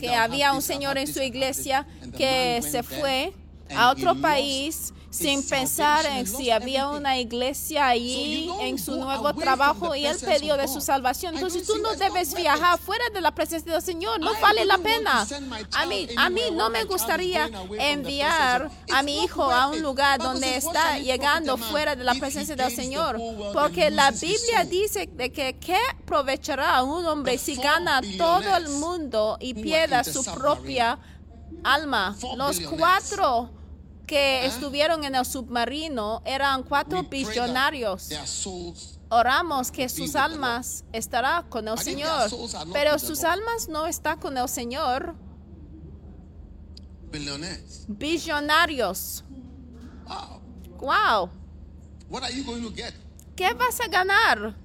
que 0.00 0.14
había 0.14 0.52
un 0.52 0.62
señor 0.62 0.96
en 0.98 1.06
su 1.06 1.20
iglesia 1.22 1.84
this." 1.84 2.02
And 2.02 2.12
the 2.12 2.18
que 2.18 2.62
se 2.62 2.82
fue 2.82 3.32
a 3.76 3.90
otro 3.90 4.14
país 4.14 4.92
sin 5.10 5.42
pensar 5.46 6.06
en 6.06 6.26
si 6.26 6.50
había 6.50 6.88
una 6.88 7.18
iglesia 7.18 7.88
allí 7.88 8.48
en 8.60 8.78
su 8.78 8.96
nuevo 8.96 9.34
trabajo 9.34 9.94
y 9.94 10.06
él 10.06 10.14
of 10.14 10.58
de 10.58 10.68
su 10.68 10.80
salvación. 10.80 11.34
Entonces 11.34 11.66
tú 11.66 11.78
no 11.78 11.94
debes 11.96 12.34
viajar 12.34 12.78
fuera 12.78 13.04
de 13.12 13.20
la 13.20 13.34
presencia 13.34 13.72
del 13.72 13.82
Señor, 13.82 14.20
no 14.20 14.32
vale 14.40 14.64
la 14.64 14.78
pena. 14.78 15.26
A 15.74 15.86
mí, 15.86 16.08
a 16.16 16.30
mí 16.30 16.42
no 16.52 16.70
me 16.70 16.84
gustaría 16.84 17.50
enviar 17.78 18.70
a 18.92 19.02
mi 19.02 19.24
hijo 19.24 19.50
a 19.50 19.66
un 19.68 19.82
lugar 19.82 20.20
donde 20.20 20.56
está 20.56 20.98
llegando 20.98 21.56
fuera 21.56 21.96
de 21.96 22.04
la 22.04 22.14
presencia 22.14 22.54
del 22.54 22.74
Señor. 22.74 23.20
Porque 23.52 23.90
la 23.90 24.12
Biblia 24.12 24.64
dice 24.64 25.08
de 25.12 25.32
que 25.32 25.58
qué 25.58 25.78
aprovechará 26.02 26.76
a 26.76 26.82
un 26.84 27.04
hombre 27.04 27.36
si 27.36 27.56
gana 27.56 28.00
todo 28.16 28.56
el 28.56 28.68
mundo 28.68 29.38
y 29.40 29.54
pierda 29.54 30.04
su 30.04 30.24
propia 30.24 30.98
alma. 31.64 32.16
Los 32.36 32.60
cuatro 32.60 33.59
que 34.10 34.42
¿Eh? 34.42 34.46
estuvieron 34.46 35.04
en 35.04 35.14
el 35.14 35.24
submarino 35.24 36.20
eran 36.24 36.64
cuatro 36.64 37.08
souls 38.26 38.98
Oramos 39.08 39.70
que 39.70 39.88
sus 39.88 40.16
almas 40.16 40.84
estará 40.92 41.44
con 41.48 41.68
el 41.68 41.78
Señor, 41.78 42.30
pero 42.72 42.98
sus 42.98 43.22
almas 43.24 43.68
no 43.68 43.86
están 43.86 44.18
con 44.18 44.36
el 44.36 44.48
Señor. 44.48 45.14
Billonarios. 47.88 49.24
Wow. 50.06 50.40
Wow. 50.78 51.30
What 52.08 52.22
are 52.24 52.32
you 52.32 52.44
going 52.44 52.62
to 52.62 52.70
get? 52.70 52.94
¿Qué 53.36 53.52
vas 53.54 53.80
a 53.80 53.88
ganar? 53.88 54.56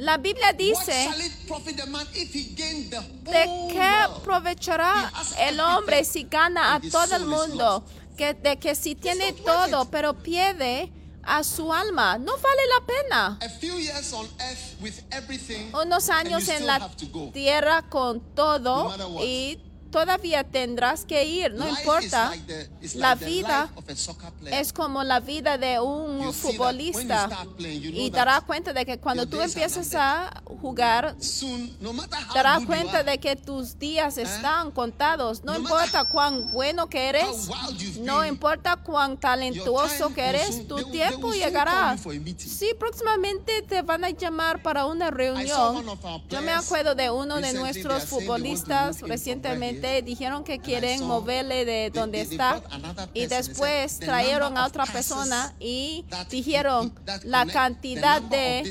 La 0.00 0.16
Biblia 0.16 0.52
dice 0.54 1.10
de 3.24 3.68
qué 3.70 3.82
aprovechará 3.82 5.12
el 5.40 5.60
hombre 5.60 6.04
si 6.04 6.24
gana 6.24 6.74
a 6.76 6.80
todo 6.80 7.16
el 7.16 7.26
mundo, 7.26 7.84
que 8.16 8.34
de 8.34 8.58
que 8.58 8.74
si 8.74 8.94
tiene 8.94 9.32
todo 9.32 9.90
pero 9.90 10.14
pierde 10.14 10.92
a 11.22 11.44
su 11.44 11.72
alma, 11.72 12.18
no 12.18 12.32
vale 12.32 12.62
la 12.78 12.86
pena. 12.86 13.38
A 13.42 13.48
few 13.48 13.78
years 13.78 14.12
on 14.12 14.26
earth 14.40 14.80
with 14.80 14.94
everything, 15.10 15.70
Unos 15.74 16.08
años 16.08 16.48
en 16.48 16.66
la 16.66 16.90
tierra 17.32 17.82
con 17.88 18.20
todo 18.34 18.94
y 19.22 19.58
todavía 19.90 20.44
tendrás 20.44 21.04
que 21.04 21.24
ir, 21.24 21.52
no 21.54 21.66
Life 21.66 21.80
importa. 21.80 22.30
like 22.30 22.44
the, 22.46 22.98
La 22.98 23.14
like 23.14 23.24
vida 23.24 23.70
es 24.50 24.72
como 24.72 25.02
la 25.04 25.20
vida 25.20 25.58
de 25.58 25.80
un 25.80 26.20
You 26.22 26.32
futbolista 26.32 27.28
playing, 27.56 27.82
you 27.82 27.90
know 27.90 28.00
y 28.00 28.10
darás 28.10 28.42
cuenta 28.42 28.72
de 28.72 28.84
que 28.86 28.98
cuando 28.98 29.26
tú 29.26 29.40
empiezas 29.40 29.94
a 29.94 30.42
jugar 30.60 31.16
Soon, 31.20 31.76
no 31.80 31.92
you 31.92 32.66
cuenta 32.66 32.98
are, 32.98 33.10
de 33.10 33.18
que 33.18 33.36
tus 33.36 33.78
días 33.78 34.18
están 34.18 34.70
contados. 34.70 35.42
No 35.44 35.52
No 35.52 35.58
importa 35.58 36.04
cuán 36.04 36.50
bueno 36.52 36.88
que 36.88 37.08
eres, 37.08 37.48
no 38.00 38.24
importa 38.24 38.76
cuán 38.76 39.16
talentuoso 39.18 40.04
time 40.04 40.14
que 40.14 40.28
eres, 40.28 40.46
soon- 40.54 40.68
tu 40.68 40.76
they 40.76 40.84
tiempo 40.92 41.16
they 41.16 41.22
will 41.24 41.32
soon 41.32 41.44
llegará. 41.44 41.96
Sí, 42.38 42.72
próximamente 42.78 43.62
te 43.62 43.82
van 43.82 44.04
a 44.04 44.10
llamar 44.10 44.62
para 44.62 44.86
una 44.86 45.10
reunión. 45.10 45.84
Yo 46.28 46.42
me 46.42 46.52
acuerdo 46.52 46.94
de 46.94 47.10
uno 47.10 47.36
de 47.40 47.52
nuestros 47.52 48.04
futbolistas 48.04 49.00
recientemente 49.00 49.79
dijeron 50.02 50.44
que 50.44 50.58
quieren 50.58 51.04
moverle 51.06 51.64
de 51.64 51.90
they- 51.90 52.00
donde 52.00 52.20
está 52.22 52.62
y 53.14 53.26
después 53.26 53.92
said, 53.92 54.00
"The 54.00 54.06
trajeron 54.06 54.56
a 54.58 54.66
otra 54.66 54.86
persona 54.86 55.54
y 55.60 56.04
dijeron 56.30 56.94
la 57.24 57.46
cantidad 57.46 58.20
de 58.22 58.62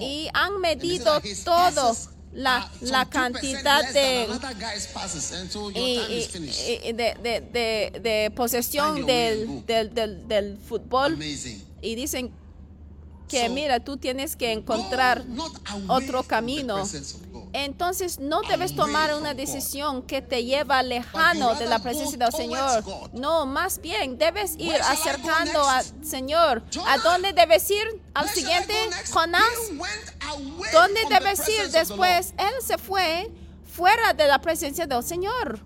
y 0.00 0.28
han 0.32 0.60
medido 0.60 1.20
todo 1.44 1.96
la, 2.32 2.68
la 2.80 3.04
2% 3.06 3.08
cantidad 3.10 3.92
de 3.92 4.26
y, 5.74 5.98
y- 6.88 6.92
de, 6.92 7.14
de, 7.22 7.40
de, 7.40 8.00
de 8.00 8.32
posesión 8.34 9.06
del, 9.06 9.64
del, 9.66 9.94
del, 9.94 10.28
del 10.28 10.58
fútbol. 10.58 11.16
Y 11.80 11.94
dicen 11.94 12.32
que 13.28 13.48
mira, 13.48 13.80
tú 13.80 13.96
tienes 13.96 14.36
que 14.36 14.52
encontrar 14.52 15.24
otro 15.88 16.22
camino. 16.22 16.84
Entonces 17.52 18.18
no 18.18 18.42
debes 18.42 18.74
tomar 18.74 19.14
una 19.14 19.32
decisión 19.32 20.02
que 20.02 20.22
te 20.22 20.44
lleva 20.44 20.82
lejano 20.82 21.54
de 21.54 21.66
la 21.66 21.78
presencia 21.78 22.18
del 22.18 22.32
Señor. 22.32 22.84
No, 23.12 23.46
más 23.46 23.80
bien 23.80 24.18
debes 24.18 24.56
ir 24.58 24.74
acercando 24.74 25.62
al? 25.68 25.84
Señor. 26.04 26.62
¿A 26.86 26.98
dónde 26.98 27.32
debes 27.32 27.70
ir? 27.70 28.02
Al 28.14 28.28
siguiente? 28.28 28.74
Jonás. 29.12 29.42
¿Dónde 30.72 31.00
debes 31.08 31.48
ir 31.48 31.70
después? 31.70 32.34
Él 32.38 32.54
se 32.60 32.78
fue 32.78 33.30
fuera 33.64 34.12
de 34.12 34.26
la 34.26 34.40
presencia 34.40 34.86
del 34.86 35.02
Señor. 35.02 35.60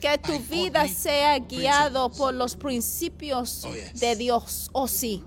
Que 0.00 0.18
tu 0.18 0.38
vida 0.38 0.88
sea 0.88 1.38
guiado 1.38 2.10
por 2.10 2.32
los 2.32 2.56
principios 2.56 3.64
Oh, 3.64 3.74
yes. 3.74 4.00
de 4.00 4.16
Dios. 4.16 4.70
Oh 4.72 4.86
sí. 4.88 5.22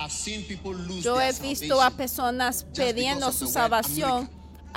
I've 0.00 0.12
seen 0.12 0.44
people 0.44 0.72
lose 0.74 1.02
Yo 1.02 1.20
he 1.20 1.32
visto 1.32 1.82
a 1.82 1.90
personas 1.90 2.64
pidiendo 2.74 3.32
su 3.32 3.46
salvación 3.48 4.30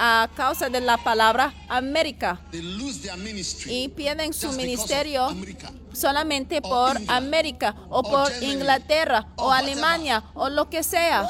a 0.04 0.28
causa 0.36 0.68
de 0.68 0.82
la 0.82 0.98
palabra 0.98 1.54
América. 1.70 2.40
Y 3.68 3.88
pierden 3.90 4.34
su 4.34 4.52
ministerio 4.54 5.30
solamente 5.94 6.60
Or 6.64 6.98
por 6.98 6.98
América 7.08 7.76
o 7.88 8.00
or 8.00 8.10
por 8.10 8.44
Inglaterra 8.44 9.28
o. 9.36 9.52
Alemania 9.52 10.24
o 10.34 10.50
lo 10.50 10.68
que 10.72 10.82
sea. 10.82 11.28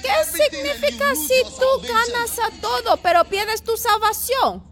¿Qué 0.00 0.24
significa 0.30 1.16
si 1.16 1.42
tú 1.58 1.88
ganas 1.88 2.38
a 2.38 2.50
todo 2.60 2.96
pero 2.98 3.24
pierdes 3.24 3.64
tu 3.64 3.76
salvación? 3.76 4.62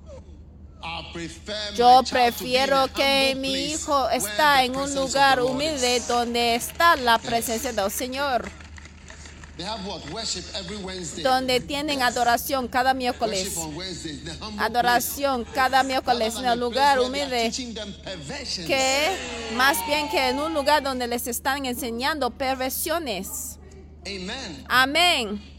Yo 1.74 2.03
prefiero 2.09 2.87
que 2.95 3.35
mi 3.35 3.72
hijo 3.72 4.09
está 4.09 4.62
en 4.62 4.76
un 4.76 4.95
lugar 4.95 5.41
humilde 5.41 6.01
donde 6.07 6.55
está 6.55 6.95
la 6.95 7.18
presencia 7.18 7.72
del 7.72 7.91
Señor, 7.91 8.49
They 8.51 8.59
have 8.61 8.61
what? 8.61 9.49
Worship 9.49 9.49
every 9.49 9.49
Wednesday. 9.49 9.49
Donde 11.22 11.61
tienen 11.61 12.02
adoración 12.02 12.68
cada 12.68 12.94
miércoles. 12.94 13.56
Adoración 14.58 15.44
cada 15.54 15.82
miércoles 15.82 16.34
en 16.36 16.46
el 16.46 16.61
lugar 16.61 17.00
humilde 17.00 17.52
que 18.66 19.16
más 19.54 19.76
bien 19.86 20.08
que 20.08 20.28
en 20.28 20.38
un 20.38 20.54
lugar 20.54 20.82
donde 20.82 21.06
les 21.06 21.26
están 21.26 21.66
enseñando 21.66 22.30
perversiones. 22.30 23.58
Amén. 24.68 25.49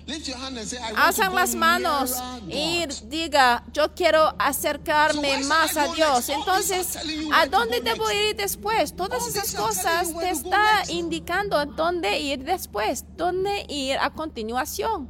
Alzan 0.95 1.35
las 1.35 1.55
manos 1.55 2.15
y 2.47 2.85
diga, 3.05 3.63
yo 3.73 3.93
quiero 3.93 4.33
acercarme 4.39 5.43
más 5.45 5.77
a 5.77 5.93
Dios. 5.93 6.29
All 6.29 6.35
Entonces, 6.35 6.97
¿a 7.33 7.45
dónde 7.47 7.81
debo 7.81 8.11
ir 8.11 8.35
después? 8.35 8.95
Todas 8.95 9.23
All 9.23 9.29
esas 9.29 9.53
cosas 9.55 10.13
te 10.17 10.29
está 10.29 10.83
indicando 10.89 11.65
dónde 11.65 12.19
ir 12.19 12.43
después, 12.43 13.05
dónde 13.15 13.65
ir 13.69 13.97
a 13.97 14.09
continuación. 14.09 15.09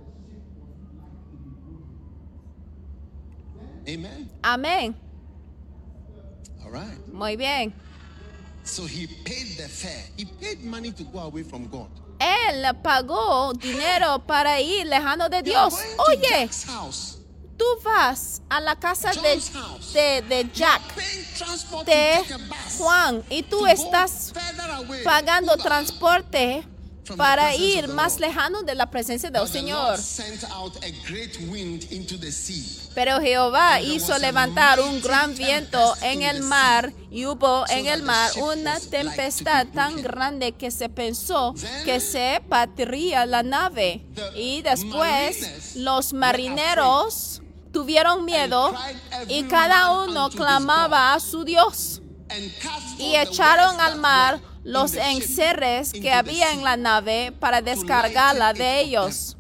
Amen. 3.87 4.31
Amén. 4.43 4.95
Muy 7.11 7.35
bien. 7.35 7.73
So 8.63 8.85
he 8.85 9.07
paid 9.25 9.57
the 9.57 9.67
fare. 9.67 10.03
He 10.17 10.25
paid 10.25 10.63
money 10.63 10.91
to 10.91 11.03
go 11.03 11.19
away 11.19 11.43
from 11.43 11.67
God. 11.67 11.89
Él 12.21 12.65
pagó 12.83 13.53
dinero 13.53 14.19
para 14.19 14.59
ir 14.61 14.85
lejano 14.85 15.27
de 15.27 15.41
Dios. 15.41 15.73
Oye, 16.09 16.49
tú 17.57 17.65
vas 17.83 18.41
a 18.49 18.61
la 18.61 18.75
casa 18.75 19.11
de, 19.11 19.41
de, 19.93 20.21
de 20.21 20.49
Jack, 20.53 20.81
de. 21.85 22.23
Juan, 22.77 23.23
y 23.29 23.43
tú 23.43 23.65
estás 23.65 24.33
pagando 25.03 25.57
transporte 25.57 26.63
para 27.17 27.55
ir 27.55 27.87
más 27.87 28.19
lejano 28.19 28.63
de 28.63 28.75
la 28.75 28.89
presencia 28.89 29.29
del 29.29 29.47
Señor. 29.47 29.99
Pero 32.93 33.19
Jehová 33.19 33.81
hizo 33.81 34.17
levantar 34.17 34.79
un 34.79 35.01
gran 35.01 35.35
viento 35.35 35.95
en 36.01 36.23
el 36.23 36.41
mar 36.41 36.93
y 37.09 37.25
hubo 37.25 37.65
en 37.69 37.87
el 37.87 38.03
mar 38.03 38.31
una 38.37 38.79
tempestad 38.79 39.67
tan 39.67 40.01
grande 40.01 40.53
que 40.53 40.71
se 40.71 40.89
pensó 40.89 41.53
que 41.85 41.99
se 41.99 42.41
partiría 42.47 43.25
la 43.25 43.43
nave. 43.43 44.05
Y 44.35 44.61
después 44.61 45.75
los 45.75 46.13
marineros 46.13 47.41
tuvieron 47.71 48.25
miedo 48.25 48.73
y 49.27 49.43
cada 49.43 50.03
uno 50.03 50.29
clamaba 50.29 51.13
a 51.13 51.19
su 51.19 51.43
Dios. 51.43 52.01
Y 52.97 53.15
echaron 53.15 53.79
al 53.81 53.97
mar 53.97 54.39
los 54.63 54.93
encerres 54.93 55.91
que 55.91 56.11
había 56.11 56.51
en 56.53 56.63
la 56.63 56.77
nave 56.77 57.31
para 57.39 57.61
descargarla 57.61 58.53
de 58.53 58.81
ellos. 58.81 59.37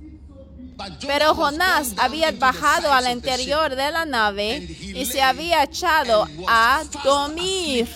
Pero 1.05 1.35
Jonás 1.35 1.93
había 1.97 2.31
bajado 2.31 2.91
al 2.91 3.11
interior 3.11 3.75
de 3.75 3.91
la 3.91 4.05
nave 4.05 4.57
y 4.81 5.05
se 5.05 5.21
había 5.21 5.63
echado 5.63 6.27
a 6.47 6.83
dormir. 7.03 7.87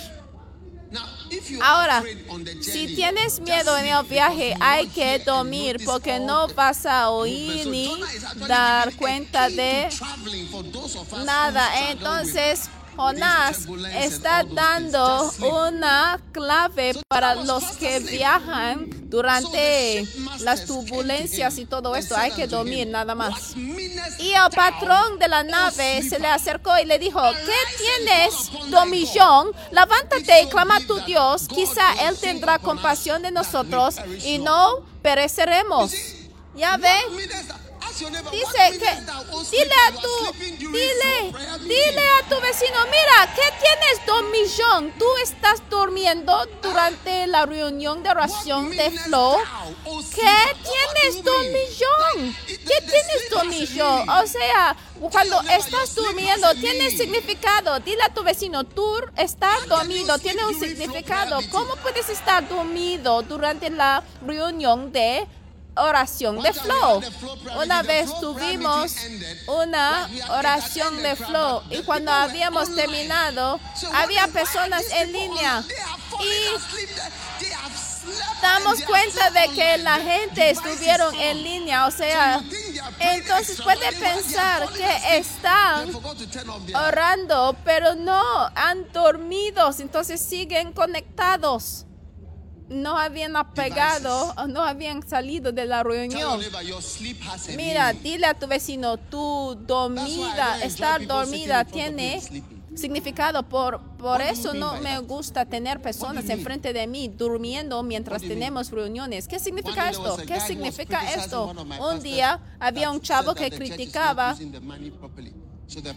Ahora, 1.62 2.04
si 2.62 2.96
tienes 2.96 3.40
miedo 3.40 3.76
en 3.78 3.88
el 3.88 4.06
viaje, 4.06 4.56
hay 4.60 4.88
que 4.88 5.20
dormir 5.20 5.78
porque 5.84 6.20
no 6.20 6.48
vas 6.50 6.86
a 6.86 7.10
oír 7.10 7.68
ni 7.68 7.92
dar 8.48 8.94
cuenta 8.96 9.50
de 9.50 9.90
nada. 11.26 11.90
Entonces, 11.90 12.70
Jonás 12.96 13.68
está 13.94 14.44
dando 14.44 15.32
una 15.40 16.20
clave 16.32 16.94
para 17.08 17.36
los 17.36 17.64
que 17.78 18.00
viajan 18.00 18.90
durante 19.10 20.08
las 20.40 20.66
turbulencias 20.66 21.58
y 21.58 21.66
todo 21.66 21.96
esto. 21.96 22.16
Hay 22.18 22.32
que 22.32 22.48
dormir 22.48 22.88
nada 22.88 23.16
más. 23.16 23.52
"What 23.52 23.58
meanest 23.58 24.20
Y 24.20 24.34
el 24.34 24.50
patrón 24.56 25.20
de 25.20 25.28
la 25.28 25.44
nave 25.44 26.02
se 26.08 26.20
le 26.20 26.28
acercó 26.28 26.78
y 26.80 26.86
le 26.86 26.98
dijo, 27.00 27.22
¿qué 27.46 27.62
tienes, 27.78 28.72
dormillón? 28.72 29.52
Levántate 29.72 30.44
y 30.44 30.48
clama 30.48 30.78
a 30.78 30.82
tu 30.82 31.00
Dios, 31.02 31.48
quizá 31.48 31.94
Él 32.08 32.18
tendrá 32.18 32.60
compasión 32.60 33.22
de 33.22 33.32
nosotros 33.32 33.96
y 34.24 34.38
not." 34.40 34.46
no 34.46 34.86
pereceremos. 35.02 35.92
Ya 36.56 36.78
ve, 36.78 36.96
dice 37.96 38.80
que, 38.80 38.92
dile 39.52 39.76
a 39.88 39.92
tu, 39.92 40.34
dile, 40.50 41.34
dile 41.62 42.02
a 42.20 42.30
tu 42.30 42.42
vecino, 42.42 42.78
mira, 42.86 43.34
¿qué 43.34 43.54
tienes, 43.62 44.06
dormillón? 44.06 44.92
Tú 45.00 45.06
estás 45.24 45.62
durmiendo 45.70 46.46
durante 46.62 47.28
la 47.28 47.46
reunión 47.46 48.04
de 48.04 48.10
oración 48.10 48.70
de 48.72 48.92
Flow. 48.92 49.38
¿Qué 50.14 50.56
tienes, 50.64 51.24
dormillón? 51.24 52.36
¿Qué 52.48 52.82
tienes, 52.82 53.30
dormillón? 53.32 54.10
O 54.10 54.28
sea, 54.28 54.76
cuando 55.12 55.42
estás 55.42 55.96
durmiendo, 55.96 56.54
tiene 56.56 56.92
significado. 56.92 57.80
Dile 57.80 58.04
a 58.04 58.14
tu 58.14 58.24
vecino, 58.24 58.66
tú 58.66 58.98
estás 59.16 59.68
dormido, 59.68 60.18
tiene 60.20 60.46
un 60.46 60.60
significado. 60.60 61.40
¿Cómo 61.50 61.76
puedes 61.78 62.10
estar 62.10 62.48
dormido 62.48 63.22
durante 63.22 63.70
la 63.70 64.04
reunión 64.26 64.92
de 64.92 65.26
oración 65.76 66.42
de 66.42 66.54
flow. 66.54 67.02
Una 67.62 67.84
vez 67.84 68.10
tuvimos 68.20 68.96
una 69.48 70.10
oración 70.30 71.02
de 71.02 71.16
flow 71.16 71.64
y 71.70 71.84
cuando 71.84 72.12
habíamos 72.12 72.74
terminado, 72.76 73.60
había 73.94 74.28
personas 74.28 74.84
en 74.92 75.12
línea 75.12 75.64
y 76.20 76.96
damos 78.42 78.82
cuenta 78.84 79.30
de 79.32 79.50
que 79.54 79.78
la 79.78 80.00
gente 80.00 80.52
estuvieron 80.52 81.14
en 81.16 81.44
línea, 81.44 81.88
o 81.88 81.92
sea, 81.92 82.42
entonces 83.00 83.62
puede 83.62 83.92
pensar 83.94 84.70
que 84.70 85.18
están 85.18 85.92
orando, 86.74 87.56
pero 87.64 87.96
no, 87.96 88.22
han 88.56 88.92
dormido, 88.92 89.72
entonces 89.80 90.22
siguen 90.22 90.72
conectados. 90.74 91.85
No 92.68 92.98
habían 92.98 93.36
apegado, 93.36 94.34
no 94.48 94.62
habían 94.64 95.08
salido 95.08 95.52
de 95.52 95.66
la 95.66 95.84
reunión. 95.84 96.40
Mira, 97.56 97.94
dile 97.94 98.26
a 98.26 98.34
tu 98.34 98.48
vecino, 98.48 98.98
tu 98.98 99.56
dormida, 99.68 100.64
estar 100.64 101.06
dormida 101.06 101.64
tiene 101.66 102.22
significado. 102.76 103.44
Por, 103.44 103.80
por 103.98 104.22
eso 104.22 104.54
no 104.54 104.82
me 104.82 104.98
gusta 105.00 105.46
tener 105.46 105.82
personas 105.82 106.28
enfrente 106.30 106.74
de 106.74 106.88
mí 106.88 107.08
durmiendo 107.08 107.82
mientras 107.84 108.22
tenemos 108.22 108.72
reuniones. 108.72 109.28
¿Qué 109.28 109.40
significa 109.40 109.90
esto? 109.90 110.18
¿Qué 110.26 110.40
significa 110.42 111.14
esto? 111.14 111.54
Un 111.80 112.02
día 112.02 112.40
había 112.60 112.90
un 112.90 113.00
chavo 113.02 113.36
que 113.36 113.52
criticaba 113.52 114.36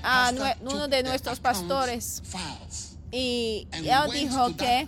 a 0.02 0.32
uno 0.60 0.88
de 0.88 1.02
nuestros 1.02 1.40
pastores 1.40 2.22
y 3.10 3.66
él 3.72 4.10
dijo 4.12 4.54
que 4.56 4.86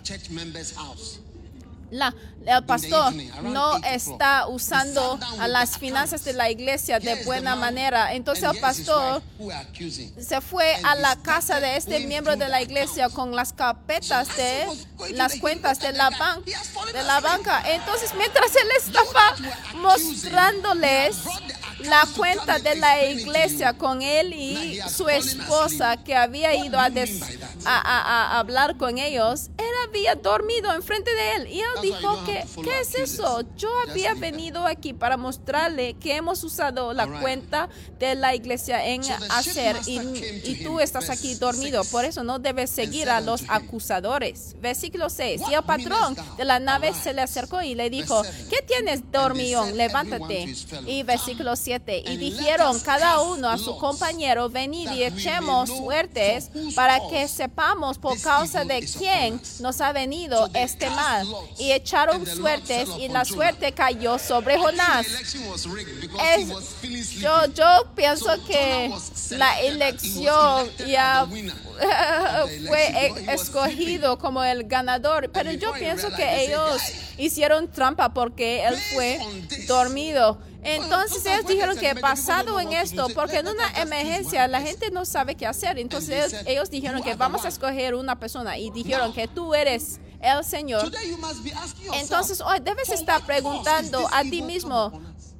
la, 1.91 2.15
el 2.45 2.63
pastor 2.65 3.13
no 3.43 3.77
está 3.83 4.47
usando 4.47 5.19
a 5.39 5.47
las 5.47 5.77
finanzas 5.77 6.23
de 6.23 6.33
la 6.33 6.49
iglesia 6.49 6.99
de 6.99 7.23
buena 7.23 7.55
manera. 7.55 8.13
Entonces 8.13 8.43
el 8.43 8.59
pastor 8.59 9.21
se 10.19 10.41
fue 10.41 10.75
a 10.83 10.95
la 10.95 11.15
casa 11.17 11.59
de 11.59 11.77
este 11.77 11.99
miembro 12.01 12.35
de 12.35 12.47
la 12.49 12.61
iglesia 12.61 13.09
con 13.09 13.35
las 13.35 13.53
carpetas 13.53 14.35
de 14.37 14.67
las 15.13 15.35
cuentas 15.39 15.79
de 15.79 15.91
la, 15.93 16.09
ban- 16.11 16.43
de 16.93 17.03
la 17.03 17.19
banca. 17.19 17.63
Entonces 17.71 18.11
mientras 18.17 18.55
él 18.55 18.67
estaba 18.77 19.35
mostrándoles 19.75 21.17
la 21.79 22.07
cuenta 22.15 22.59
de 22.59 22.75
la 22.75 23.03
iglesia 23.05 23.73
con 23.73 24.01
él 24.03 24.33
y 24.33 24.79
su 24.87 25.09
esposa 25.09 25.97
que 25.97 26.15
había 26.15 26.53
ido 26.53 26.79
a, 26.79 26.89
des- 26.91 27.21
a, 27.65 27.77
a- 27.77 28.35
a 28.35 28.39
hablar 28.39 28.77
con 28.77 28.99
ellos, 28.99 29.49
él 29.57 29.71
había 29.87 30.13
dormido 30.15 30.71
enfrente 30.75 31.11
de 31.13 31.31
él. 31.35 31.47
Y 31.47 31.59
él 31.59 31.65
dijo 31.81 32.23
que, 32.25 32.30
¿qué 32.63 32.79
es 32.81 32.95
eso? 32.95 33.43
Yo 33.57 33.69
había 33.87 34.13
venido 34.13 34.65
aquí 34.65 34.93
para 34.93 35.17
mostrarle 35.17 35.93
que 35.95 36.15
hemos 36.15 36.43
usado 36.43 36.93
la 36.93 37.07
cuenta 37.07 37.69
de 37.99 38.15
la 38.15 38.35
iglesia 38.35 38.85
en 38.85 39.01
hacer 39.29 39.77
y, 39.87 39.99
y 39.99 40.63
tú 40.63 40.79
estás 40.79 41.09
aquí 41.09 41.35
dormido. 41.35 41.83
Por 41.85 42.05
eso 42.05 42.23
no 42.23 42.39
debes 42.39 42.69
seguir 42.69 43.09
a 43.09 43.21
los 43.21 43.43
acusadores. 43.47 44.55
Versículo 44.61 45.09
6. 45.09 45.41
Y 45.49 45.53
el 45.53 45.63
patrón 45.63 46.15
de 46.37 46.45
la 46.45 46.59
nave 46.59 46.93
se 46.93 47.13
le 47.13 47.21
acercó 47.21 47.61
y 47.61 47.75
le 47.75 47.89
dijo, 47.89 48.21
¿qué 48.49 48.61
tienes, 48.61 49.11
dormillón? 49.11 49.77
Levántate. 49.77 50.53
Y 50.85 51.03
versículo 51.03 51.55
7. 51.55 52.03
Y 52.07 52.17
dijeron 52.17 52.79
cada 52.79 53.21
uno 53.21 53.49
a 53.49 53.57
su 53.57 53.77
compañero, 53.77 54.49
venid 54.49 54.91
y 54.91 55.03
echemos 55.03 55.69
suertes 55.69 56.49
para 56.75 56.99
que 57.09 57.27
sepamos 57.27 57.97
por 57.97 58.19
causa 58.21 58.63
de 58.65 58.81
quién 58.81 59.41
nos 59.59 59.81
ha 59.81 59.91
venido 59.91 60.49
este 60.53 60.89
mal. 60.89 61.27
Y 61.57 61.71
echaron 61.71 62.20
suertes 62.25 62.89
y 62.99 63.07
la 63.09 63.25
suerte 63.25 63.71
cayó 63.73 64.17
sobre 64.19 64.57
Jonás. 64.57 65.05
Es- 66.37 67.19
yo, 67.19 67.45
yo 67.53 67.65
pienso 67.95 68.27
que 68.45 68.91
la 69.31 69.59
elección 69.61 70.69
ya 70.87 71.27
fue 72.67 73.13
escogido 73.33 74.17
como 74.17 74.43
el 74.43 74.63
ganador, 74.65 75.29
pero 75.31 75.51
yo 75.51 75.73
pienso 75.73 76.11
que 76.15 76.45
ellos 76.45 76.81
hicieron 77.17 77.67
trampa 77.69 78.13
porque 78.13 78.65
él 78.65 78.75
fue 78.93 79.19
dormido. 79.67 80.39
Entonces 80.63 81.25
ellos 81.25 81.47
dijeron 81.47 81.75
que 81.77 81.93
basado 81.95 82.59
en 82.59 82.71
esto, 82.73 83.07
porque 83.15 83.37
en 83.37 83.47
una 83.47 83.67
emergencia 83.81 84.47
la 84.47 84.61
gente 84.61 84.91
no 84.91 85.05
sabe 85.05 85.33
qué 85.35 85.47
hacer, 85.47 85.79
entonces 85.79 86.31
ellos, 86.33 86.43
ellos 86.45 86.69
dijeron 86.69 87.01
que 87.01 87.15
vamos 87.15 87.45
a 87.45 87.47
escoger 87.47 87.95
una 87.95 88.19
persona 88.19 88.57
y 88.59 88.69
dijeron 88.69 89.11
que 89.11 89.27
tú 89.27 89.55
eres 89.55 89.99
el 90.21 90.43
Señor. 90.43 90.91
Entonces 91.93 92.41
hoy 92.41 92.59
debes 92.61 92.89
estar 92.89 93.25
preguntando 93.25 94.07
a 94.11 94.21
ti 94.23 94.41
mismo, 94.41 94.91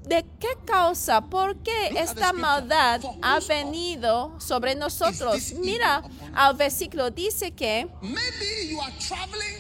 ¿de 0.03 0.25
qué 0.39 0.57
causa? 0.65 1.21
¿Por 1.21 1.57
qué 1.63 1.89
esta 1.95 2.34
maldad 2.34 3.01
ha 3.21 3.39
venido 3.39 4.36
sobre 4.39 4.75
nosotros? 4.75 5.53
Mira, 5.59 6.03
al 6.34 6.55
versículo 6.55 7.09
dice 7.11 7.51
que 7.51 7.88
Maybe 8.01 8.67
you 8.69 8.82
are 8.82 8.93
traveling 8.99 9.57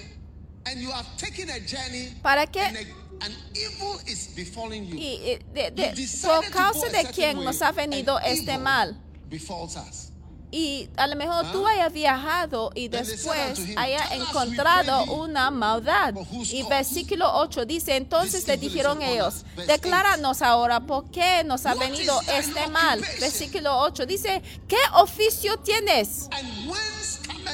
and 0.65 0.79
you 0.81 0.91
have 0.91 1.07
taken 1.17 1.49
a 1.49 1.59
journey 1.59 2.09
para 2.21 2.47
que 2.47 2.61
and 2.61 2.77
a- 2.77 3.25
an 3.25 3.33
evil 3.53 3.99
is 4.07 4.29
befalling 4.35 4.85
you. 4.87 4.95
y, 4.97 5.39
de- 5.53 5.71
de- 5.71 6.07
por 6.23 6.49
causa 6.49 6.89
de 6.89 7.03
quien 7.11 7.43
nos 7.43 7.61
ha 7.61 7.71
venido 7.71 8.19
este 8.19 8.57
mal. 8.57 8.97
us. 9.31 10.10
Y 10.53 10.89
a 10.97 11.07
lo 11.07 11.15
mejor 11.15 11.49
tú 11.53 11.65
hayas 11.65 11.93
viajado 11.93 12.71
y 12.75 12.89
después 12.89 13.57
unto 13.57 13.71
him, 13.71 13.77
haya 13.77 14.09
"Tell 14.09 14.21
us, 14.21 14.27
encontrado 14.27 15.03
una 15.05 15.49
maldad. 15.49 16.13
for 16.13 16.27
whose 16.29 16.53
Y 16.53 16.63
versículo 16.63 17.31
8 17.35 17.65
dice, 17.65 17.95
entonces 17.95 18.45
le 18.47 18.57
dijeron 18.57 19.01
ellos, 19.01 19.35
us?" 19.35 19.43
Verse 19.55 19.71
decláranos 19.71 20.41
ahora 20.41 20.81
por 20.81 21.09
qué 21.09 21.45
nos 21.45 21.65
ha 21.65 21.73
venido 21.75 22.19
este 22.37 22.67
mal. 22.67 22.99
Versículo 23.21 23.79
8 23.79 24.05
dice, 24.05 24.41
¿qué 24.67 24.77
oficio 24.95 25.57
tienes? 25.59 26.27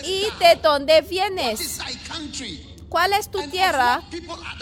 ¿Y 0.03 0.23
de 0.39 0.55
dónde 0.61 1.01
vienes? 1.01 1.79
¿Cuál 2.89 3.13
es 3.13 3.29
tu 3.29 3.41
tierra 3.49 4.01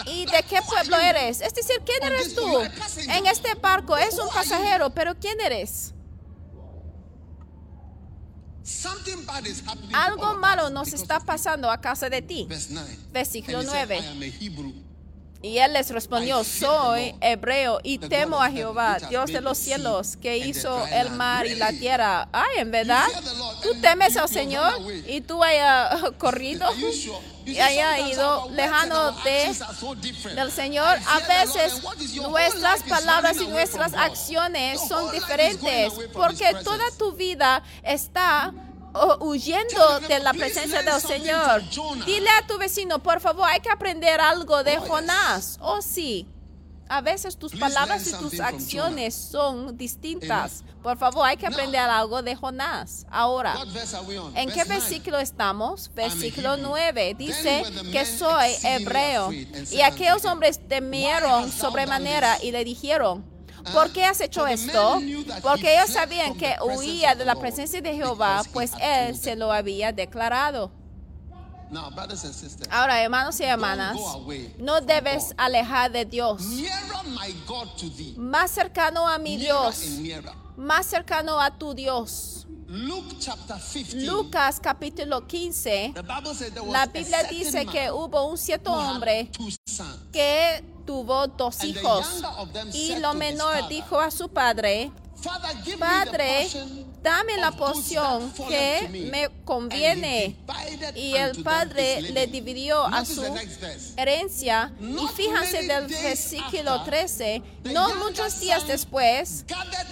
y 0.04 0.26
de 0.26 0.42
qué 0.42 0.60
pueblo 0.60 0.96
eres? 0.98 1.40
Es 1.40 1.54
decir, 1.54 1.80
¿quién 1.86 2.02
eres 2.02 2.34
tú? 2.34 2.60
En 3.08 3.26
este 3.26 3.54
barco 3.54 3.96
es 3.96 4.18
un 4.18 4.28
pasajero, 4.28 4.90
pero 4.90 5.14
¿quién 5.18 5.40
eres? 5.40 5.94
Something 7.04 7.04
bad 7.46 7.84
is 7.86 8.24
happening 8.26 8.52
to 8.52 8.55
Algo 9.92 10.38
malo 10.38 10.70
nos 10.70 10.92
está 10.92 11.20
pasando 11.20 11.70
a 11.70 11.78
casa 11.78 12.10
de 12.10 12.20
ti. 12.22 12.46
Verse 12.48 12.72
9. 12.72 12.98
Versículo 13.12 13.58
And 13.58 13.68
he 13.68 13.70
said, 13.70 13.88
9. 13.88 14.04
I 14.04 14.10
am 14.10 14.22
a 14.22 14.26
Hebrew. 14.26 14.72
Y 15.46 15.58
él 15.58 15.74
les 15.74 15.90
respondió, 15.90 16.42
soy 16.42 17.14
hebreo 17.20 17.78
y 17.84 17.98
temo 17.98 18.42
a 18.42 18.50
Jehová, 18.50 18.98
Dios 19.08 19.32
de 19.32 19.40
los 19.40 19.56
cielos, 19.56 20.16
que 20.16 20.38
hizo 20.38 20.84
el 20.88 21.10
mar 21.10 21.46
y 21.46 21.54
la 21.54 21.70
tierra. 21.70 22.28
Ay, 22.32 22.58
en 22.58 22.72
verdad, 22.72 23.06
tú 23.62 23.80
temes 23.80 24.16
al 24.16 24.28
Señor 24.28 24.72
y 25.06 25.20
tú 25.20 25.44
hayas 25.44 26.10
corrido 26.18 26.68
y 27.44 27.60
haya 27.60 28.00
ido 28.08 28.50
lejano 28.50 29.12
de 29.22 29.54
del 30.34 30.50
Señor. 30.50 30.98
A 31.06 31.20
veces 31.20 31.80
nuestras 32.16 32.82
palabras 32.82 33.36
y 33.40 33.46
nuestras 33.46 33.94
acciones 33.94 34.80
son 34.88 35.12
diferentes 35.12 35.92
porque 36.12 36.56
toda 36.64 36.84
tu 36.98 37.12
vida 37.12 37.62
está 37.84 38.52
huyendo 39.20 40.00
de 40.00 40.18
la 40.20 40.32
presencia 40.32 40.80
"Please 40.82 41.06
del 41.08 41.20
Señor. 41.20 41.60
from 41.60 41.70
Jonah." 41.70 42.04
Dile 42.04 42.30
a 42.30 42.46
tu 42.46 42.58
vecino, 42.58 43.02
por 43.02 43.20
favor, 43.20 43.46
hay 43.48 43.60
que 43.60 43.70
aprender 43.70 44.20
algo 44.20 44.62
de 44.64 44.78
Oh. 44.78 44.82
Jonás. 44.86 45.58
Oh, 45.60 45.80
sí. 45.82 46.26
A 46.88 47.00
veces 47.00 47.36
tus 47.36 47.52
palabras 47.56 48.06
y 48.06 48.12
tus 48.12 48.38
acciones 48.38 49.12
son 49.12 49.76
distintas. 49.76 50.62
Por 50.84 50.96
favor, 50.96 51.26
hay 51.26 51.36
que 51.36 51.46
aprender 51.46 51.80
algo 51.80 52.22
de 52.22 52.36
Jonás. 52.36 53.06
Ahora? 53.10 53.56
¿En 54.36 54.48
qué 54.50 54.62
versículo 54.62 55.18
estamos? 55.18 55.90
Versículo 55.96 56.54
Hebrew. 56.54 56.68
9 56.68 57.14
dice 57.18 57.64
que 57.90 58.06
soy 58.06 58.52
hebreo. 58.62 59.32
Y 59.32 59.80
aquellos 59.80 60.24
hombres 60.26 60.60
temieron 60.68 61.50
sobremanera 61.50 62.38
y 62.40 62.52
le 62.52 62.62
dijeron, 62.64 63.24
¿por 63.72 63.92
qué 63.92 64.04
has 64.04 64.20
hecho 64.20 64.46
esto? 64.46 65.00
Porque 65.42 65.74
ellos 65.76 65.90
sabían 65.90 66.34
que 66.34 66.56
huía 66.62 67.14
de 67.14 67.24
la 67.24 67.34
presencia 67.34 67.80
de 67.80 67.94
Jehová, 67.94 68.42
pues 68.52 68.72
él 68.80 69.16
se 69.16 69.36
lo 69.36 69.52
había 69.52 69.92
declarado. 69.92 70.70
Ahora, 72.70 73.02
hermanos 73.02 73.40
y 73.40 73.44
hermanas, 73.44 73.96
no 74.58 74.80
debes 74.80 75.34
alejar 75.36 75.90
de 75.90 76.04
Dios. 76.04 76.42
Más 78.16 78.50
cercano 78.50 79.08
a 79.08 79.18
mi 79.18 79.36
Dios, 79.36 79.82
más 80.56 80.86
cercano 80.86 81.40
a 81.40 81.50
tu 81.58 81.74
Dios. 81.74 82.35
Luke 82.68 83.16
chapter 83.20 83.56
15. 83.58 84.06
Lucas 84.06 84.60
capítulo 84.60 85.22
15, 85.26 85.94
the 85.94 86.02
Bible 86.02 86.34
said 86.34 86.52
there 86.52 86.62
was 86.62 86.72
la 86.72 86.82
a 86.82 86.86
Biblia 86.86 87.20
certain 87.20 87.38
dice 87.38 87.66
que 87.66 87.90
hubo 87.90 88.26
un 88.26 88.36
cierto 88.36 88.72
hombre 88.72 89.30
que 90.12 90.64
tuvo 90.84 91.26
dos 91.28 91.62
hijos. 91.64 92.22
y 92.72 92.96
lo 92.98 93.14
menor 93.14 93.54
father, 93.54 93.68
dijo 93.68 94.00
a 94.00 94.10
su 94.10 94.28
padre, 94.28 94.90
Padre, 95.78 96.48
dame 97.02 97.36
la 97.36 97.52
porción 97.52 98.32
que 98.48 99.10
me. 99.10 99.28
conviene. 99.44 100.36
Y 100.94 101.14
el 101.14 101.42
padre 101.42 102.00
le 102.02 102.26
dividió 102.26 102.84
a 102.84 103.04
su 103.04 103.22
herencia. 103.96 104.72
Y 104.80 105.06
fíjense 105.14 105.62
del 105.62 105.86
versículo 105.86 106.72
after, 106.72 107.06
13, 107.06 107.42
the 107.62 107.72
no 107.72 107.94
muchos 107.96 108.40
días 108.40 108.66
después, 108.66 109.44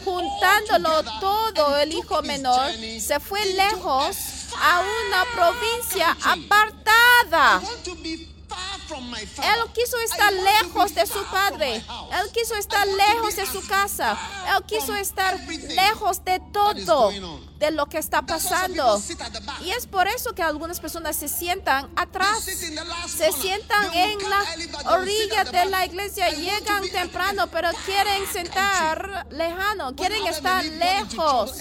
juntándolo 0.04 1.02
todo, 1.20 1.76
el 1.78 1.92
hijo 1.92 2.22
menor 2.22 2.72
se 2.98 3.20
fue 3.20 3.44
lejos 3.54 4.16
a 4.60 4.82
una 4.82 5.24
provincia 5.34 6.16
apartada. 6.24 7.62
Él 8.90 9.72
quiso 9.72 9.98
estar 9.98 10.32
lejos 10.32 10.94
de 10.94 11.06
su 11.06 11.24
padre. 11.24 11.76
Él 11.76 12.30
quiso 12.32 12.54
estar 12.54 12.86
lejos 12.86 13.36
de 13.36 13.46
su 13.46 13.58
as 13.58 13.66
casa. 13.66 14.18
Él 14.54 14.62
quiso 14.66 14.94
estar 14.94 15.38
lejos 15.40 16.24
de 16.24 16.40
todo, 16.52 17.10
de 17.58 17.70
lo 17.70 17.86
que 17.86 17.98
está 17.98 18.22
pasando. 18.22 19.00
Y 19.62 19.70
es 19.70 19.86
por 19.86 20.06
eso 20.08 20.34
que 20.34 20.42
algunas 20.42 20.80
personas 20.80 21.16
se 21.16 21.28
sientan 21.28 21.90
atrás. 21.96 22.44
Se 22.44 23.32
sientan 23.32 23.92
en 23.92 24.18
la 24.28 24.44
orilla 24.92 25.44
de 25.44 25.64
la 25.66 25.84
iglesia, 25.86 26.30
llegan 26.30 26.88
temprano, 26.90 27.46
pero 27.48 27.70
quieren 27.84 28.26
sentar 28.32 29.26
lejano, 29.30 29.94
quieren 29.94 30.26
estar 30.26 30.64
lejos. 30.64 31.52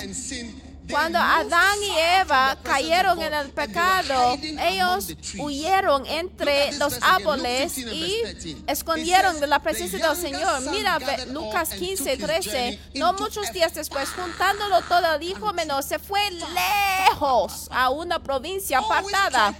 Cuando 0.93 1.17
Adán 1.17 1.77
y 1.81 2.21
Eva 2.21 2.55
cayeron 2.61 3.19
en 3.19 3.33
el 3.33 3.49
pecado, 3.49 4.37
ellos 4.61 5.07
huyeron 5.39 6.05
entre 6.05 6.71
los 6.73 6.99
árboles 7.01 7.73
15 7.73 7.89
and 7.89 7.93
y 7.95 8.21
verse 8.21 8.33
13. 8.53 8.63
escondieron 8.67 9.39
de 9.39 9.47
la 9.47 9.57
presencia 9.59 9.97
"The 9.97 10.07
del 10.07 10.17
Señor. 10.17 10.61
Mira, 10.69 10.99
Lucas 11.29 11.71
and 11.71 11.79
15, 11.79 12.03
took 12.03 12.19
his 12.19 12.25
13. 12.27 12.51
journey 12.51 12.79
No 12.93 13.13
muchos 13.13 13.51
días 13.51 13.73
después, 13.73 14.07
juntándolo 14.09 14.81
todo, 14.83 15.15
el 15.15 15.23
hijo 15.23 15.51
menor 15.53 15.81
se 15.81 15.97
fue 15.97 16.21
lejos 16.29 17.67
a 17.71 17.89
una 17.89 18.19
provincia 18.19 18.77
apartada. 18.77 19.55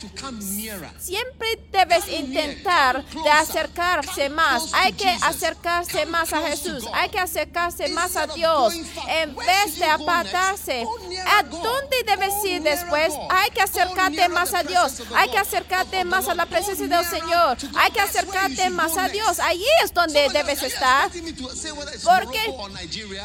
Siempre 0.99 1.59
debes 1.71 2.07
intentar 2.09 3.03
de 3.05 3.29
acercarse 3.31 4.29
más. 4.29 4.71
Hay 4.73 4.93
que 4.93 5.09
acercarse 5.09 6.05
más 6.05 6.31
a 6.31 6.41
Jesús. 6.47 6.85
Hay 6.93 7.09
que 7.09 7.19
acercarse 7.19 7.87
más 7.89 8.15
a 8.15 8.27
Dios. 8.27 8.75
En 9.07 9.35
vez 9.35 9.79
de 9.79 9.85
apartarse, 9.85 10.85
¿a 11.25 11.43
dónde 11.43 12.03
debes 12.05 12.33
ir 12.45 12.61
después? 12.61 13.13
Hay 13.29 13.51
que 13.51 13.61
acercarte 13.61 14.27
más 14.29 14.53
a 14.53 14.63
Dios. 14.63 15.01
Hay 15.15 15.29
que 15.29 15.37
acercarte 15.37 16.03
más 16.05 16.27
a 16.27 16.35
la 16.35 16.45
presencia 16.45 16.87
del 16.87 17.05
Señor. 17.05 17.57
Hay 17.75 17.91
que 17.91 17.99
acercarte 17.99 18.69
más 18.69 18.97
a. 18.97 19.03
Dios. 19.13 19.39
Allí 19.39 19.65
es 19.83 19.93
donde 19.93 20.29
debes 20.29 20.63
estar. 20.63 21.09
Porque? 21.09 22.55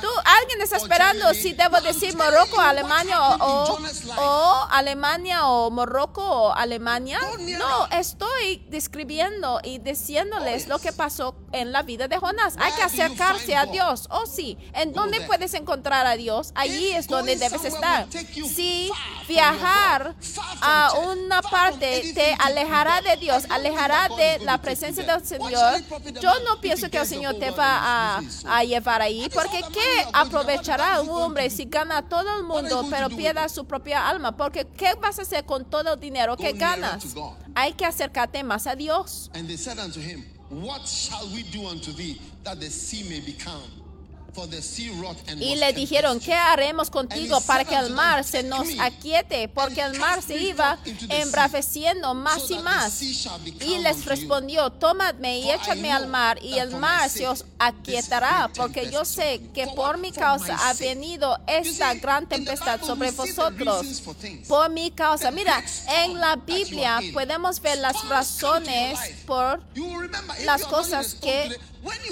Tú, 0.01 0.09
alguien 0.25 0.61
está 0.61 0.77
esperando 0.77 1.33
si 1.35 1.53
debo 1.53 1.81
decir 1.81 2.17
Morocco, 2.17 2.61
Alemania 2.61 3.21
o, 3.21 3.79
o 4.19 4.67
Alemania 4.71 5.47
o 5.47 5.71
Morocco 5.71 6.23
o 6.23 6.53
Alemania. 6.53 7.19
No, 7.59 7.87
estoy 7.89 8.65
describiendo 8.69 9.61
y 9.65 9.79
diciéndoles 9.79 10.69
lo 10.69 10.79
que 10.79 10.93
pasó 10.93 11.35
en 11.53 11.73
la 11.73 11.83
vida 11.83 12.09
de 12.09 12.19
Jonás. 12.19 12.55
Hay 12.59 12.73
que 12.73 12.83
acercarse 12.83 13.57
a? 13.57 13.67
Dios. 13.69 14.07
Oh, 14.11 14.27
sí. 14.27 14.57
¿En 14.73 14.93
dónde 14.93 15.21
puedes 15.23 15.53
encontrar 15.55 16.07
a 16.07 16.17
Dios? 16.17 16.53
Allí 16.55 16.91
es 16.91 17.07
donde 17.07 17.37
debes 17.37 17.61
somewhere 17.61 17.88
estar. 17.89 18.09
Si 18.49 18.91
viajar 19.27 20.15
a 20.61 20.93
una 21.13 21.43
parte 21.43 22.13
te 22.15 22.35
alejará 22.39 23.01
de 23.03 23.17
Dios, 23.17 23.45
alejará 23.51 24.09
de 24.09 24.39
la 24.41 24.59
presencia 24.59 25.05
del 25.05 25.25
Señor. 25.25 25.83
Yo 26.21 26.33
no 26.45 26.61
pienso 26.61 26.89
que 26.91 26.99
el 26.99 27.07
Señor 27.07 27.39
te 27.39 27.51
va 27.51 28.17
a, 28.17 28.23
a 28.47 28.65
llevar 28.65 29.03
ahí. 29.03 29.29
Porque 29.33 29.63
¿qué 29.73 30.07
aprovechará 30.13 31.01
un 31.01 31.11
hombre 31.11 31.51
si 31.51 31.65
gana 31.65 32.09
todo 32.09 32.39
el 32.39 32.45
mundo, 32.45 32.87
pero 32.91 33.09
pierda 33.11 33.49
su 33.49 33.65
propia 33.67 34.09
alma? 34.09 34.37
Porque 34.37 34.67
¿qué 34.67 34.95
vas 34.95 35.19
a 35.19 35.23
hacer 35.23 35.45
con 35.45 35.65
todo 35.65 35.95
el 35.95 36.01
dinero 36.01 36.37
que 36.37 36.53
ganas? 36.53 37.05
Hay 37.55 37.73
que 37.73 37.85
acercarte 37.85 38.43
más 38.43 38.67
a 38.67 38.75
Dios. 38.77 39.31
And 39.35 39.49
they 39.49 39.57
said 39.57 39.79
unto 39.79 40.01
him, 40.01 40.25
What 40.51 40.87
shall 40.87 41.29
we 41.35 41.43
do 41.43 41.69
unto 41.69 41.93
thee 41.93 42.19
that 42.45 42.59
the 42.59 42.71
sea 42.71 43.03
may 43.09 43.21
be 43.21 43.33
calm? 43.33 43.78
Y 45.41 45.57
le 45.57 45.73
dijeron, 45.73 46.21
¿qué 46.21 46.35
haremos 46.35 46.91
contigo 46.91 47.41
para 47.41 47.65
que 47.65 47.75
el 47.75 47.91
mar 47.91 48.25
se 48.25 48.43
nos 48.43 48.69
aquiete? 48.79 49.49
Porque 49.49 49.81
el 49.81 49.99
mar 49.99 50.23
se 50.23 50.37
iba 50.37 50.79
embraveciendo 51.09 52.15
más 52.15 52.51
y 52.51 52.59
más. 52.59 53.03
Y 53.03 53.79
les 53.79 54.05
respondió, 54.05 54.71
tomadme 54.71 55.41
y 55.41 55.51
échadme 55.51 55.91
al 55.93 56.07
mar, 56.07 56.39
y 56.43 56.59
el 56.59 56.77
mar 56.77 57.09
se 57.11 57.27
os 57.27 57.45
aquietará, 57.59 58.51
porque 58.55 58.91
yo 58.91 59.05
sé 59.05 59.41
que 59.55 59.67
por 59.69 59.99
mi 59.99 60.13
causa 60.13 60.57
ha 60.69 60.75
venido 60.75 61.39
esta 61.47 61.95
gran 61.95 62.29
tempestad 62.29 62.81
sobre 62.83 63.11
vosotros. 63.11 64.03
Por 64.47 64.71
mi 64.71 64.91
causa. 64.91 65.31
Mira, 65.31 65.63
en 66.05 66.21
la 66.21 66.37
Biblia 66.37 67.01
podemos 67.13 67.61
ver 67.61 67.79
las 67.79 68.09
razones 68.09 68.99
por 69.27 69.61
las 70.45 70.65
cosas 70.65 71.15
que 71.15 71.59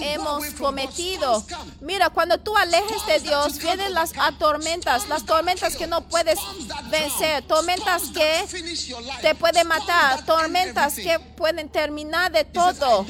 hemos 0.01 0.47
cometido. 0.55 1.45
Mira, 1.81 2.11
cuando 2.11 2.39
tú 2.39 2.57
alejes 2.57 3.07
de 3.07 3.21
Dios, 3.21 3.59
vienen 3.59 3.95
las 3.95 4.13
tormentas, 4.39 5.09
las 5.09 5.25
tormentas 5.25 5.77
que 5.77 5.87
no 5.87 6.03
puedes 6.09 6.39
vencer, 6.91 7.43
tormentas 7.47 8.11
que 8.11 8.47
te 9.23 9.35
pueden 9.35 9.67
matar, 9.69 10.25
tormentas 10.25 10.95
que 10.95 11.19
pueden 11.37 11.69
terminar 11.69 12.33
de 12.33 12.45
todo. 12.45 13.07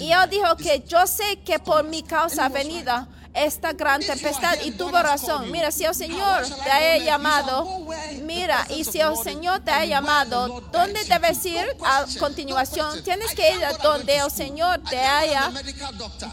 Y 0.00 0.12
él 0.12 0.30
dijo 0.30 0.56
que 0.56 0.84
yo 0.86 1.06
sé 1.06 1.40
que 1.44 1.58
por 1.58 1.84
mi 1.84 2.02
causa 2.02 2.46
ha 2.46 2.48
venido 2.48 3.06
esta 3.36 3.72
gran 3.72 4.00
tempestad 4.00 4.56
y 4.64 4.72
tuvo 4.72 5.00
razón. 5.02 5.50
Mira, 5.50 5.70
si 5.70 5.84
el 5.84 5.94
Señor 5.94 6.44
te 6.64 6.70
ha 6.70 6.98
llamado, 6.98 7.86
Mira, 8.22 8.66
y 8.70 8.84
si 8.84 9.00
el 9.00 9.16
Señor 9.16 9.60
te 9.60 9.70
ha 9.70 9.84
llamado, 9.84 10.60
¿dónde 10.72 11.04
debes 11.04 11.44
ir 11.44 11.64
a 11.84 12.04
continuación? 12.18 13.02
Tienes 13.02 13.34
que 13.34 13.54
ir 13.54 13.64
a 13.64 13.72
donde 13.74 14.16
el 14.16 14.30
Señor 14.30 14.80
te 14.88 14.98
haya 14.98 15.50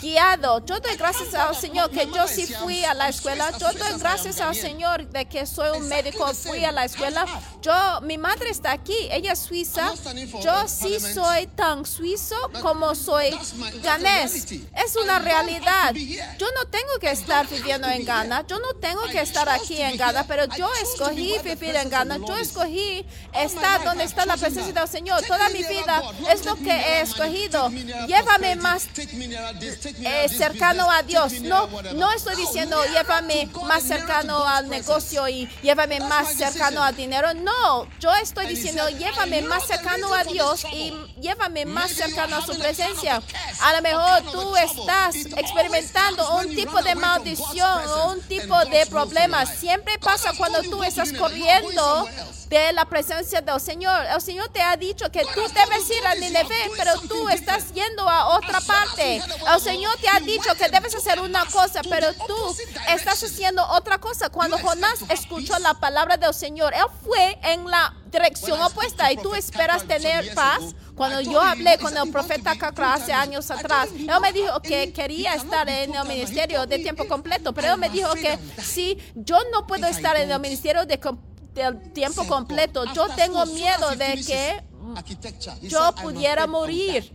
guiado. 0.01 0.63
Yo 0.65 0.79
doy 0.79 0.95
gracias 0.95 1.33
al 1.33 1.55
Señor 1.55 1.91
que 1.91 2.07
yo 2.07 2.27
sí 2.27 2.47
fui 2.47 2.83
a 2.83 2.93
la 2.93 3.09
escuela. 3.09 3.51
Yo 3.57 3.71
doy 3.73 3.99
gracias 3.99 4.39
al 4.41 4.55
Señor 4.55 5.07
de 5.09 5.25
que 5.25 5.45
soy 5.45 5.77
un 5.77 5.87
médico, 5.87 6.25
fui 6.33 6.63
a 6.65 6.71
la 6.71 6.85
escuela. 6.85 7.25
Yo, 7.61 7.73
mi 8.01 8.17
madre 8.17 8.49
está 8.49 8.71
aquí, 8.71 8.95
ella 9.11 9.33
es 9.33 9.39
suiza. 9.39 9.93
Yo 10.43 10.67
sí 10.67 10.99
soy 10.99 11.47
tan 11.47 11.85
suizo 11.85 12.35
como 12.61 12.95
soy 12.95 13.37
ganés. 13.81 14.51
Es 14.51 14.95
una 15.01 15.19
realidad. 15.19 15.93
Yo 15.93 16.47
no 16.55 16.65
tengo 16.69 16.92
que 16.99 17.11
estar 17.11 17.47
viviendo 17.47 17.87
en 17.87 18.05
Ghana. 18.05 18.45
Yo 18.47 18.59
no 18.59 18.73
tengo 18.75 19.01
que 19.03 19.21
estar 19.21 19.47
aquí 19.49 19.81
en 19.81 19.97
Ghana, 19.97 20.25
pero 20.27 20.45
yo 20.55 20.69
escogí 20.81 21.35
vivir 21.43 21.75
en 21.75 21.89
Ghana. 21.89 22.17
Yo 22.17 22.35
escogí 22.37 23.05
estar 23.33 23.83
donde 23.83 24.03
está 24.03 24.25
la 24.25 24.37
presencia 24.37 24.73
del 24.73 24.87
Señor. 24.87 25.21
Toda 25.23 25.49
mi 25.49 25.63
vida 25.63 26.01
es 26.31 26.45
lo 26.45 26.55
que 26.55 26.71
he 26.71 27.01
escogido. 27.01 27.69
Llévame 28.07 28.55
más 28.55 28.87
eh, 28.97 30.29
cercano 30.29 30.89
a 30.89 31.03
Dios. 31.03 31.41
No, 31.41 31.67
no 31.93 32.11
estoy 32.11 32.35
diciendo 32.35 32.77
llévame 32.85 33.49
más 33.65 33.83
cercano 33.83 34.45
al 34.45 34.69
negocio 34.69 35.27
y 35.27 35.47
llévame 35.61 35.99
más 35.99 36.33
cercano 36.35 36.83
al 36.83 36.95
dinero. 36.95 37.33
No, 37.33 37.87
yo 37.99 38.13
estoy 38.15 38.47
diciendo 38.47 38.87
llévame 38.89 39.41
más 39.41 39.65
cercano 39.67 40.13
a 40.13 40.23
Dios 40.23 40.65
y 40.71 40.93
llévame 41.19 41.65
más 41.65 41.91
cercano 41.91 42.37
a 42.37 42.45
su 42.45 42.57
presencia. 42.57 43.21
A 43.61 43.73
lo 43.73 43.81
mejor 43.81 44.31
tú 44.31 44.55
estás 44.55 45.15
experimentando 45.15 46.37
un 46.37 46.55
tipo 46.55 46.72
de 46.81 46.95
maldición 46.95 47.87
o 47.89 48.11
un 48.13 48.21
tipo 48.21 48.57
de 48.65 48.85
problema. 48.87 49.45
Siempre 49.45 49.97
pasa 49.99 50.31
cuando 50.37 50.61
tú 50.63 50.83
estás 50.83 51.13
corriendo 51.13 52.07
de 52.59 52.73
la 52.73 52.85
presencia 52.85 53.41
del 53.41 53.59
Señor. 53.59 54.05
El 54.05 54.21
Señor 54.21 54.49
te 54.49 54.61
ha 54.61 54.77
dicho 54.77 55.11
que 55.11 55.21
tú 55.21 55.41
debes 55.41 55.89
ir 55.89 56.05
a 56.05 56.15
Nineveh, 56.15 56.71
pero 56.77 56.99
tú 57.01 57.27
estás 57.29 57.73
yendo 57.73 58.07
a 58.07 58.37
otra 58.37 58.61
parte. 58.61 59.17
El 59.17 59.59
Señor 59.59 59.97
te 59.97 60.07
ha 60.07 60.19
dicho 60.19 60.53
que 60.55 60.69
debes 60.69 60.93
hacer 60.93 61.19
una 61.19 61.45
cosa, 61.45 61.81
pero 61.89 62.13
tú 62.27 62.55
estás 62.89 63.23
haciendo 63.23 63.65
otra 63.69 63.97
cosa. 63.97 64.29
Cuando 64.29 64.57
Jonás 64.59 65.03
escuchó 65.09 65.57
la 65.59 65.73
palabra 65.73 66.17
del 66.17 66.33
Señor, 66.33 66.73
él 66.73 66.85
fue 67.03 67.39
en 67.43 67.65
la 67.69 67.95
dirección 68.05 68.61
opuesta 68.61 69.11
y 69.11 69.17
tú 69.17 69.33
esperas 69.33 69.85
tener 69.87 70.33
paz. 70.35 70.75
Cuando 70.95 71.21
yo 71.21 71.41
hablé 71.41 71.79
con 71.79 71.97
el 71.97 72.11
profeta 72.11 72.55
Kakra 72.55 72.93
hace 72.93 73.13
años 73.13 73.49
atrás, 73.49 73.89
él 73.97 74.19
me 74.21 74.31
dijo 74.31 74.61
que 74.61 74.93
quería 74.93 75.33
estar 75.33 75.67
en 75.67 75.95
el 75.95 76.07
ministerio 76.07 76.67
de 76.67 76.77
tiempo 76.77 77.07
completo, 77.07 77.51
pero 77.51 77.73
él 77.73 77.79
me 77.79 77.89
dijo 77.89 78.13
que 78.13 78.37
si 78.61 78.99
yo 79.15 79.39
no 79.51 79.65
puedo 79.65 79.87
estar 79.87 80.15
en 80.17 80.29
el 80.29 80.39
ministerio 80.39 80.85
de 80.85 80.99
del 81.53 81.91
tiempo 81.93 82.25
completo. 82.27 82.83
Yo 82.93 83.07
tengo 83.15 83.45
miedo 83.45 83.89
de 83.91 84.05
que 84.25 84.63
yo 85.69 85.79
pudiera 86.01 86.47
morir. 86.47 87.13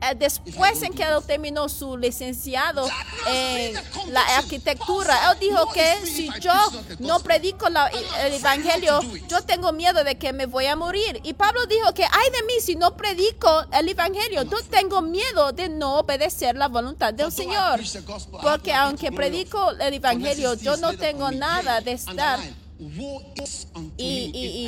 Eh, 0.00 0.14
Después 0.14 0.80
en 0.84 0.92
que 0.92 1.02
él 1.02 1.18
terminó 1.26 1.68
su 1.68 1.96
licenciado 1.96 2.86
en 3.26 3.74
la 4.12 4.20
arquitectura, 4.38 5.32
él 5.32 5.38
dijo 5.40 5.68
que 5.72 6.06
si 6.06 6.30
yo 6.40 6.52
no 7.00 7.18
predico 7.18 7.68
la- 7.68 7.88
el 7.88 8.34
evangelio, 8.34 9.00
yo 9.28 9.42
tengo 9.42 9.72
miedo 9.72 10.04
de 10.04 10.16
que 10.16 10.32
me 10.32 10.46
voy 10.46 10.66
a 10.66 10.76
morir. 10.76 11.20
Y 11.24 11.32
Pablo 11.34 11.66
dijo 11.66 11.92
que 11.94 12.04
ay 12.04 12.30
de 12.30 12.42
mí 12.44 12.52
si 12.62 12.76
no 12.76 12.96
predico 12.96 13.64
el 13.72 13.88
evangelio, 13.88 14.44
yo 14.44 14.58
tengo 14.70 15.02
miedo 15.02 15.50
de 15.50 15.68
no 15.68 15.98
obedecer 15.98 16.54
la 16.56 16.68
voluntad 16.68 17.12
del 17.12 17.32
Señor. 17.32 17.80
Porque 18.40 18.72
aunque 18.72 19.10
predico 19.10 19.70
el 19.72 19.94
evangelio, 19.94 20.54
yo 20.54 20.76
no 20.76 20.96
tengo 20.96 21.32
nada 21.32 21.80
de 21.80 21.92
estar 21.92 22.38
Y, 23.96 24.30
y- 24.34 24.66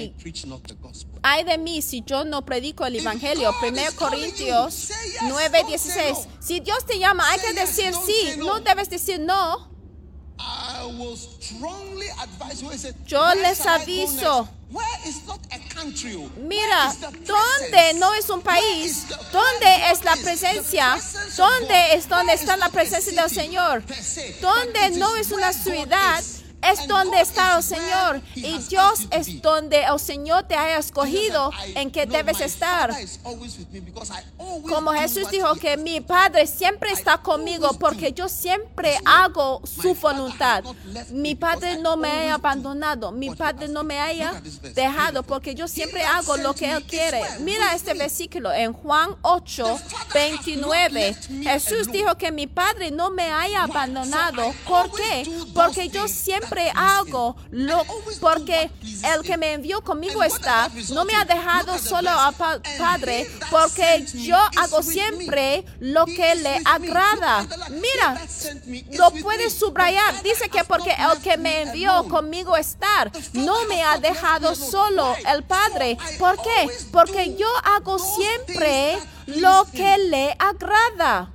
Ay 1.22 1.44
de 1.44 1.58
mí 1.58 1.80
si 1.82 2.02
yo 2.04 2.24
no 2.24 2.44
predico 2.44 2.84
el 2.86 2.96
Evangelio. 2.96 3.50
1 3.62 3.92
Corintios 3.96 4.88
9, 5.28 5.64
16. 5.68 6.18
Si 6.40 6.60
Dios 6.60 6.84
te 6.86 6.98
llama, 6.98 7.28
hay 7.30 7.38
que 7.40 7.52
decir 7.52 7.92
sí. 8.06 8.36
No 8.38 8.60
debes 8.60 8.90
decir 8.90 9.20
no. 9.20 9.68
Yo 13.06 13.34
les 13.34 13.58
aviso. 13.66 14.48
Mira, 16.38 16.94
¿dónde 17.26 17.94
no 17.94 18.14
es 18.14 18.30
un 18.30 18.40
país? 18.40 19.06
¿Dónde 19.32 19.90
es 19.92 20.02
la 20.04 20.16
presencia? 20.16 20.98
¿Dónde 21.36 21.94
es 21.94 22.08
donde 22.08 22.32
está 22.34 22.56
la 22.56 22.68
presencia 22.70 23.20
del 23.22 23.30
Señor? 23.30 23.82
¿Dónde 24.40 24.90
no 24.98 25.14
es 25.16 25.30
una 25.32 25.52
ciudad? 25.52 26.22
Es 26.62 26.86
donde 26.86 27.20
está 27.20 27.56
el 27.56 27.62
Señor. 27.62 28.20
Y 28.34 28.58
Dios 28.58 29.06
es 29.10 29.40
donde 29.40 29.82
el 29.82 29.98
Señor 29.98 30.44
te 30.44 30.56
haya 30.56 30.78
escogido 30.78 31.50
en 31.74 31.90
que 31.90 32.06
debes 32.06 32.40
estar. 32.40 32.94
Como 34.68 34.92
Jesús 34.92 35.30
dijo 35.30 35.54
que 35.56 35.76
mi 35.76 36.00
Padre 36.00 36.46
siempre 36.46 36.92
está 36.92 37.18
conmigo 37.18 37.70
porque 37.78 38.12
yo 38.12 38.28
siempre 38.28 38.98
hago 39.04 39.62
su 39.64 39.94
voluntad. 39.94 40.64
Mi 41.10 41.34
Padre 41.34 41.78
no 41.78 41.96
me 41.96 42.10
haya 42.10 42.34
abandonado, 42.34 43.12
mi 43.12 43.30
Padre 43.30 43.68
no 43.68 43.84
me 43.84 43.98
haya 43.98 44.40
dejado 44.74 45.22
porque 45.22 45.54
yo 45.54 45.68
siempre 45.68 46.04
hago 46.04 46.36
lo 46.36 46.54
que 46.54 46.72
Él 46.72 46.84
quiere. 46.84 47.22
Mira 47.40 47.74
este 47.74 47.94
versículo 47.94 48.52
en 48.52 48.72
Juan 48.72 49.16
8, 49.22 49.80
29. 50.12 51.16
Jesús 51.42 51.90
dijo 51.90 52.16
que 52.16 52.32
mi 52.32 52.46
Padre 52.46 52.90
no 52.90 53.10
me 53.10 53.30
haya 53.30 53.64
abandonado. 53.64 54.52
¿Por 54.66 54.90
qué? 54.92 55.28
Porque 55.54 55.88
yo 55.88 56.08
siempre 56.08 56.49
hago 56.74 57.36
lo 57.50 57.84
porque 58.20 58.70
el 59.14 59.22
que 59.22 59.36
me 59.36 59.52
envió 59.52 59.82
conmigo 59.82 60.22
está. 60.22 60.68
No 60.90 61.04
me 61.04 61.14
ha 61.14 61.24
dejado 61.24 61.78
solo 61.78 62.10
a 62.10 62.32
pa- 62.32 62.60
Padre 62.78 63.30
porque 63.50 64.04
yo 64.14 64.36
hago 64.56 64.82
siempre 64.82 65.64
lo 65.80 66.04
que 66.06 66.34
le 66.34 66.60
agrada. 66.64 67.46
Mira, 67.70 68.20
lo 68.98 69.10
puedes 69.22 69.54
subrayar. 69.58 70.22
Dice 70.22 70.48
que 70.48 70.64
porque 70.64 70.90
el 70.92 71.20
que 71.22 71.36
me 71.36 71.62
envió 71.62 72.06
conmigo 72.08 72.56
estar, 72.56 73.10
no 73.32 73.64
me 73.66 73.82
ha 73.82 73.98
dejado 73.98 74.54
solo 74.54 75.14
el 75.32 75.42
Padre. 75.44 75.96
¿Por 76.18 76.36
qué? 76.42 76.68
Porque 76.92 77.36
yo 77.36 77.48
hago 77.64 77.98
siempre 77.98 78.98
lo 79.26 79.66
que 79.72 79.98
le 79.98 80.36
agrada. 80.38 81.30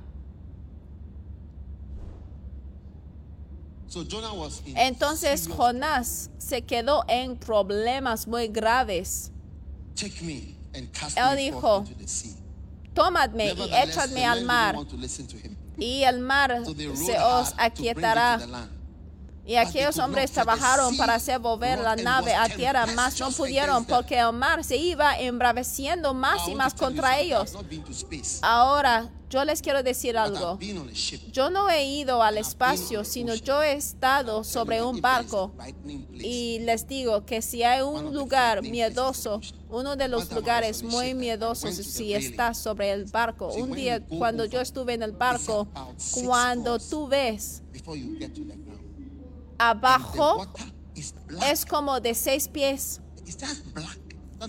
Entonces 4.76 5.48
Jonás 5.48 6.30
se 6.38 6.62
quedó 6.62 7.04
en 7.08 7.36
problemas 7.36 8.26
muy 8.26 8.48
graves. 8.48 9.30
Él 11.16 11.36
dijo, 11.36 11.84
Tómadme 12.94 13.52
y 13.52 13.74
échadme 13.74 14.24
al 14.24 14.44
mar, 14.44 14.76
y 15.78 16.02
el 16.02 16.20
mar 16.20 16.62
se 16.94 17.18
os 17.18 17.54
aquietará. 17.58 18.68
Y 19.46 19.54
aquellos 19.54 19.98
hombres 19.98 20.32
trabajaron 20.32 20.96
para 20.96 21.14
hacer 21.14 21.38
volver 21.38 21.78
la 21.78 21.94
nave 21.94 22.34
a 22.34 22.48
tierra, 22.48 22.84
mas 22.96 23.18
no 23.20 23.30
pudieron 23.30 23.84
porque 23.84 24.18
el 24.18 24.32
mar 24.32 24.64
se 24.64 24.76
iba 24.76 25.16
embraveciendo 25.18 26.14
más 26.14 26.48
y 26.48 26.54
más 26.56 26.74
contra 26.74 27.20
ellos. 27.20 27.52
Ahora, 28.42 29.08
yo 29.28 29.44
les 29.44 29.60
quiero 29.60 29.82
decir 29.82 30.16
algo. 30.16 30.58
Yo 31.32 31.50
no 31.50 31.68
he 31.68 31.84
ido 31.84 32.22
al 32.22 32.38
espacio, 32.38 33.04
sino 33.04 33.34
yo 33.34 33.62
he 33.62 33.72
estado 33.72 34.44
sobre 34.44 34.82
un 34.82 35.00
barco. 35.00 35.52
Y 36.14 36.60
les 36.60 36.86
digo 36.86 37.24
que 37.24 37.42
si 37.42 37.62
hay 37.62 37.82
un 37.82 38.14
lugar 38.14 38.62
miedoso, 38.62 39.40
uno 39.68 39.96
de 39.96 40.08
los 40.08 40.32
lugares 40.32 40.82
muy 40.82 41.14
miedosos 41.14 41.74
si 41.74 42.14
estás 42.14 42.58
sobre 42.58 42.92
el 42.92 43.04
barco. 43.04 43.52
Un 43.52 43.72
día 43.72 44.00
cuando 44.06 44.44
yo 44.44 44.60
estuve 44.60 44.94
en 44.94 45.02
el 45.02 45.12
barco, 45.12 45.68
cuando 46.12 46.78
tú 46.78 47.08
ves 47.08 47.62
abajo 49.58 50.46
es 51.48 51.64
como 51.66 52.00
de 52.00 52.14
seis 52.14 52.48
pies. 52.48 53.00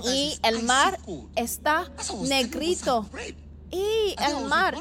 Y 0.05 0.39
el 0.43 0.63
mar 0.63 0.99
está 1.35 1.91
negrito. 2.21 3.05
y 3.71 4.15
el 4.17 4.45
mar 4.45 4.75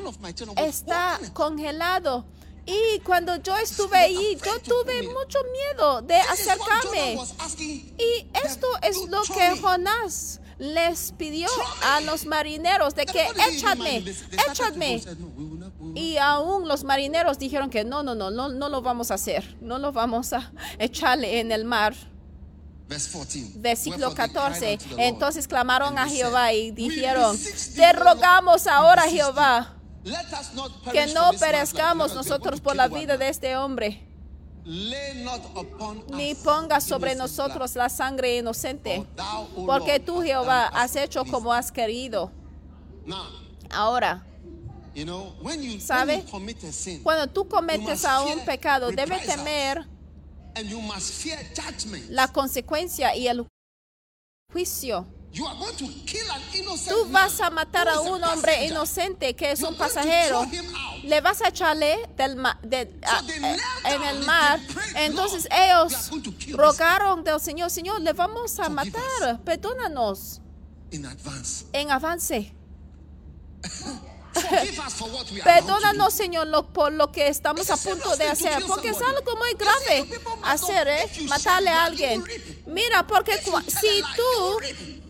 está 0.56 1.18
congelado. 1.32 2.24
Y 2.66 2.98
cuando 3.00 3.36
yo 3.36 3.56
estuve 3.56 3.96
ahí, 3.96 4.36
yo 4.44 4.60
tuve 4.60 5.02
mucho 5.04 5.38
miedo 5.52 6.02
de 6.02 6.16
acercarme. 6.16 7.16
Y 7.96 8.26
esto 8.44 8.66
es 8.82 9.08
lo 9.08 9.22
que 9.22 9.60
Jonás 9.60 10.40
les 10.58 11.12
pidió 11.12 11.48
a 11.82 12.00
los 12.00 12.26
marineros 12.26 12.94
de 12.94 13.06
que 13.06 13.28
échadme, 13.48 14.02
échadme. 14.50 15.02
Y 15.96 16.18
aún 16.18 16.68
los 16.68 16.84
marineros 16.84 17.38
dijeron 17.38 17.70
que 17.70 17.82
no, 17.82 18.02
no, 18.02 18.14
no, 18.14 18.30
no, 18.30 18.50
no 18.50 18.68
lo 18.68 18.82
vamos 18.82 19.10
a 19.10 19.14
hacer, 19.14 19.56
no 19.62 19.78
lo 19.78 19.92
vamos 19.92 20.34
a 20.34 20.52
echarle 20.78 21.40
en 21.40 21.50
el 21.50 21.64
mar. 21.64 21.94
Versículo 23.56 24.14
14. 24.14 24.78
Entonces 24.98 25.48
clamaron 25.48 25.98
a 25.98 26.06
Jehová 26.06 26.52
y 26.52 26.70
dijeron, 26.70 27.36
te 27.74 27.92
rogamos 27.94 28.66
ahora, 28.66 29.02
Jehová, 29.08 29.74
que 30.92 31.06
no 31.08 31.32
perezcamos 31.40 32.14
nosotros 32.14 32.60
por 32.60 32.76
la 32.76 32.88
vida 32.88 33.16
de 33.16 33.28
este 33.28 33.56
hombre. 33.56 34.06
ni 36.12 36.34
pongas 36.34 36.84
sobre 36.84 37.14
nosotros 37.14 37.74
la 37.74 37.88
sangre 37.88 38.36
inocente, 38.36 39.06
porque 39.66 39.98
tú, 39.98 40.20
Jehová, 40.20 40.66
has 40.66 40.94
hecho 40.94 41.24
como 41.24 41.52
has 41.52 41.72
querido. 41.72 42.30
Ahora, 43.70 44.24
¿Sabe? 45.80 46.22
you 46.24 46.30
commit 46.30 46.64
a 46.64 46.72
sin, 46.72 47.02
cuando 47.02 47.26
tú 47.28 47.46
cometes 47.48 48.04
a 48.04 48.22
un 48.22 48.40
pecado, 48.44 48.90
debes 48.90 49.08
reprisals. 49.20 49.36
temer 49.44 49.86
and 50.54 50.68
you 50.70 50.80
must 50.80 51.12
fear 51.22 51.38
judgment. 51.54 52.08
la 52.10 52.28
consecuencia 52.28 53.14
y 53.14 53.28
el 53.28 53.46
juicio. 54.52 55.06
you 55.32 55.46
are 55.46 55.56
going 55.58 55.76
to 55.76 55.86
kill 56.06 56.30
an 56.30 56.40
innocent 56.54 56.96
Tú 56.96 57.10
vas 57.10 57.38
a 57.42 57.50
matar 57.50 57.88
a 57.88 58.00
un 58.00 58.22
hombre 58.24 58.64
inocente 58.66 59.34
que 59.36 59.50
es 59.50 59.62
un 59.62 59.76
pasajero. 59.76 60.46
Le 61.02 61.20
vas 61.20 61.42
a 61.42 61.48
echarle 61.48 62.08
del 62.16 62.36
ma- 62.36 62.58
de- 62.62 62.90
a- 63.04 63.22
they 63.26 63.36
eh, 63.44 63.56
en 63.84 64.02
el 64.02 64.24
mar. 64.24 64.58
Entonces 64.94 65.46
"Lord, 65.50 65.52
we 65.52 65.66
ellos 65.66 66.10
rogaron 66.56 67.22
del 67.22 67.38
Señor, 67.38 67.70
Señor, 67.70 68.00
le 68.00 68.14
vamos 68.14 68.58
a 68.58 68.70
matar. 68.70 69.42
Perdónanos 69.44 70.40
en 70.90 71.90
avance. 71.90 72.54
Perdónanos, 75.44 76.12
Señor, 76.14 76.46
lo- 76.48 76.66
por 76.66 76.92
lo 76.92 77.10
que 77.12 77.28
estamos 77.28 77.68
a 77.70 77.76
punto 77.76 78.16
de 78.16 78.24
hacer, 78.28 78.64
porque 78.66 78.88
es 78.90 79.00
algo 79.02 79.36
muy 79.36 79.52
grave 79.54 80.08
hacer, 80.44 80.88
¿eh? 80.88 81.10
Matarle 81.28 81.70
a 81.70 81.84
alguien. 81.84 82.24
Mira, 82.66 83.06
porque 83.06 83.32
si 83.38 84.02
tú. 84.16 84.58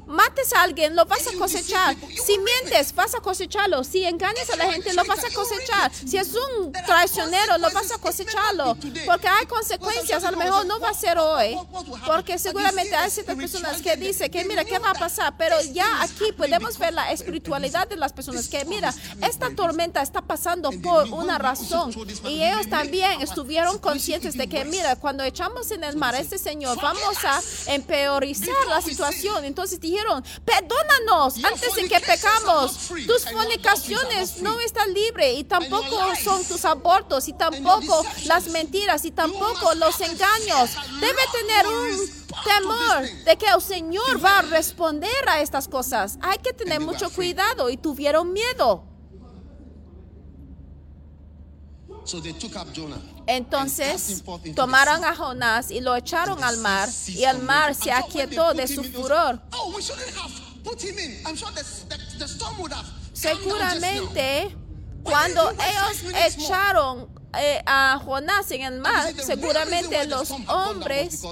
Mates 0.07 0.53
a 0.53 0.63
alguien, 0.63 0.95
lo 0.97 1.05
vas 1.07 1.27
a 1.27 1.37
cosechar. 1.39 1.97
Si 2.25 2.39
mientes, 2.39 2.95
vas 2.95 3.15
a 3.15 3.21
cosecharlo. 3.21 3.85
Si 3.85 4.05
engañas 4.05 4.49
a 4.51 4.57
la 4.57 4.71
gente, 4.73 4.93
lo 4.95 5.05
vas 5.05 5.25
a 5.25 5.31
cosechar. 5.35 5.93
Si 5.95 6.17
es 6.17 6.33
un 6.35 6.73
traicionero, 6.73 7.59
lo 7.59 7.71
vas 7.71 7.91
a 7.93 7.99
cosecharlo. 7.99 8.77
Porque 9.05 9.29
hay 9.29 9.47
consecuencias. 9.47 10.25
A 10.25 10.31
lo 10.31 10.37
mejor 10.39 10.67
no 10.67 10.79
va 10.81 10.89
a 10.89 10.93
"What- 10.93 10.99
ser 11.01 11.19
hoy. 11.19 11.55
what- 11.55 11.67
what 11.71 11.85
will 11.87 11.95
happen?" 11.95 12.07
Porque 12.15 12.39
seguramente 12.39 12.95
hay 12.97 13.11
ciertas 13.11 13.37
personas 13.37 13.83
que 13.83 13.97
dicen 13.97 14.31
que, 14.31 14.45
mira, 14.45 14.65
¿qué 14.65 14.79
va 14.79 14.91
a 14.91 14.95
pasar? 14.95 15.37
Pero 15.37 15.57
ya 15.73 16.03
aquí 16.03 16.33
podemos 16.33 16.79
ver 16.79 16.95
la 16.95 17.11
espiritualidad 17.13 17.89
de 17.89 17.97
las 17.97 18.13
personas 18.13 18.49
que, 18.49 18.65
mira, 18.65 18.95
esta 19.23 19.55
tormenta 19.55 20.03
está 20.03 20.23
pasando 20.23 20.71
por 20.83 21.09
una 21.13 21.39
razón. 21.39 21.93
Y 22.25 22.43
ellos 22.43 22.69
también 22.69 23.21
estuvieron 23.23 23.79
conscientes 23.79 24.37
de 24.37 24.49
que, 24.49 24.65
mira, 24.65 24.97
cuando 24.97 25.25
echamos 25.25 25.71
en 25.71 25.85
el 25.85 25.97
mar 25.97 26.15
a 26.15 26.21
este 26.21 26.39
Señor, 26.39 26.79
"Forgive 26.81 26.87
vamos 27.03 27.25
a 27.25 27.43
empeorizar 27.75 28.55
la 28.69 28.81
situación. 28.81 29.45
Entonces 29.45 29.79
dijeron, 29.97 30.25
perdónanos 30.45 31.43
antes 31.45 31.75
de 31.75 31.89
que 31.89 32.01
pecamos. 32.01 32.89
Tus 33.07 33.25
fornicaciones 33.31 34.43
no 34.43 34.61
están 34.61 34.93
libres 34.93 35.39
y 35.39 35.45
tampoco 35.45 36.15
son 36.23 36.45
tus 36.45 36.65
abortos 36.65 37.29
y 37.29 37.33
tampoco 37.33 38.05
las 38.27 38.49
mentiras 38.49 39.05
y 39.05 39.11
tampoco 39.11 39.75
los 39.75 40.01
engaños. 40.01 40.77
Debe 41.01 41.23
tener 41.33 41.67
un 41.67 42.27
temor 42.45 43.25
de 43.25 43.37
que 43.37 43.47
el 43.47 43.63
Señor 43.63 44.25
va 44.25 44.41
a 44.41 44.43
responder 44.43 45.29
a 45.29 45.41
estas 45.41 45.69
cosas. 45.69 46.19
Hay 46.21 46.39
que 46.39 46.53
tener 46.53 46.81
mucho 46.81 47.11
cuidado 47.11 47.71
y 47.71 47.77
tuvieron 47.77 48.33
miedo. 48.33 48.85
So 52.05 52.21
they 52.21 52.33
took 52.33 52.55
up 52.55 52.73
Jonah. 52.73 53.16
Entonces 53.27 54.23
tomaron 54.55 55.05
a 55.05 55.15
Jonás 55.15 55.71
y 55.71 55.81
lo 55.81 55.97
echaron 55.97 56.43
al 56.45 56.59
mar 56.59 56.89
y 57.09 57.25
el 57.25 57.39
mar 57.43 57.75
se 57.75 57.93
aquietó 57.93 58.55
de 58.55 58.69
su 58.69 58.85
furor. 58.85 59.41
Seguramente 63.13 64.57
cuando 65.03 65.51
ellos 65.51 66.15
echaron 66.27 67.09
eh, 67.39 67.63
a 67.67 68.01
Jonás 68.05 68.51
en 68.51 68.63
el 68.63 68.81
mar, 68.81 69.13
seguramente 69.15 70.07
los 70.07 70.31
hombres 70.49 71.23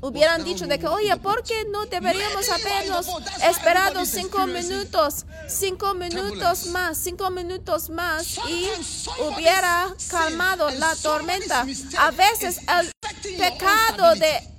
hubieran 0.00 0.44
dicho 0.44 0.66
de 0.66 0.78
que, 0.78 0.86
oye. 0.86 1.16
¿por 1.16 1.42
qué 1.42 1.64
no 1.70 1.86
deberíamos 1.86 2.48
habernos 2.48 3.06
esperado 3.42 4.04
cinco 4.04 4.46
minutos, 4.46 5.24
cinco 5.48 5.94
minutos 5.94 6.66
más, 6.66 6.98
cinco 6.98 7.30
minutos 7.30 7.90
más 7.90 8.38
y 8.48 8.68
hubiera 9.22 9.94
calmado 10.08 10.70
la 10.70 10.94
tormenta? 10.96 11.66
A 11.98 12.10
veces 12.10 12.60
el 12.68 12.92
pecado 13.36 14.14
de 14.14 14.57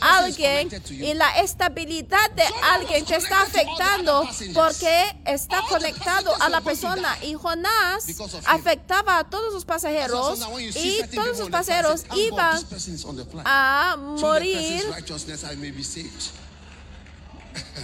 alguien 0.00 0.68
y 0.90 1.14
la 1.14 1.38
estabilidad 1.40 2.30
de 2.32 2.44
alguien 2.62 3.04
te 3.04 3.16
está 3.16 3.42
afectando 3.42 4.28
porque 4.54 5.16
está 5.24 5.60
conectado 5.68 6.34
a 6.40 6.48
la 6.48 6.60
persona. 6.60 7.16
y 7.22 7.34
Jonás 7.34 8.06
afectaba 8.46 9.18
a 9.18 9.24
todos 9.24 9.52
los 9.52 9.64
pasajeros 9.64 10.38
y 10.74 11.02
todos 11.14 11.38
los 11.38 11.50
pasajeros 11.50 12.00
say, 12.00 12.08
"Thank 12.08 12.10
God 12.10 12.18
iban 12.18 13.42
a 13.44 13.96
morir 13.98 14.82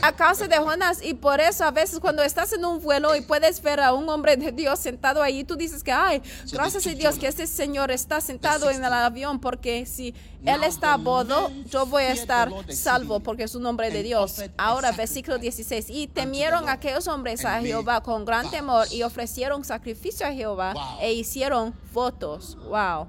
a 0.03 0.13
causa 0.13 0.49
de 0.49 0.57
Jonás 0.57 1.03
y 1.03 1.15
por 1.15 1.41
eso 1.41 1.65
a 1.65 1.71
veces 1.71 2.01
cuando 2.01 2.23
estás 2.23 2.53
en 2.53 2.65
un 2.65 2.81
vuelo 2.81 3.15
y 3.15 3.21
puedes 3.21 3.61
ver 3.63 3.81
a 3.81 3.93
un 3.93 4.09
hombre 4.09 4.37
de 4.37 4.53
Dios 4.53 4.79
sentado 4.79 5.23
ahí, 5.23 5.45
tú 5.45 5.57
dices 5.57 5.83
que, 5.83 5.93
ay, 5.93 6.23
gracias 6.53 6.87
a 6.87 6.91
Dios 6.91 7.19
que 7.19 7.27
este 7.27 7.47
señor 7.47 7.91
está 7.91 8.21
sentado 8.21 8.71
en 8.71 8.77
el 8.77 8.91
16. 8.91 9.05
avión 9.05 9.41
porque 9.41 9.87
si 9.87 10.15
él 10.45 10.65
está 10.65 10.95
a 10.95 10.97
bordo, 10.97 11.51
yo 11.67 11.87
voy 11.87 12.05
a 12.05 12.13
estar 12.13 12.51
salvo 12.73 13.21
porque 13.21 13.45
es 13.45 13.55
un 13.55 13.67
hombre 13.67 13.91
de 13.91 14.03
Dios. 14.03 14.43
Ahora, 14.57 14.93
versículo 14.93 15.39
16, 15.39 15.87
y 15.91 16.07
temieron 16.07 16.69
aquellos 16.69 17.07
hombres 17.09 17.45
a 17.45 17.61
Jehová 17.61 18.03
con 18.03 18.25
gran 18.25 18.51
temor 18.51 18.87
y 18.91 19.03
ofrecieron 19.03 19.65
sacrificio 19.65 20.27
a 20.27 20.33
Jehová 20.33 20.75
e 21.01 21.13
hicieron 21.13 21.75
votos. 21.93 22.57
Wow. 22.69 23.09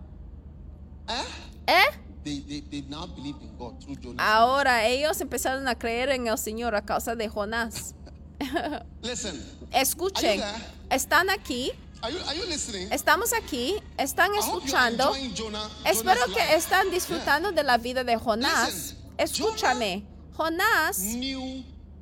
Eh? 1.68 2.11
They, 2.24 2.40
they, 2.40 2.62
they 2.62 2.82
now 2.88 3.08
believed 3.08 3.42
in 3.42 3.58
God 3.58 3.82
through 3.82 3.96
Jonah. 3.96 4.22
Ahora 4.22 4.86
ellos 4.88 5.20
empezaron 5.22 5.68
a 5.68 5.76
creer 5.76 6.10
en 6.10 6.28
el 6.28 6.38
Señor 6.38 6.76
a 6.76 6.82
causa 6.82 7.16
de 7.16 7.28
Jonás. 7.28 7.96
Listen, 9.02 9.42
Escuchen, 9.72 10.42
están 10.90 11.30
aquí, 11.30 11.72
estamos 12.92 13.34
aquí, 13.34 13.76
están 13.98 14.34
escuchando. 14.36 15.14
Espero 15.86 16.22
que 16.34 16.56
están 16.56 16.90
disfrutando 16.92 17.52
de 17.52 17.64
la 17.64 17.78
vida 17.78 18.04
de 18.04 18.18
Jonás. 18.18 18.74
Listen, 18.74 18.98
Escúchame, 19.18 20.04
Jonás 20.36 20.98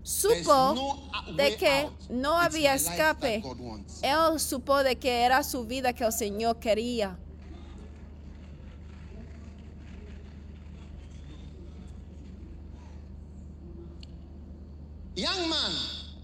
supo 0.03 0.97
de 1.35 1.55
que 1.55 1.89
no 2.09 2.37
había 2.37 2.73
escape. 2.73 3.43
Él 4.01 4.39
supo 4.39 4.83
de 4.83 4.95
que 4.97 5.21
era 5.21 5.43
su 5.43 5.65
vida 5.65 5.93
que 5.93 6.03
el 6.03 6.13
Señor 6.13 6.59
quería. 6.59 7.17
Young 15.19 15.49
man, 15.49 15.71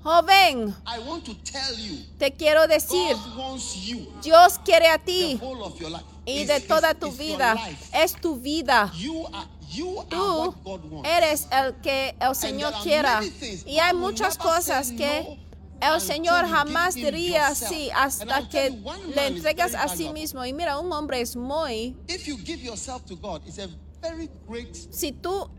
Joven, 0.04 0.76
I 0.86 1.00
want 1.00 1.26
to 1.26 1.34
tell 1.44 1.76
you, 1.78 1.98
te 2.20 2.32
quiero 2.32 2.68
decir, 2.68 3.16
God 3.16 3.38
wants 3.38 3.76
you 3.88 4.08
Dios 4.22 4.58
quiere 4.64 4.88
a 4.88 4.98
the 4.98 5.06
ti 5.06 5.36
whole 5.38 5.64
of 5.64 5.80
your 5.82 5.90
life. 5.90 6.04
y 6.26 6.42
It's 6.42 6.48
de 6.48 6.60
toda 6.62 6.94
tu 6.94 7.12
vida. 7.12 7.56
Es 7.94 8.14
tu 8.14 8.36
vida. 8.38 8.92
You 8.96 9.26
are, 9.34 9.48
you 9.72 10.04
Tú 10.10 10.54
what 10.64 10.64
God 10.64 10.92
wants. 10.92 11.10
eres 11.10 11.48
el 11.52 11.74
que 11.82 12.16
el 12.20 12.36
Señor 12.36 12.74
quiera. 12.84 13.22
Y 13.66 13.80
hay 13.80 13.94
muchas 13.94 14.38
cosas 14.38 14.92
que 14.92 15.40
el 15.82 16.00
Señor 16.02 16.48
jamás 16.48 16.96
diría 16.96 17.54
sí 17.54 17.90
hasta 17.94 18.48
que 18.48 18.70
le 19.16 19.28
entregas 19.28 19.76
a 19.76 19.88
sí 19.88 20.10
mismo. 20.10 20.46
Y 20.46 20.54
mira, 20.54 20.80
un 20.80 20.92
hombre 20.94 21.20
es 21.22 21.36
muy... 21.36 21.96
If 22.08 22.28
you 22.28 22.38
give 22.38 22.64
yourself 22.64 23.04
to 23.06 23.16
God, 23.16 23.42
it's 23.46 23.60
a 23.60 23.68
very 24.02 24.30
great 24.48 24.76
Si 24.92 25.12
tú, 25.12 25.50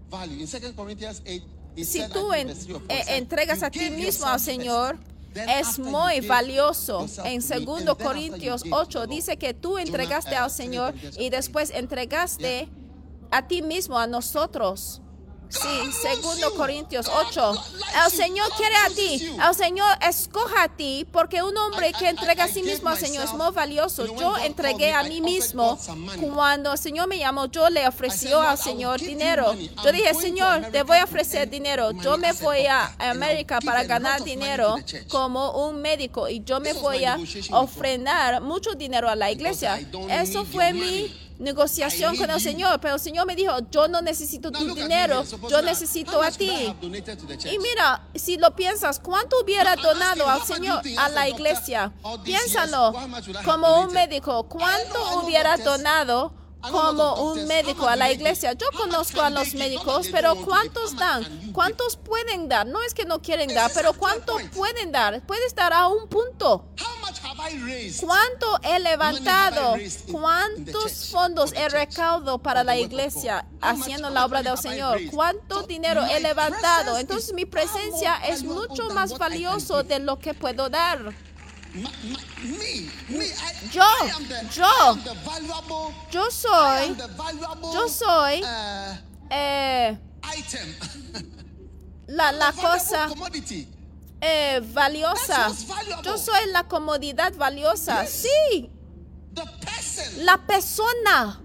value. 1.77 1.83
In 1.83 1.83
2 1.83 1.83
Corinthians 1.83 1.83
8, 1.83 1.83
it 1.83 1.87
si 1.87 1.99
tú 2.09 2.33
en- 2.33 2.49
eh, 2.89 3.05
entregas 3.17 3.59
"You 3.61 3.67
a 3.67 3.71
ti 3.71 3.91
mismo 3.91 4.27
al 4.27 4.41
Señor, 4.41 4.99
es 5.35 5.79
muy 5.79 6.21
valioso. 6.21 7.01
En 7.03 7.09
to 7.09 7.23
me, 7.25 7.35
and 7.35 7.43
segundo 7.43 7.95
then 7.97 8.07
after 8.07 8.17
you 8.17 8.31
Corintios 8.31 8.63
gave 8.63 8.71
to 8.71 8.77
8 8.77 9.01
the 9.03 9.15
dice 9.15 9.33
Lord." 9.33 9.39
que 9.39 9.55
tú 9.55 9.79
entregaste 9.79 10.35
al 10.37 10.45
2 10.49 10.53
Señor 10.53 10.95
y 11.19 11.27
8. 11.27 11.31
después 11.31 11.71
entregaste 11.71 12.69
a 13.31 13.47
ti 13.47 13.61
mismo, 13.63 13.99
a 13.99 14.07
nosotros. 14.07 15.03
Sí, 15.49 15.93
segundo. 16.03 16.55
Corintios 16.55 17.07
God 17.07 17.27
8. 17.29 17.53
likes 17.53 17.97
El. 18.05 18.11
Señor 18.11 18.51
quiere 18.57 18.77
a 18.77 18.89
ti. 18.91 19.37
El 19.49 19.55
Señor 19.55 19.89
escoja 20.07 20.65
a 20.65 20.69
ti 20.69 21.07
porque 21.11 21.43
un 21.43 21.57
hombre 21.57 21.93
que 21.93 22.09
entrega 22.09 22.45
a 22.45 22.49
sí 22.49 22.63
mismo 22.63 22.89
al 22.89 22.99
Señor 22.99 23.25
es 23.25 23.33
muy 23.33 23.51
valioso. 23.53 24.07
Yo 24.17 24.37
entregué 24.39 24.93
a 24.93 25.03
mí 25.03 25.21
mismo. 25.21 25.79
Cuando 26.35 26.73
el 26.73 26.79
Señor 26.79 27.09
me 27.09 27.19
llamó, 27.19 27.47
yo 27.47 27.69
le 27.71 27.87
ofreció 27.87 28.41
al 28.41 28.59
Señor 28.59 29.01
dinero. 29.01 29.55
Yo 29.85 29.93
dije, 29.93 30.15
Señor, 30.15 30.71
te 30.73 30.83
voy 30.83 30.99
a 30.99 31.05
ofrecer 31.05 31.49
dinero. 31.49 31.93
Yo 31.93 32.19
me 32.19 32.33
voy 32.33 32.67
a 32.67 32.95
América 32.99 33.61
para 33.61 33.85
ganar 33.85 34.23
dinero 34.23 34.77
como 35.09 35.69
un 35.69 35.81
médico 35.81 36.29
y 36.29 36.43
yo 36.45 36.61
me 36.61 36.73
voy 36.73 37.05
a 37.05 37.19
ofrendar 37.53 38.41
mucho 38.41 38.75
dinero 38.75 39.09
a 39.09 39.17
la 39.17 39.31
iglesia. 39.31 39.79
Eso 40.09 40.45
fue 40.45 40.73
mi. 40.73 41.26
Negociación 41.39 42.17
con 42.17 42.31
el. 42.31 42.41
Señor, 42.41 42.81
pero 42.81 42.95
el 42.95 43.01
Señor 43.01 43.27
me 43.27 43.35
dijo, 43.35 43.53
yo 43.71 43.89
no 43.89 44.01
necesito 44.01 44.51
tu 44.53 44.75
dinero, 44.75 45.25
yo 45.49 45.63
necesito 45.63 46.23
a 46.23 46.31
ti. 46.31 46.75
Y 47.51 47.59
mira, 47.59 48.09
si 48.15 48.37
lo 48.37 48.55
piensas, 48.55 49.01
¿cuánto 49.01 49.41
hubiera 49.43 49.75
donado 49.77 50.29
al 50.29 50.43
Señor, 50.43 50.83
a 50.99 51.09
la 51.09 51.29
iglesia? 51.29 51.93
years, 52.03 52.21
Piénsalo, 52.25 52.95
como 53.45 53.81
un 53.81 53.93
médico, 53.93 54.45
¿cuánto 54.45 55.21
hubiera 55.21 55.57
donado 55.57 56.33
como 56.71 57.33
un 57.33 57.47
médico 57.47 57.89
a 57.89 57.97
la 57.97 58.11
iglesia. 58.11 58.53
Yo 58.53 58.67
conozco 58.77 59.21
a 59.21 59.31
los 59.31 59.55
médicos, 59.55 60.09
pero 60.11 60.37
¿cuántos 60.37 60.97
dan? 60.97 61.53
¿Cuántos 61.53 61.97
pueden 61.97 62.49
dar? 62.49 62.67
No 62.67 62.83
es 62.83 62.95
que 62.95 63.05
no 63.05 63.21
quieren 63.23 63.55
dar, 63.55 63.71
pero 63.75 63.93
¿cuánto 63.93 64.37
pueden 64.55 64.93
dar? 64.93 65.25
Puedes 65.27 65.55
dar 65.55 65.73
a 65.73 65.89
un 65.89 66.09
punto. 66.09 66.69
¿Cuánto 68.01 68.61
he 68.63 68.79
levantado? 68.81 69.77
¿Cuántos 70.11 71.11
fondos 71.11 71.53
he 71.53 71.69
recaudado 71.69 72.39
para 72.39 72.65
la 72.65 72.77
iglesia 72.77 73.47
haciendo 73.61 74.11
la 74.11 74.25
obra 74.25 74.43
del 74.43 74.59
Señor? 74.59 75.01
¿Cuánto 75.13 75.63
dinero 75.63 76.05
he 76.05 76.21
levantado? 76.21 76.99
Entonces 76.99 77.33
mi 77.33 77.45
presencia 77.45 78.17
es 78.27 78.43
mucho 78.43 78.91
más 78.91 79.17
valioso 79.17 79.83
de 79.83 79.99
lo 80.01 80.19
que 80.19 80.35
puedo 80.35 80.69
dar. 80.69 81.15
Yo, 83.73 83.83
yo. 84.55 84.99
Yo 86.11 86.31
soy, 86.31 86.97
yo 87.73 87.89
soy 87.89 88.43
uh, 88.43 88.97
eh, 89.31 89.99
la, 92.07 92.33
la 92.33 92.53
cosa 92.53 93.09
eh, 94.21 94.63
valiosa. 94.73 95.49
Yo 96.03 96.17
soy 96.17 96.51
la 96.51 96.65
comodidad 96.65 97.35
valiosa. 97.35 98.07
Sí, 98.07 98.71
la 100.19 100.47
persona. 100.47 101.43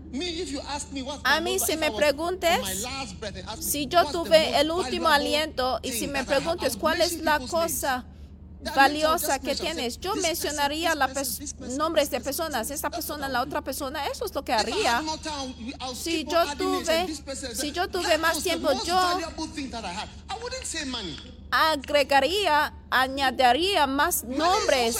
A 1.24 1.40
mí, 1.40 1.60
si 1.60 1.78
me 1.78 1.92
preguntes, 1.92 2.60
Si 3.60 3.88
yo 3.88 4.06
tuve 4.12 4.60
el 4.60 4.72
último 4.72 5.08
aliento 5.10 5.80
y 5.84 5.92
si 5.92 6.08
me 6.08 6.24
preguntes 6.24 6.78
cuál 6.78 7.02
es 7.02 7.20
la 7.22 7.40
cosa 7.40 8.06
valiosa 8.76 9.40
que 9.40 9.48
mention, 9.48 9.68
tienes, 9.76 10.00
yo 10.00 10.16
mencionaría 10.16 10.96
la 10.96 11.08
nombres 11.78 12.10
de 12.12 12.20
person. 12.20 12.48
personas, 12.48 12.72
esta 12.72 12.90
persona, 12.90 13.28
la 13.28 13.42
otra 13.42 13.62
persona, 13.62 14.06
eso 14.08 14.26
es 14.26 14.34
lo 14.36 14.44
que 14.44 14.54
haría. 14.54 15.02
Si 15.96 16.24
yo 16.26 16.44
tuve- 16.58 17.56
si 17.56 17.72
yo 17.72 17.88
tuve 17.90 18.18
más 18.18 18.42
tiempo, 18.44 18.72
yo-. 18.86 19.20
Agregaría, 21.52 22.74
añadiría 22.90 23.88
más 23.88 24.24
nombres. 24.24 24.98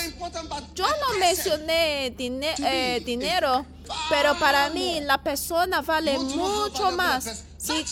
Yo 0.76 0.86
no 0.88 1.20
mencioné 1.20 2.14
me 2.18 2.56
eh, 2.66 3.02
dinero, 3.06 3.66
pero 4.10 4.38
para 4.38 4.70
mí 4.70 5.00
la 5.02 5.22
persona 5.22 5.82
vale 5.82 6.18
mucho 6.18 6.92
más. 6.92 7.46
Si, 7.58 7.86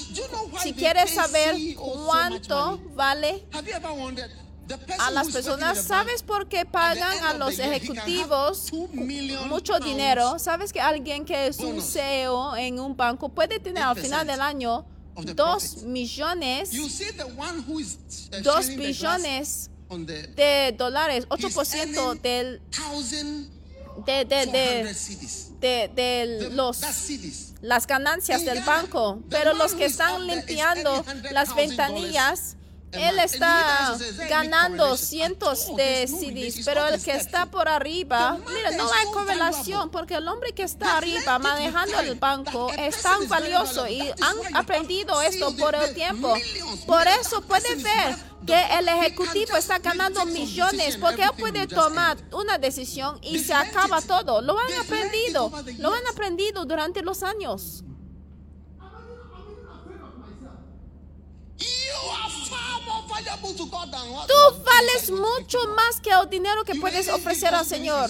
si 0.64 0.74
quieres 0.74 1.06
pay 1.06 1.16
saber 1.16 1.56
cuánto 1.76 2.80
vale 2.96 3.46
A 5.00 5.12
las 5.12 5.30
personas, 5.30 5.84
¿sabes 5.84 6.24
por 6.24 6.48
qué 6.48 6.66
pagan 6.66 7.24
a 7.24 7.34
los 7.34 7.58
ejecutivos 7.60 8.72
mucho 9.48 9.80
dinero? 9.80 10.38
¿Sabes 10.40 10.72
que 10.74 10.82
alguien 10.82 11.26
que 11.26 11.48
es 11.48 11.60
un. 11.60 11.82
CEO 11.82 12.56
en 12.56 12.80
un 12.80 12.96
banco 12.96 13.30
puede 13.30 13.60
tener 13.60 13.84
al 13.84 13.96
final 13.96 14.28
del 14.28 14.42
año 14.42 14.86
of 15.16 15.26
the 15.26 15.34
dos 15.34 15.64
profits. 15.64 15.84
millones, 15.84 16.72
You 16.72 16.90
see 16.90 17.12
the 17.12 17.26
one 17.26 17.64
who 17.68 17.80
is 17.80 17.98
uh, 18.34 18.78
billones 18.78 19.70
de 20.36 20.76
dólares, 20.78 21.26
he's 21.38 21.56
8% 21.56 21.76
earning 21.76 22.22
del, 22.22 22.62
1,400 22.72 23.60
de, 24.06 24.26
de, 24.26 24.46
de, 25.60 25.92
de, 25.94 26.50
los 26.52 26.82
las 27.62 27.88
ganancias 27.88 28.46
del 28.46 28.62
banco, 28.64 29.20
pero 29.30 29.54
los 29.54 29.74
que 29.74 29.86
están 29.86 30.26
limpiando 30.26 31.04
las 31.32 31.54
ventanillas, 31.56 32.56
él 32.92 33.20
está 33.20 33.98
ganando 34.28 34.98
cientos 34.98 35.76
de 35.76 36.08
CDs, 36.08 36.66
pero 36.66 36.88
el 36.88 37.02
que 37.02 37.12
está 37.12 37.46
por 37.46 37.68
arriba, 37.68 38.38
mira, 38.48 38.72
no 38.72 38.92
hay 38.92 39.06
correlación, 39.14 39.90
porque 39.90 40.16
el 40.16 40.28
hombre 40.28 40.54
que 40.54 40.64
está 40.64 40.98
arriba 40.98 41.38
manejando 41.40 42.00
el 42.00 42.16
banco 42.16 42.72
es 42.78 43.02
tan 43.02 43.28
valioso 43.28 43.88
y 43.88 44.02
han 44.02 44.56
aprendido 44.56 45.22
esto 45.22 45.56
por 45.56 45.76
el 45.76 45.94
tiempo. 45.94 46.34
Por 46.86 47.08
eso 47.08 47.42
puede 47.42 47.76
ver 47.76 48.16
que 48.46 48.80
el 48.80 48.88
ejecutivo 48.88 49.56
está 49.58 49.80
ganando 49.80 50.26
millones, 50.26 50.98
porque 50.98 51.24
él 51.24 51.32
puede 51.38 51.68
tomar 51.68 52.18
una 52.32 52.58
decisión 52.58 53.20
y 53.22 53.40
se 53.40 53.54
acaba 53.54 54.02
todo. 54.02 54.42
Lo 54.42 54.58
han 54.58 54.74
aprendido, 54.74 55.52
lo 55.78 55.94
han 55.94 56.08
aprendido 56.08 56.66
durante 56.66 57.02
los 57.02 57.22
años. 57.24 57.84
Tú 64.28 64.64
vales 64.64 65.12
mucho 65.12 65.58
más 65.76 66.00
que 66.02 66.10
el 66.12 66.30
dinero 66.30 66.64
que 66.64 66.76
puedes 66.76 67.08
ofrecer 67.10 67.54
al 67.54 67.66
Señor. 67.66 68.10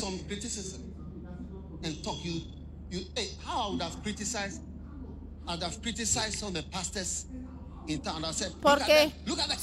Porque 8.61 9.11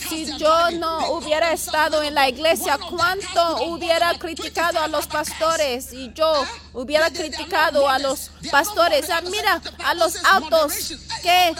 si 0.08 0.26
yo 0.36 0.70
no 0.72 1.12
hubiera 1.12 1.52
estado 1.52 2.02
en 2.02 2.14
la 2.14 2.28
iglesia, 2.28 2.76
¿cuánto 2.90 3.64
hubiera 3.66 4.18
criticado 4.18 4.80
a 4.80 4.88
los 4.88 5.08
25 5.08 5.12
cars. 5.12 5.30
pastores? 5.30 5.92
Y 5.92 6.12
yo 6.12 6.44
hubiera 6.72 7.10
criticado 7.10 7.88
a 7.88 7.98
los 8.00 8.30
pastores. 8.50 9.08
Ah. 9.10 9.20
Mira, 9.30 9.62
a 9.84 9.94
los 9.94 10.16
autos 10.24 10.94
que, 11.22 11.54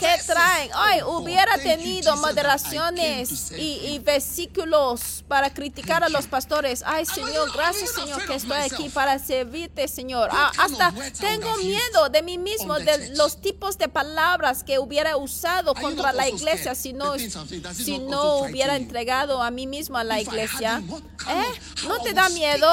que 0.00 0.22
traen. 0.26 0.70
Ay, 0.74 1.02
hubiera 1.02 1.56
tenido 1.58 2.16
moderaciones 2.16 3.52
y, 3.52 4.00
versículos 4.00 5.24
para 5.28 5.52
criticar 5.52 6.02
a 6.02 6.08
los 6.08 6.26
pastores. 6.26 6.82
Ay, 6.84 7.06
Señor, 7.06 7.52
gracias, 7.52 7.90
Señor, 7.90 8.26
que 8.26 8.34
estoy 8.34 8.58
aquí 8.58 8.88
para 8.88 9.18
servirte, 9.18 9.86
Señor. 9.86 10.30
Ah, 10.32 10.50
hasta 10.58 10.92
tengo 11.20 11.56
miedo 11.58 12.08
de 12.10 12.22
mí 12.22 12.38
mismo, 12.38 12.78
de 12.78 13.14
los 13.16 13.40
tipos 13.40 13.78
de 13.78 13.88
palabras 13.88 14.64
que 14.64 14.78
hubiera 14.78 15.16
usado 15.16 15.74
contra 15.74 16.07
not 16.12 16.16
la 16.16 16.28
iglesia 16.28 16.74
si 16.74 16.92
no, 16.92 17.18
si 17.18 17.98
not 17.98 18.10
no 18.10 18.38
hubiera 18.38 18.76
entregado 18.76 19.42
a 19.42 19.50
mí 19.50 19.66
mismo 19.66 19.98
a 19.98 20.04
la 20.04 20.20
iglesia. 20.20 20.82
¿Eh? 21.28 21.60
¿No 21.86 22.00
te 22.00 22.12
da 22.12 22.28
miedo 22.28 22.68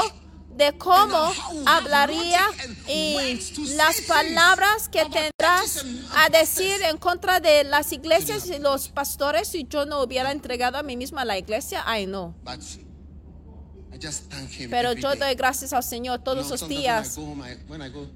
de 0.55 0.77
cómo 0.77 1.33
hablaría 1.65 2.41
y 2.87 3.39
las 3.75 4.01
palabras 4.01 4.87
que 4.89 5.03
tendrás 5.05 5.85
a 6.15 6.29
decir 6.29 6.81
en 6.83 6.97
contra 6.97 7.39
de 7.39 7.63
las 7.65 7.91
iglesias 7.91 8.47
y 8.47 8.59
los 8.59 8.87
pastores 8.89 9.49
si 9.49 9.67
yo 9.67 9.85
no 9.85 10.01
hubiera 10.01 10.31
entregado 10.31 10.77
a 10.77 10.83
mí 10.83 10.95
misma 10.95 11.21
a 11.21 11.25
la 11.25 11.37
iglesia? 11.37 11.83
Ay, 11.85 12.05
no. 12.05 12.35
Pero 14.69 14.93
yo 14.93 15.15
doy 15.15 15.35
gracias 15.35 15.73
al 15.73 15.83
Señor 15.83 16.19
todos 16.19 16.49
los 16.49 16.67
días. 16.67 17.17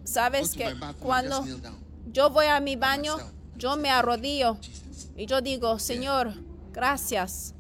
Sabes 0.03 0.51
que 0.51 0.76
cuando 0.99 1.45
yo 2.11 2.30
voy 2.30 2.45
a 2.47 2.59
mi 2.59 2.76
baño. 2.76 3.17
Yo 3.60 3.78
me 3.78 3.89
arrodillo 3.89 4.57
y 5.16 5.28
yo 5.28 5.41
digo, 5.41 5.78
Señor, 5.78 6.34
gracias, 6.72 7.53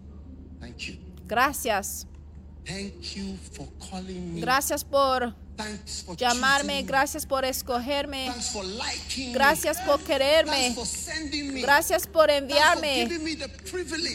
gracias, 1.27 2.07
gracias 4.35 4.83
por 4.83 5.35
llamarme, 6.17 6.83
gracias 6.83 7.25
por 7.25 7.45
escogerme, 7.45 8.31
gracias 9.33 9.77
por 9.81 10.01
quererme, 10.03 10.75
gracias 11.61 12.07
por 12.07 12.31
enviarme, 12.31 13.07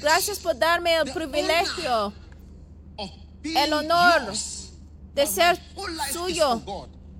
gracias 0.00 0.40
por 0.40 0.58
darme 0.58 0.96
el 0.96 1.12
privilegio 1.12 2.12
el 3.44 3.72
honor 3.72 4.32
de 5.14 5.26
ser 5.26 5.60
suyo, 6.12 6.62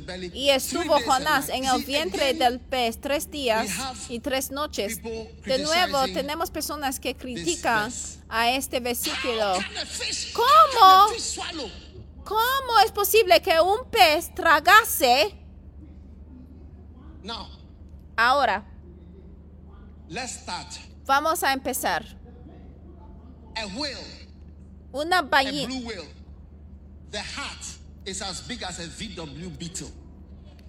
belly. 0.00 0.30
Y 0.32 0.50
estuvo 0.50 1.00
Jonás 1.00 1.48
en 1.48 1.64
el 1.64 1.84
vientre 1.84 2.32
del 2.34 2.60
pez 2.60 3.00
tres 3.00 3.30
días 3.30 3.68
y 4.08 4.20
tres 4.20 4.50
noches. 4.50 5.02
De 5.02 5.58
nuevo, 5.58 6.04
tenemos 6.12 6.50
personas 6.50 7.00
que 7.00 7.16
critican 7.16 7.92
a 8.28 8.50
este 8.50 8.78
versículo. 8.80 9.54
¿Cómo? 10.32 11.08
¿Cómo 12.24 12.78
es 12.84 12.92
posible 12.92 13.42
que 13.42 13.60
un 13.60 13.90
pez 13.90 14.32
tragase? 14.34 15.34
Ahora, 18.16 18.64
vamos 21.04 21.42
a 21.42 21.52
empezar. 21.52 22.21
A 23.56 23.66
whale, 23.66 24.28
Una 24.92 25.18
a 25.18 25.22
ballena. 25.22 25.66
blue 25.68 25.86
whale, 25.86 26.08
the 27.10 27.18
heart 27.20 27.64
is 28.06 28.22
as 28.22 28.40
big 28.42 28.62
as 28.62 28.78
a 28.78 28.86
VW 28.88 29.50
Beetle. 29.58 29.90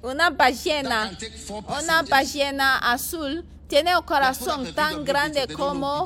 Una 0.04 0.30
ballena, 0.30 1.18
una 1.50 2.04
ballena 2.04 2.78
azul 2.80 3.46
tiene 3.70 3.96
un 3.96 4.04
corazón 4.04 4.74
tan 4.76 5.06
grande 5.06 5.48
como 5.48 6.06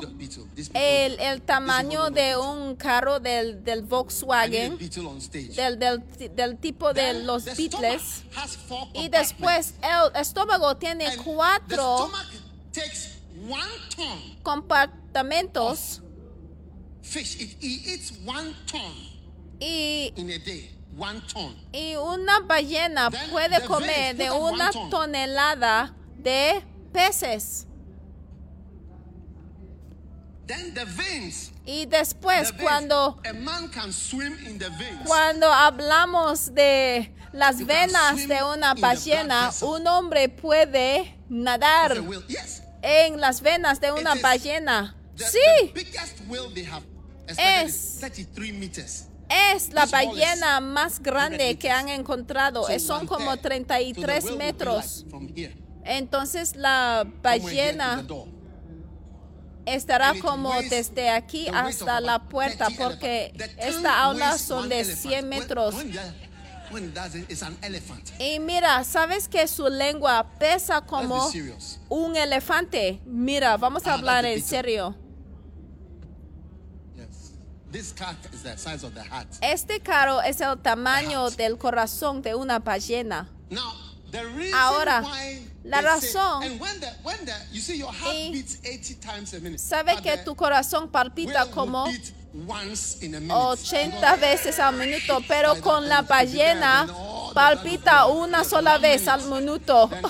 el, 0.72 1.18
el 1.18 1.42
tamaño 1.42 2.08
de 2.10 2.36
un 2.36 2.76
carro 2.76 3.18
del, 3.18 3.64
del 3.64 3.82
Volkswagen, 3.82 4.78
del, 4.78 5.78
del, 5.78 6.02
del 6.36 6.56
tipo 6.58 6.92
de 6.94 7.24
los 7.24 7.44
Beatles. 7.44 8.22
Y 8.94 9.08
después 9.08 9.74
el 9.82 10.14
estómago 10.20 10.76
tiene 10.76 11.16
cuatro 11.24 12.08
compartimentos 14.44 16.02
fish. 17.02 17.36
It, 17.40 17.56
it 17.60 17.86
eats 17.86 18.12
one 18.24 18.54
ton 18.66 18.92
y, 19.60 20.12
in 20.16 20.30
a 20.30 20.38
day. 20.38 20.70
One 20.96 21.20
ton. 21.28 21.54
y 21.72 21.94
una 21.96 22.40
ballena 22.40 23.10
Then 23.10 23.30
puede 23.30 23.60
the 23.60 23.66
comer 23.66 24.14
de 24.14 24.30
una 24.30 24.70
ton. 24.72 24.90
tonelada 24.90 25.94
de 26.16 26.62
peces. 26.92 27.66
Then 30.46 30.72
the 30.74 30.84
veins. 30.86 31.52
Y 31.66 31.84
the 31.84 31.98
después 31.98 32.50
veins, 32.52 32.62
cuando 32.62 33.20
a 33.24 33.32
man 33.34 33.68
can 33.68 33.92
swim 33.92 34.34
in 34.46 34.58
the 34.58 34.70
veins. 34.70 35.06
Cuando 35.06 35.52
hablamos 35.52 36.54
de 36.54 37.12
las 37.32 37.58
You 37.60 37.66
venas 37.66 38.26
de 38.26 38.42
una 38.42 38.74
the 38.74 38.80
ballena, 38.80 39.50
un 39.60 39.86
hombre 39.86 40.28
puede 40.30 41.14
nadar. 41.28 42.02
Yes. 42.28 42.62
en 42.82 43.20
las 43.20 43.40
venas 43.42 43.80
de 43.80 43.92
una 43.92 44.14
It 44.14 44.22
ballena. 44.22 44.94
Sí, 45.26 45.72
Es- 47.26 47.94
is 47.94 47.96
33 48.00 48.52
meters. 48.54 49.06
es 49.28 49.72
la 49.72 49.84
ballena 49.86 50.60
más 50.60 51.00
grande 51.02 51.38
100 51.48 51.58
que 51.58 51.70
han 51.70 51.88
encontrado. 51.88 52.68
Eh, 52.68 52.78
Son 52.80 53.06
como 53.06 53.36
third. 53.36 53.36
So 53.36 53.42
the 53.42 53.48
33 53.48 54.24
whale 54.24 54.30
will 54.30 54.38
be 54.38 54.44
metros. 54.44 55.04
Entonces 55.84 56.56
la 56.56 57.06
ballena 57.22 58.04
estará 59.66 60.14
como 60.20 60.52
desde 60.62 61.10
aquí 61.10 61.48
hasta 61.52 62.00
la 62.00 62.20
puerta 62.28 62.66
30 62.66 62.84
porque 62.84 63.32
esta 63.58 64.02
aula 64.02 64.38
son 64.38 64.68
de 64.68 64.80
elephant. 64.80 65.02
100 65.02 65.24
When- 65.24 65.28
metros. 65.28 65.74
Y 68.18 68.38
mira, 68.40 68.84
¿sabes 68.84 69.26
que 69.28 69.48
su 69.48 69.68
lengua 69.68 70.30
pesa 70.38 70.82
como 70.82 71.30
un 71.88 72.16
elefante? 72.16 73.00
Mira, 73.06 73.56
vamos 73.56 73.86
a 73.86 73.92
Ah, 73.92 73.94
hablar 73.94 74.26
en 74.26 74.42
serio. 74.42 74.94
Yes. 76.94 77.06
This 77.06 77.06
cat 77.06 77.06
is 77.06 77.06
the 77.06 77.06
size 77.06 77.06
of 77.06 77.06
the 77.06 77.16
heart. 77.16 77.54
Este 79.40 79.80
carro 79.80 80.22
es 80.22 80.40
el 80.40 80.58
tamaño 80.58 81.30
del 81.30 81.58
corazón 81.58 82.22
de 82.22 82.34
una 82.34 82.58
ballena. 82.58 83.28
Now, 83.50 83.72
the 84.10 84.24
reason 84.24 84.54
Ahora, 84.54 85.02
why 85.02 85.46
la 85.64 85.80
razón- 85.82 86.42
and 86.42 86.60
when 86.60 86.80
the 86.80 86.90
when 87.02 87.24
the 87.26 87.32
you 87.52 87.60
see 87.60 87.78
your 87.78 87.92
heart 87.92 88.14
Y- 88.14 88.32
beats 88.32 88.58
80 88.64 88.94
times 89.00 89.34
a 89.34 89.40
minute. 89.40 89.58
Sabe 89.58 90.00
que 90.02 90.16
tu 90.18 90.34
corazón 90.34 90.88
palpita 90.90 91.50
como 91.50 91.84
beat 91.84 92.12
once 92.46 92.98
in 93.04 93.14
a 93.14 93.20
minute. 93.20 93.34
80 93.34 94.16
veces 94.16 94.58
al 94.58 94.74
minuto, 94.76 95.20
pero 95.28 95.60
con 95.60 95.88
la 95.88 96.02
ballena 96.02 96.86
palpita 97.34 98.06
una 98.06 98.44
sola 98.44 98.78
vez 98.78 99.06
al 99.08 99.22
minuto. 99.28 99.90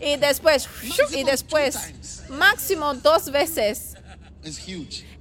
Y 0.00 0.16
después, 0.16 0.68
y 1.12 1.24
después, 1.24 2.22
máximo 2.28 2.94
dos 2.94 3.30
veces. 3.30 3.94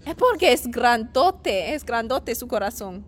Es 0.07 0.15
porque 0.15 0.53
es 0.53 0.67
grandote, 0.67 1.73
es 1.73 1.83
grandote 1.85 2.33
su 2.35 2.47
corazón. 2.47 3.03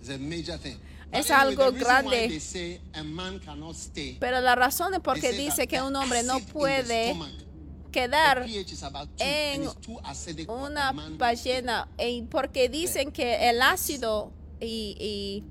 It's 0.00 0.10
a 0.10 0.18
major 0.18 0.58
thing. 0.58 0.76
Es 1.12 1.30
algo 1.30 1.70
grande. 1.72 2.40
Pero 4.20 4.40
la 4.40 4.54
razón 4.54 4.94
es 4.94 5.00
porque 5.00 5.32
dice 5.32 5.66
que 5.66 5.80
un 5.80 5.94
hombre 5.96 6.22
no 6.22 6.40
puede 6.40 7.14
quedar 7.92 8.44
en 9.18 9.68
una 10.48 10.92
ballena 11.16 11.88
porque 12.30 12.68
dicen 12.68 13.12
que 13.12 13.48
el 13.48 13.62
ácido 13.62 14.32
y, 14.60 14.96
y 14.98 15.44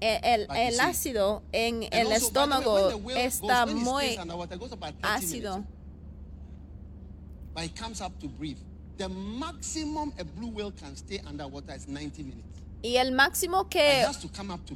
e- 0.00 0.20
el, 0.34 0.48
el 0.56 0.80
ácido 0.80 1.42
en 1.52 1.84
el 1.92 2.08
estómago 2.12 2.90
está 3.16 3.66
muy 3.66 4.04
stays 4.04 4.18
underwater, 4.20 4.56
it 4.56 4.60
goes 4.60 4.72
about 4.72 4.94
30 5.00 5.14
ácido. 5.14 5.64
But 7.56 7.64
it 7.64 7.74
comes 7.74 8.02
up 8.02 8.12
to 8.20 8.28
breathe. 8.28 8.58
The 8.98 9.08
maximum 9.08 10.12
a 10.18 10.24
blue 10.24 10.48
whale 10.48 10.72
can 10.72 10.94
stay 10.94 11.20
underwater 11.26 11.74
is 11.74 11.88
90 11.88 12.22
minutes. 12.22 12.60
Y 12.82 12.96
el 12.98 13.12
máximo 13.12 13.68
que 13.70 14.04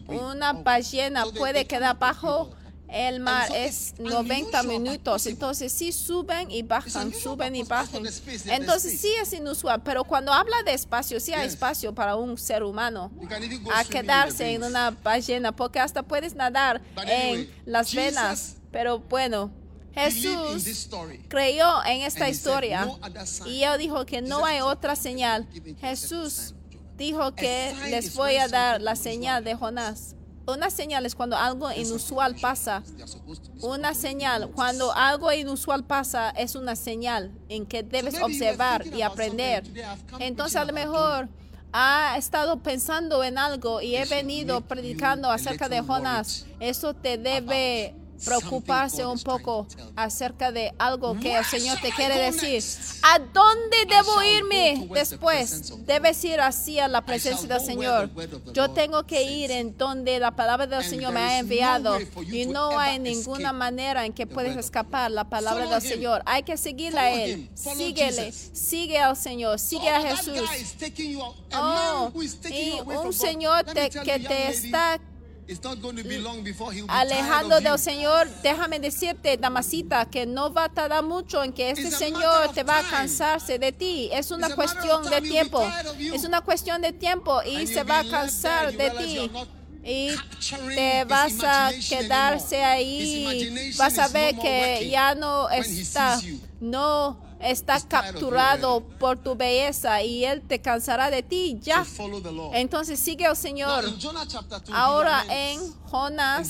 una 0.09 0.53
Oh. 0.53 0.63
ballena 0.65 1.27
puede 1.27 1.67
quedar 1.67 1.99
bajo 1.99 2.51
el 2.89 3.21
mar 3.21 3.49
es 3.55 3.91
it's 3.91 4.01
90 4.01 4.63
unusual, 4.63 4.65
but 4.65 4.73
minutos. 4.73 5.27
Entonces 5.27 5.71
sí 5.73 5.93
suben 5.93 6.51
y 6.51 6.63
bajan, 6.63 7.13
suben 7.13 7.55
y 7.55 7.63
bajan. 7.65 8.03
Entonces 8.47 8.99
sí 8.99 9.13
es 9.21 9.35
inusual, 9.35 9.83
pero 9.83 10.03
cuando 10.05 10.33
habla 10.33 10.57
de 10.65 10.73
espacio, 10.73 11.21
sí 11.21 11.35
hay 11.35 11.47
espacio 11.47 11.95
para 11.95 12.17
un 12.17 12.39
ser 12.39 12.63
humano 12.63 13.13
a 13.75 13.85
quedarse 13.85 14.55
en 14.55 14.65
una 14.65 14.91
ballena, 14.91 15.53
porque 15.55 15.79
hasta 15.81 16.03
puedes 16.03 16.35
nadar 16.35 16.81
en 17.07 17.49
las 17.67 17.95
venas. 17.95 18.57
Pero 18.73 19.01
bueno, 19.01 19.51
Jesús 19.95 20.89
creyó 21.29 21.85
en 21.85 22.03
esta 22.03 22.29
historia 22.29 22.89
y 23.47 23.63
él 23.63 23.79
dijo 23.79 24.07
que 24.07 24.23
no 24.23 24.45
hay 24.45 24.61
otra 24.61 24.97
señal. 24.97 25.47
"Given 25.53 25.75
to 25.77 25.81
Jesús 25.81 26.09
the 26.09 26.11
son 26.11 26.57
of 26.57 26.73
Jonah." 26.73 26.97
dijo 26.97 27.35
que 27.35 27.75
les 27.91 28.15
voy 28.15 28.37
a 28.37 28.49
dar 28.49 28.81
la 28.81 28.95
señal 28.95 29.43
de 29.45 29.55
Jonás. 29.55 30.15
Una 30.47 30.71
señal 30.71 31.07
es 31.07 31.15
cuando 31.15 31.37
algo 31.37 31.71
inusual 31.71 32.35
pasa. 32.37 32.83
Una 33.61 33.95
señal, 33.95 34.51
cuando 34.51 34.93
algo 34.93 35.33
inusual 35.33 35.85
pasa, 35.85 36.31
es 36.31 36.55
una 36.55 36.75
señal 36.77 37.31
en 37.49 37.67
que 37.67 37.83
debes 37.83 38.21
observar 38.21 38.87
y 38.87 39.03
aprender. 39.03 39.65
Entonces 40.19 40.57
a 40.57 40.65
lo 40.65 40.73
mejor 40.73 41.29
ha 41.73 42.17
estado 42.19 42.59
pensando 42.61 43.23
en 43.23 43.39
algo 43.39 43.81
y 43.81 43.95
he 43.97 44.05
venido 44.07 44.61
predicando 44.63 45.31
acerca 45.31 45.69
de 45.69 45.81
Jonás. 45.83 46.47
Eso 46.59 46.95
te 46.95 47.17
debe 47.17 47.95
preocuparse 48.25 49.05
un 49.05 49.19
poco 49.21 49.67
acerca 49.97 50.53
de 50.53 50.73
algo 50.79 51.19
que 51.19 51.37
el 51.37 51.45
Señor 51.45 51.79
te 51.81 51.91
quiere 51.93 52.19
decir. 52.31 52.63
¿A 53.03 53.19
dónde 53.19 53.77
debo 53.89 54.23
irme 54.23 54.89
después? 54.93 55.73
Debes 55.87 56.25
ir 56.25 56.41
así 56.41 56.79
a 56.79 56.89
la 56.89 57.05
presencia 57.05 57.49
del 57.49 57.61
Señor. 57.61 58.11
Yo 58.53 58.71
tengo 58.71 59.05
que 59.05 59.23
ir 59.23 59.51
en 59.51 59.77
donde 59.77 60.19
la 60.19 60.31
palabra 60.31 60.67
del 60.67 60.85
Señor 60.85 61.13
me 61.13 61.21
ha 61.21 61.39
enviado 61.39 61.99
y 62.31 62.47
no 62.47 62.79
hay 62.79 62.99
ninguna 62.99 63.53
manera 63.53 64.05
en 64.07 64.13
que 64.13 64.27
puedes 64.27 64.57
escapar 64.57 65.11
la 65.11 65.25
palabra 65.29 65.67
del. 65.69 65.81
Señor. 65.81 66.23
Hay 66.27 66.43
que 66.43 66.57
seguirle 66.57 67.01
a 67.01 67.15
Él. 67.25 67.51
Síguele. 67.55 68.33
Sigue 68.33 68.99
al 68.99 69.17
Señor. 69.17 69.59
Sigue 69.59 69.89
a 69.91 70.01
Oh, 70.01 70.03
that 70.03 70.17
Jesús. 70.17 70.49
A 71.53 72.11
Oh, 72.15 72.23
y 72.51 72.81
un. 72.81 73.13
Señor 73.13 73.65
te- 73.65 73.91
que 73.91 74.19
te 74.19 74.49
está 74.51 75.01
it's 75.51 75.63
not 75.65 75.83
going 75.83 75.97
to 75.97 76.05
be 76.05 76.19
long 76.19 76.45
before 76.45 76.73
he'll 76.73 76.87
be 76.87 76.93
alejando 76.93 77.61
del. 77.61 77.77
Señor, 77.77 78.29
déjame 78.43 78.79
decirte, 78.79 79.37
damasita, 79.37 80.09
que 80.09 80.25
no 80.25 80.53
va 80.53 80.65
a 80.65 80.69
tardar 80.69 81.03
mucho 81.03 81.43
en 81.43 81.53
que 81.53 81.71
este 81.71 81.91
Señor 81.91 82.53
te 82.55 82.63
va 82.63 82.79
a 82.79 82.83
cansarse 82.83 83.59
de 83.59 83.73
ti. 83.73 84.09
Es 84.13 84.31
una 84.31 84.55
cuestión 84.55 85.09
de 85.11 85.21
tiempo. 85.21 85.63
Es 85.99 86.25
una 86.25 86.41
cuestión 86.41 86.81
de 86.81 86.93
tiempo 86.93 87.43
y 87.43 87.67
se 87.67 87.83
va 87.83 88.01
a 88.01 88.05
cansar 88.05 88.73
de 88.73 88.91
ti. 88.91 89.31
Y 89.83 90.11
te 90.75 91.05
vas 91.05 91.43
a 91.43 91.73
quedarse 91.89 92.63
ahí. 92.63 93.73
Vas 93.77 93.99
a 93.99 94.09
ver 94.09 94.37
que 94.39 94.89
ya 94.89 95.15
no 95.15 95.51
está, 95.51 96.21
no 96.61 97.30
está 97.41 97.81
capturado 97.81 98.83
por 98.99 99.19
tu 99.19 99.35
belleza 99.35 100.03
y 100.03 100.25
Él 100.25 100.43
te 100.43 100.61
cansará 100.61 101.11
de 101.11 101.23
ti 101.23 101.59
ya. 101.61 101.85
Entonces 102.53 102.99
sigue 102.99 103.27
al 103.27 103.37
Señor. 103.37 103.85
in 103.89 103.99
Jonah 103.99 104.27
chapter 104.27 104.61
2, 104.61 104.69
he 104.69 104.73
Ahora 104.73 105.25
en 105.29 105.61
Jonás 105.91 106.49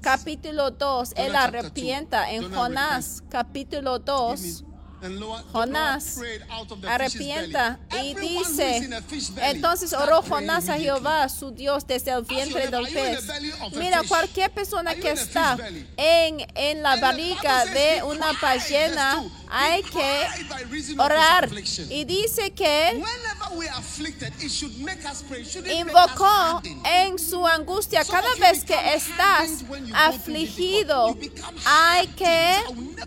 capítulo 0.00 0.70
2, 0.70 1.12
él 1.16 1.36
arrepienta. 1.36 2.30
En 2.30 2.52
Jonás 2.52 3.22
capítulo 3.28 3.98
2, 3.98 4.64
Jonás 5.52 6.18
arrepienta 6.86 7.78
y 8.02 8.14
dice, 8.14 8.88
entonces 9.42 9.92
oró 9.92 10.22
Jonás 10.22 10.68
a. 10.68 10.78
Jehová, 10.82 11.28
su 11.28 11.50
Dios, 11.50 11.86
desde 11.86 12.10
el 12.12 12.22
vientre 12.22 12.68
del 12.68 12.86
pez. 12.88 13.24
Mira, 13.74 14.02
cualquier 14.08 14.50
persona 14.50 14.94
que 14.94 15.10
está 15.10 15.56
en, 15.96 16.44
en 16.54 16.82
la 16.82 16.96
barriga 16.96 17.64
de 17.66 18.02
una 18.02 18.32
ballena, 18.40 19.22
hay 19.48 19.82
que 19.82 20.26
orar. 20.98 21.50
Y 21.90 22.04
dice 22.04 22.52
que 22.52 23.02
invocó 25.78 26.62
en 26.84 27.18
su 27.18 27.46
angustia. 27.46 28.04
Cada 28.04 28.34
vez 28.36 28.64
que 28.64 28.94
estás 28.94 29.50
afligido, 29.94 31.16
hay 31.64 32.06
que 32.08 32.56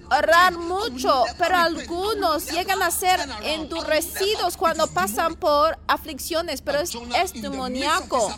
orar 0.10 0.54
mucho, 0.58 1.26
pero 1.38 1.58
repent. 1.70 1.85
Algunos 1.90 2.52
llegan 2.52 2.82
a 2.82 2.92
ser 2.92 3.20
endurecidos 3.44 4.58
cuando 4.58 4.88
pasan 4.88 5.36
por 5.36 5.78
aflicciones, 5.88 6.62
pero 6.62 6.80
es, 6.80 6.92
es 7.22 7.34
demoníaco. 7.42 8.30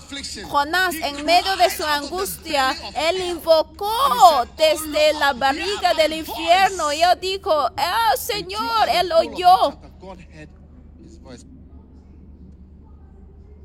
Jonás, 0.49 0.95
en 0.95 1.25
medio 1.25 1.55
de 1.57 1.69
su 1.69 1.83
angustia, 1.83 2.75
él 3.09 3.21
invocó 3.21 3.87
desde 4.57 5.11
"Oh 5.15 5.19
la 5.19 5.33
barriga 5.33 5.93
del 5.93 6.13
infierno 6.13 6.85
voice." 6.85 6.97
y 6.99 7.01
él 7.03 7.19
dijo, 7.21 7.51
oh 7.53 8.17
Señor, 8.17 8.89
él 8.91 9.11
oyó. 9.13 9.79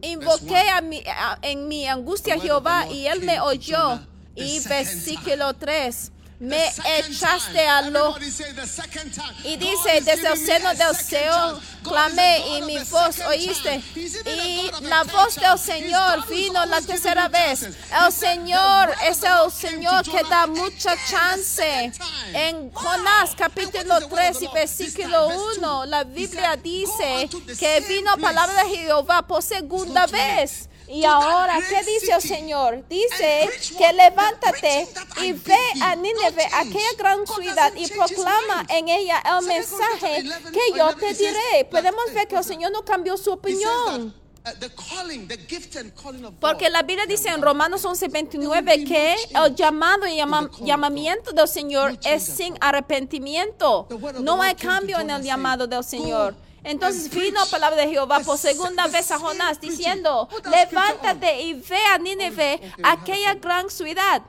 Invoqué 0.03 0.69
a 0.69 0.81
mi- 0.81 1.03
a- 1.07 1.39
en 1.43 1.69
mi 1.69 1.87
angustia 1.87 2.35
a 2.35 2.41
Jehová 2.41 2.87
y 2.89 3.07
él 3.07 3.23
me 3.23 3.41
oyó. 3.41 4.01
Y 4.35 4.59
versículo 4.61 5.55
3, 5.55 6.11
The 6.11 6.22
me 6.43 6.69
echaste 6.99 7.53
time. 7.53 7.69
a 7.69 7.91
lo... 7.91 8.11
Everybody 8.11 8.31
say 8.31 8.53
the 8.53 8.67
second 8.67 9.13
time. 9.15 9.35
Y 9.45 9.57
dice, 9.57 10.01
desde 10.05 10.27
el 10.29 10.37
seno 10.37 10.75
del. 10.75 10.93
God 10.93 11.63
clamé 11.83 12.59
y 12.59 12.63
mi 12.63 12.79
voz 12.79 13.19
oíste. 13.21 13.83
Y 13.95 14.71
la 14.83 15.05
voz 15.05 15.37
del 15.37 15.59
Señor 15.59 16.27
vino 16.29 16.65
la 16.67 16.81
tercera 16.81 17.29
vez. 17.29 17.63
El 17.63 18.13
Señor 18.13 18.91
"The 18.91 19.09
word 19.09 19.11
es 19.11 19.23
el 19.23 19.51
Señor 19.51 20.03
que 20.05 20.23
da 20.29 20.47
mucha 20.47 20.97
chance. 21.09 21.93
En. 22.33 22.71
Jonás 22.73 23.35
capítulo 23.37 23.95
what 23.95 24.03
is 24.03 24.09
the 24.09 24.15
word 24.15 24.23
3 24.23 24.31
of 24.31 24.39
the 24.39 24.45
y 24.45 24.49
versículo 24.53 25.29
time, 25.29 25.37
verse 25.37 25.61
1, 25.61 25.61
two, 25.61 25.87
la 25.87 26.05
Biblia 26.05 26.57
dice 26.57 27.29
"Go 27.31 27.39
unto 27.39 27.41
the 27.41 27.57
que 27.57 27.81
vino 27.89 28.17
palabra 28.17 28.65
de 28.65 28.71
place." 28.71 28.77
Jehová 28.77 29.23
por 29.23 29.43
segunda 29.43 30.07
vez. 30.07 30.69
Y 30.95 31.05
ahora, 31.07 31.59
¿qué 31.71 31.83
dice 31.91 32.13
el. 32.13 32.21
Señor? 32.21 32.85
Dice 32.87 33.49
que 33.79 33.93
levántate 33.95 34.87
y 35.23 35.33
ve 35.33 35.57
a 35.83 35.97
Nínive, 35.97 36.45
aquella 36.53 36.93
gran 36.99 37.27
ciudad, 37.27 37.73
y 37.75 37.87
proclama 37.89 38.67
en 38.69 38.89
ella 38.89 39.23
el 39.39 39.47
mensaje 39.47 40.01
Corinthians 40.23 40.45
11, 40.47 40.53
que 40.53 40.77
yo 40.79 40.87
11, 40.89 41.01
te 41.01 41.15
diré. 41.15 41.65
Podemos 41.71 42.05
ver 42.13 42.29
que 42.29 42.37
el 42.37 42.45
Señor 42.45 42.73
no 42.73 42.85
cambió 42.85 43.17
su 43.17 43.33
opinión. 43.33 44.15
uh, 44.45 46.31
Porque 46.41 46.69
la 46.69 46.83
Biblia 46.83 47.07
dice 47.07 47.29
en 47.31 47.41
Romanos 47.41 47.85
11:29 47.87 48.85
que 48.87 49.15
el 49.35 49.55
llamado 49.55 50.07
y 50.07 50.17
llama- 50.17 50.51
llamamiento 50.61 51.33
del 51.33 51.49
Señor 51.49 51.97
es 52.05 52.23
sin 52.25 52.55
arrepentimiento. 52.61 53.87
No 54.21 54.43
hay 54.43 54.55
cambio 54.57 54.99
en 55.01 55.09
el 55.11 55.23
llamado 55.23 55.67
del 55.67 55.79
"Go 55.79 55.83
Señor. 55.83 56.35
Entonces 56.65 57.11
vino 57.11 57.45
palabra 57.51 57.83
de 57.83 57.89
Jehová 57.89 58.21
por 58.21 58.39
segunda 58.39 58.87
vez 58.87 59.11
a 59.11 59.19
Jonás 59.19 59.61
diciendo, 59.61 60.29
levántate 60.45 61.43
y 61.43 61.55
ve 61.55 61.85
a 61.93 61.99
Nínive, 61.99 62.61
aquella 62.83 63.35
gran 63.35 63.69
ciudad. 63.69 64.23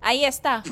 Ahí 0.00 0.24
está. 0.24 0.62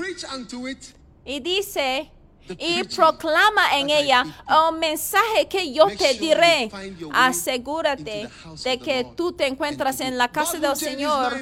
Y 1.25 1.41
dice, 1.41 2.11
y 2.59 2.85
proclama 2.85 3.79
en 3.79 3.91
ella 3.91 4.25
un 4.71 4.79
mensaje 4.79 5.49
que 5.49 5.73
yo 5.73 5.87
te 5.97 6.15
diré. 6.15 6.71
Asegúrate 7.13 8.29
de 8.63 8.79
que 8.79 9.05
tú 9.17 9.33
te 9.33 9.47
encuentras 9.47 10.01
en 10.01 10.17
la 10.19 10.31
casa 10.31 10.59
del 10.59 10.77
Señor. 10.77 11.35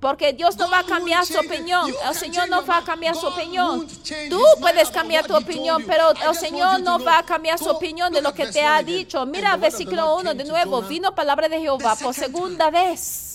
Porque 0.00 0.32
Dios 0.32 0.56
no 0.56 0.70
va 0.70 0.80
a 0.80 0.84
cambiar 0.84 1.26
su 1.26 1.38
opinión. 1.38 1.92
El 2.08 2.14
Señor 2.14 2.48
no 2.48 2.64
va 2.64 2.78
a 2.78 2.84
cambiar 2.84 3.14
su 3.14 3.26
opinión. 3.26 3.86
Tú 4.30 4.42
puedes 4.58 4.90
cambiar 4.90 5.26
tu 5.26 5.36
opinión, 5.36 5.84
pero 5.86 6.10
el 6.10 6.34
Señor 6.34 6.80
no 6.80 6.98
va 6.98 7.18
a 7.18 7.22
cambiar 7.22 7.58
su 7.58 7.68
opinión 7.68 8.12
de 8.12 8.22
lo 8.22 8.32
que 8.32 8.46
te 8.46 8.62
ha 8.62 8.82
dicho. 8.82 9.26
Mira 9.26 9.56
versículo 9.56 10.02
Lord 10.02 10.20
1 10.20 10.30
came 10.30 10.42
de 10.44 10.50
nuevo. 10.50 10.82
Vino 10.82 11.14
palabra 11.14 11.48
de 11.48 11.60
Jehová 11.60 11.96
por 11.96 12.14
segunda 12.14 12.70
vez 12.70 13.29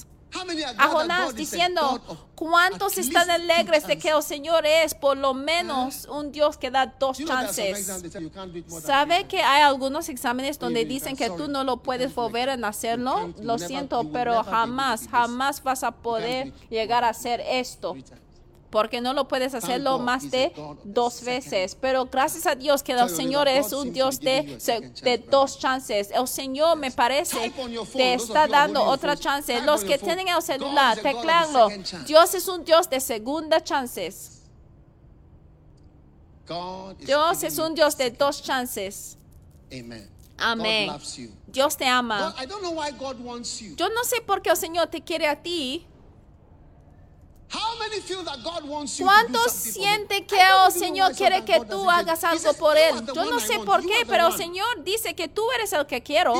a 0.78 0.88
Jonás 0.88 1.36
diciendo, 1.36 2.02
¿cuántos 2.36 2.98
están 2.98 3.30
alegres 3.30 3.88
de 3.88 3.98
que 3.98 4.10
el? 4.10 4.22
Señor 4.24 4.66
es 4.66 4.94
por 4.94 5.18
lo 5.18 5.34
menos 5.34 6.06
un 6.06 6.32
Dios 6.32 6.58
que 6.58 6.72
da 6.72 6.86
dos 6.86 7.18
chances? 7.18 7.92
¿Sabe 8.84 9.26
que 9.28 9.42
hay 9.42 9.62
algunos 9.62 10.10
exámenes 10.10 10.60
donde 10.60 10.86
dicen 10.86 11.16
que 11.16 11.30
tú 11.30 11.48
no 11.48 11.64
lo 11.64 11.78
puedes 11.78 12.14
volver 12.14 12.50
a 12.50 12.68
hacerlo? 12.68 13.34
Lo 13.42 13.58
siento, 13.58 14.10
pero 14.12 14.44
jamás, 14.44 15.08
jamás 15.08 15.64
vas 15.64 15.84
a 15.84 15.92
poder 15.92 16.54
llegar 16.70 17.04
a 17.04 17.10
hacer 17.10 17.42
esto. 17.42 17.96
Porque 18.76 19.00
no 19.00 19.14
lo 19.14 19.26
puedes 19.26 19.54
hacerlo 19.54 20.00
más 20.00 20.30
de 20.30 20.52
dos 20.84 21.24
veces. 21.24 21.78
Pero 21.80 22.08
gracias 22.08 22.46
a 22.46 22.56
Dios 22.56 22.84
que 22.84 22.92
el 22.92 23.10
Señor 23.10 23.48
es 23.48 23.72
un 23.72 23.94
Dios 23.94 24.20
de, 24.20 24.60
de 25.02 25.18
dos 25.18 25.58
chances. 25.58 26.12
El 26.12 26.28
Señor 26.28 26.76
me 26.76 26.92
parece 26.92 27.54
te 27.94 28.16
está 28.16 28.48
dando 28.50 28.84
otra 28.84 29.16
chance. 29.16 29.62
Los 29.62 29.86
que 29.86 29.98
tienen 29.98 30.28
el 30.28 30.42
celular, 30.42 31.00
chance. 31.02 32.04
Dios 32.06 32.34
es 32.34 32.50
un 32.50 32.66
Dios 32.66 32.90
de 32.90 33.00
segunda 33.00 33.64
chances. 33.64 34.42
Dios 37.00 37.44
es 37.44 37.58
un 37.58 37.76
Dios 37.76 37.96
de 37.96 38.12
dos 38.12 38.44
chances. 38.44 39.18
Amen. 39.72 40.10
Amén. 40.38 40.92
Dios 41.48 41.78
te 41.78 41.86
ama. 41.86 42.36
Yo 43.78 43.90
no 43.90 44.04
sé 44.04 44.20
por 44.20 44.42
qué 44.42 44.50
el 44.50 44.58
Señor 44.58 44.88
te 44.88 45.02
quiere 45.02 45.28
a 45.28 45.42
ti. 45.42 45.88
How 45.88 45.94
many 45.94 46.04
feel 46.58 46.64
that 46.76 47.00
God 47.00 47.14
wants 47.14 47.22
you 47.22 47.30
to 47.30 47.35
do 47.35 47.35
¿Cuántos 49.00 49.52
something 49.52 49.62
for 49.62 49.68
him? 49.68 49.74
siente 49.74 50.26
que 50.26 50.36
el 50.36 50.48
know 50.48 50.72
Señor 50.72 51.16
quiere 51.16 51.46
que 51.46 51.60
tú 51.62 51.90
hagas 51.90 52.24
algo 52.24 52.54
por 52.54 52.76
"You 52.76 52.84
Él? 52.84 53.06
Yo 53.14 53.26
no 53.26 53.40
sé 53.40 53.60
por 53.60 53.82
qué, 53.86 54.06
pero 54.08 54.28
el 54.28 54.34
one." 54.34 54.38
Señor 54.38 54.84
dice 54.84 55.16
que 55.16 55.28
tú 55.28 55.44
eres 55.52 55.72
el 55.74 55.86
que 55.86 56.02
quiero. 56.02 56.34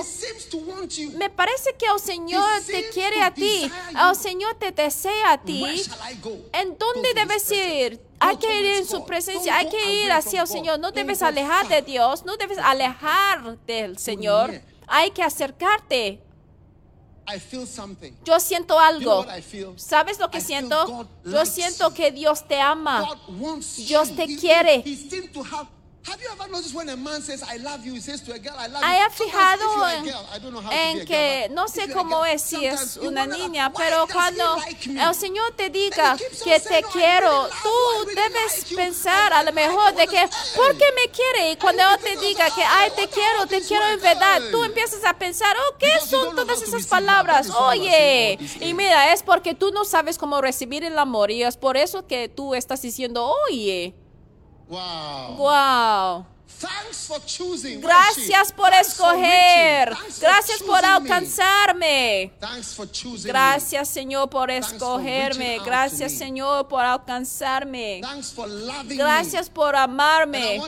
Me 1.14 1.30
parece 1.30 1.74
que 1.76 1.86
el 1.86 2.00
Señor 2.00 2.62
te 2.66 2.90
quiere 2.90 3.22
a 3.22 3.34
ti. 3.34 3.72
El 4.10 4.16
Señor 4.16 4.56
te 4.56 4.72
desea 4.72 5.34
a 5.34 5.42
ti. 5.42 5.84
¿En 6.54 6.78
dónde 6.78 7.14
debes 7.14 7.52
ir? 7.52 8.02
Hay 8.20 8.38
que 8.38 8.60
ir 8.60 8.66
en 8.78 8.88
su 8.88 9.06
presencia, 9.06 9.58
hay 9.58 9.70
que 9.70 10.04
ir 10.04 10.12
hacia 10.12 10.42
el 10.42 10.48
from 10.48 10.58
Señor. 10.58 10.80
No 10.80 10.92
debes 10.92 11.22
alejar 11.22 11.68
de. 11.68 11.82
Dios, 11.82 12.26
no 12.26 12.36
debes 12.38 12.58
alejar 12.58 13.58
del 13.66 13.98
Señor. 14.00 14.62
Hay 14.88 15.12
que 15.12 15.24
acercarte. 15.24 16.22
I 17.28 17.40
feel 17.40 17.66
something. 17.66 18.14
Yo 18.24 18.40
siento 18.40 18.80
algo. 18.80 19.22
what 19.22 19.38
I 19.38 19.42
feel? 19.42 19.74
¿Sabes 19.78 20.20
lo 20.20 20.30
que 20.30 20.42
siento? 20.42 21.08
Yo 21.24 21.46
siento 21.46 21.94
que 21.94 22.12
Dios 22.12 22.48
te 22.48 22.60
ama. 22.60 23.08
Dios 23.78 24.16
te 24.16 24.28
quiere. 24.38 24.84
He, 26.08 26.12
he 26.12 26.14
seems 26.14 26.14
to 26.14 26.14
have. 26.14 26.16
Have 26.16 26.22
you 26.22 26.30
ever 26.32 26.52
noticed 26.52 26.76
when 26.76 26.90
a 26.90 26.96
man 26.98 27.22
says 27.22 27.44
"I 27.44 27.58
love 27.58 27.86
you"? 27.86 27.94
He 27.94 28.00
says 28.02 28.22
to 28.22 28.34
a 28.34 28.40
girl, 28.40 28.56
"I 28.58 28.68
love 28.68 28.84
haya 28.84 29.06
you." 29.06 29.12
Sometimes 29.12 29.12
if 29.12 29.14
fijado 29.16 29.90
en, 30.72 31.00
en 31.00 31.06
que 31.06 31.48
no 31.52 31.68
sé 31.68 31.92
cómo 31.92 32.26
es 32.26 32.42
si 32.42 32.66
es 32.66 32.98
una 32.98 33.26
niña, 33.26 33.68
"Why 33.70 33.76
pero 33.78 34.08
cuando 34.08 34.56
like 34.58 34.90
me?" 34.90 35.02
el 35.04 35.16
Señor 35.16 35.54
te 35.56 35.70
diga 35.70 36.18
que 36.18 36.60
te 36.60 36.82
"No, 36.82 36.90
I 36.90 36.92
quiero, 36.92 37.50
tú 37.64 38.06
debes 38.16 38.66
pensar 38.76 39.34
a 39.34 39.44
lo 39.44 39.52
mejor 39.54 39.96
de 39.96 40.08
que. 40.08 40.30
¿por 40.56 40.78
qué 40.78 40.86
me 40.96 41.12
quiere? 41.12 41.52
Y 41.52 41.56
cuando 41.58 41.84
And 41.84 42.06
Él 42.06 42.14
te 42.14 42.20
diga 42.26 42.50
que, 42.54 42.62
"Oh, 42.62 42.68
ay, 42.70 42.92
te 42.96 43.08
quiero, 43.08 43.48
te 43.48 43.62
quiero 43.62 43.88
en 43.88 44.00
verdad, 44.02 44.42
tú 44.52 44.64
empiezas 44.64 45.04
a 45.06 45.14
pensar, 45.14 45.56
oh, 45.58 45.78
¿qué 45.78 46.00
son 46.08 46.36
todas 46.36 46.62
esas 46.62 46.86
palabras? 46.88 47.50
Oye, 47.50 48.38
y 48.60 48.74
mira, 48.74 49.14
es 49.14 49.24
porque 49.24 49.54
tú 49.56 49.72
no 49.72 49.86
sabes 49.86 50.18
cómo 50.18 50.42
recibir 50.42 50.84
el 50.84 50.98
amor 50.98 51.32
y 51.32 51.44
es 51.44 51.58
por 51.58 51.78
eso 51.78 52.06
que 52.08 52.30
tú 52.30 52.56
estás 52.56 52.82
diciendo, 52.82 53.34
oye, 53.50 53.94
Wow. 54.68 55.36
wow. 55.38 56.26
Gracias 57.80 58.52
por 58.52 58.74
escoger. 58.74 59.96
Gracias 60.20 60.64
por 60.64 60.84
alcanzarme. 60.84 62.32
Thanks 62.40 62.74
for 62.74 62.90
choosing 62.92 63.28
Gracias 63.28 63.90
Señor 63.90 64.30
por 64.30 64.50
escogerme. 64.50 65.60
Gracias. 65.66 66.14
Señor 66.14 66.68
por 66.68 66.84
alcanzarme. 66.84 68.02
Gracias 68.86 69.50
por 69.50 69.76
amarme. 69.76 70.62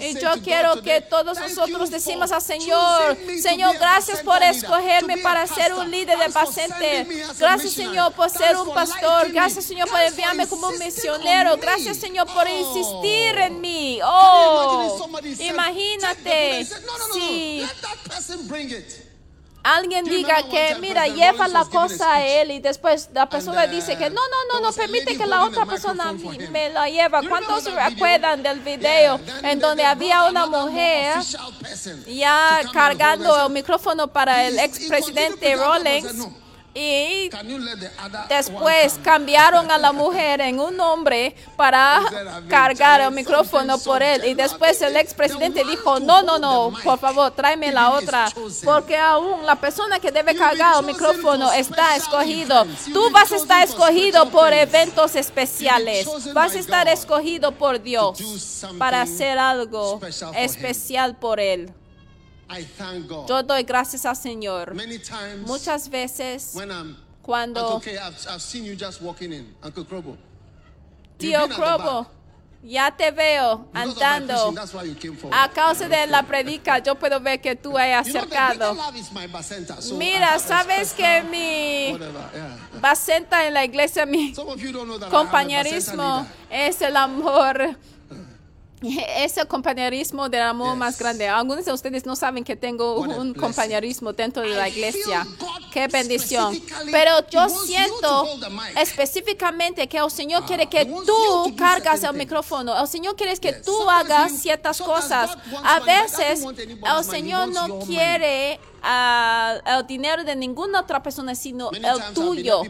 Y 0.00 0.18
yo 0.20 0.32
quiero 0.42 0.80
que 0.82 1.00
todos 1.00 1.38
"Thank 1.38 1.50
nosotros 1.50 1.90
decimos 1.90 2.32
al 2.32 2.42
Señor, 2.42 3.16
Señor, 3.40 3.76
gracias 3.78 4.20
por 4.22 4.42
escogerme 4.42 5.18
para 5.18 5.46
ser 5.46 5.74
un 5.74 5.90
líder 5.90 6.18
de 6.18 6.28
a 6.32 7.06
Gracias. 7.38 7.72
Señor 7.74 8.12
por 8.12 8.30
ser 8.30 8.56
un 8.56 8.72
pastor. 8.72 9.32
Gracias 9.32 9.64
Señor 9.64 9.88
por 9.88 10.00
enviarme 10.00 10.46
como 10.46 10.68
un 10.68 10.78
misionero. 10.78 11.56
Gracias 11.56 11.96
Señor 11.96 12.26
por 12.32 12.46
insistir 12.48 13.38
en 13.38 13.60
mí. 13.60 14.00
Oh, 14.04 15.08
if 15.22 15.36
somebody 15.36 15.36
said, 15.36 15.38
"Take 15.38 15.54
the 15.54 15.54
imagínate. 15.54 16.24
food," 16.24 16.58
and 16.58 16.66
said, 16.68 16.86
No, 16.86 16.98
no, 16.98 17.08
no, 17.08 17.14
Sí. 17.14 17.58
no. 17.60 17.66
Let 17.66 17.80
that 17.82 17.98
person 18.08 18.48
bring 18.48 18.70
it. 18.70 19.04
alguien 19.64 20.04
diga 20.04 20.42
que, 20.50 20.74
mira, 20.78 21.06
lleva 21.08 21.48
la 21.48 21.64
cosa 21.64 22.16
a 22.16 22.26
él 22.26 22.50
y 22.50 22.60
después 22.60 23.08
la 23.14 23.26
persona 23.30 23.64
uh, 23.64 23.70
dice 23.70 23.96
que 23.96 24.10
no, 24.10 24.20
no, 24.28 24.60
no, 24.60 24.60
no 24.60 24.72
permite 24.74 25.16
que 25.16 25.26
la 25.26 25.42
otra 25.42 25.64
persona 25.64 26.12
me 26.12 26.68
la 26.68 26.88
lleva. 26.90 27.22
¿Cuántos 27.26 27.64
recuerdan 27.72 28.42
del 28.42 28.60
video 28.60 29.18
en 29.42 29.58
donde 29.60 29.84
había 29.84 30.24
una 30.24 30.46
mujer 30.46 31.16
ya 32.06 32.60
cargando 32.72 33.34
and 33.34 33.46
el 33.46 33.52
micrófono 33.52 34.08
para 34.08 34.46
el 34.46 34.58
expresidente 34.58 35.56
Rawlings 35.56 36.14
y 36.74 37.30
Después 38.28 38.98
cambiaron 39.02 39.70
a 39.70 39.78
la 39.78 39.92
mujer 39.92 40.40
en 40.40 40.58
un 40.58 40.78
hombre 40.80 41.36
para 41.56 42.02
cargar 42.48 43.00
el 43.00 43.12
micrófono 43.12 43.78
por 43.78 44.02
él. 44.02 44.24
Y 44.24 44.34
después 44.34 44.82
el 44.82 44.96
expresidente 44.96 45.62
dijo, 45.64 46.00
no, 46.00 46.22
no, 46.22 46.38
no, 46.38 46.72
por 46.82 46.98
favor, 46.98 47.30
tráeme 47.30 47.70
la 47.70 47.90
otra. 47.92 48.28
Porque 48.64 48.96
aún 48.96 49.46
la 49.46 49.54
persona 49.54 50.00
que 50.00 50.10
debe 50.10 50.34
cargar 50.34 50.80
el 50.80 50.86
micrófono 50.86 51.52
está 51.52 51.94
escogido. 51.96 52.66
Tú 52.92 53.10
vas 53.10 53.30
a 53.30 53.36
estar 53.36 53.62
escogido 53.62 54.28
por 54.30 54.52
eventos 54.52 55.14
especiales. 55.14 56.08
Vas 56.32 56.54
a 56.54 56.58
estar 56.58 56.88
escogido 56.88 57.52
por 57.52 57.80
Dios 57.80 58.18
para 58.78 59.02
hacer 59.02 59.38
algo 59.38 60.00
especial 60.34 61.16
por 61.16 61.38
Él. 61.38 61.72
I 62.48 62.62
thank 62.64 63.08
God. 63.08 63.28
Yo 63.28 63.42
doy 63.42 63.62
gracias 63.62 64.04
al 64.04 64.16
Señor. 64.16 64.74
Many 64.74 64.98
times 64.98 65.46
Muchas 65.46 65.88
veces 65.88 66.54
when 66.54 66.70
I'm 66.70 66.96
cuando 67.22 67.76
Uncle 67.76 67.92
K, 67.92 67.98
I've, 67.98 68.14
I've 68.28 68.42
seen 68.42 68.64
you 68.64 68.76
just 68.76 69.00
walking 69.00 69.32
in, 69.32 69.54
Uncle 69.62 69.84
Krobo. 69.84 70.16
You've 71.18 71.32
Tío 71.32 71.48
Crobo, 71.48 72.06
ya 72.62 72.90
te 72.90 73.10
veo 73.10 73.66
andando. 73.72 74.52
A 75.32 75.48
causa 75.48 75.88
de 75.88 76.06
la 76.06 76.22
predica, 76.22 76.78
yo 76.80 76.96
puedo 76.96 77.20
ver 77.20 77.40
que 77.40 77.56
tú 77.56 77.78
has 77.78 78.06
acercado. 78.06 78.76
Mira, 79.96 80.38
sabes 80.38 80.92
que 80.92 81.22
mi 81.22 81.96
bacenta 82.80 83.46
en 83.46 83.54
la 83.54 83.64
iglesia, 83.64 84.04
mi 84.04 84.34
compañerismo 85.10 86.26
es 86.50 86.82
el 86.82 86.96
amor. 86.96 87.76
Es 89.16 89.36
el 89.36 89.46
compañerismo 89.48 90.28
del 90.28 90.42
amor 90.42 90.70
Yes. 90.70 90.78
más 90.78 90.98
grande. 90.98 91.28
Algunos 91.28 91.64
de 91.64 91.72
ustedes 91.72 92.04
no 92.06 92.14
saben 92.16 92.44
que 92.44 92.56
tengo 92.56 93.00
What 93.00 93.18
un 93.18 93.34
compañerismo 93.34 94.12
dentro 94.12 94.42
de 94.42 94.50
la 94.50 94.68
iglesia. 94.68 95.26
Qué 95.72 95.88
bendición. 95.88 96.60
Pero 96.90 97.26
yo 97.30 97.48
siento 97.48 98.26
específicamente 98.80 99.88
que 99.88 99.98
el 99.98 100.10
Señor 100.10 100.42
Ah, 100.42 100.46
quiere 100.46 100.66
que 100.68 100.84
tú 100.86 101.54
cargas 101.56 102.02
el 102.02 102.14
micrófono. 102.14 102.78
El 102.80 102.88
Señor 102.88 103.16
quiere 103.16 103.36
que 103.38 103.52
Yes. 103.52 103.62
tú 103.62 103.72
Sometimes 103.72 104.10
hagas 104.10 104.32
ciertas 104.32 104.80
cosas. 104.80 105.36
A 105.62 105.80
veces 105.80 106.42
el 106.44 107.04
Señor 107.04 107.48
no 107.48 107.78
quiere 107.80 108.58
ah, 108.82 109.56
el 109.66 109.86
dinero 109.86 110.24
de 110.24 110.36
ninguna 110.36 110.80
otra 110.80 111.02
persona, 111.02 111.34
sino 111.34 111.70
Many 111.70 111.86
el 111.86 112.14
tuyo. 112.14 112.62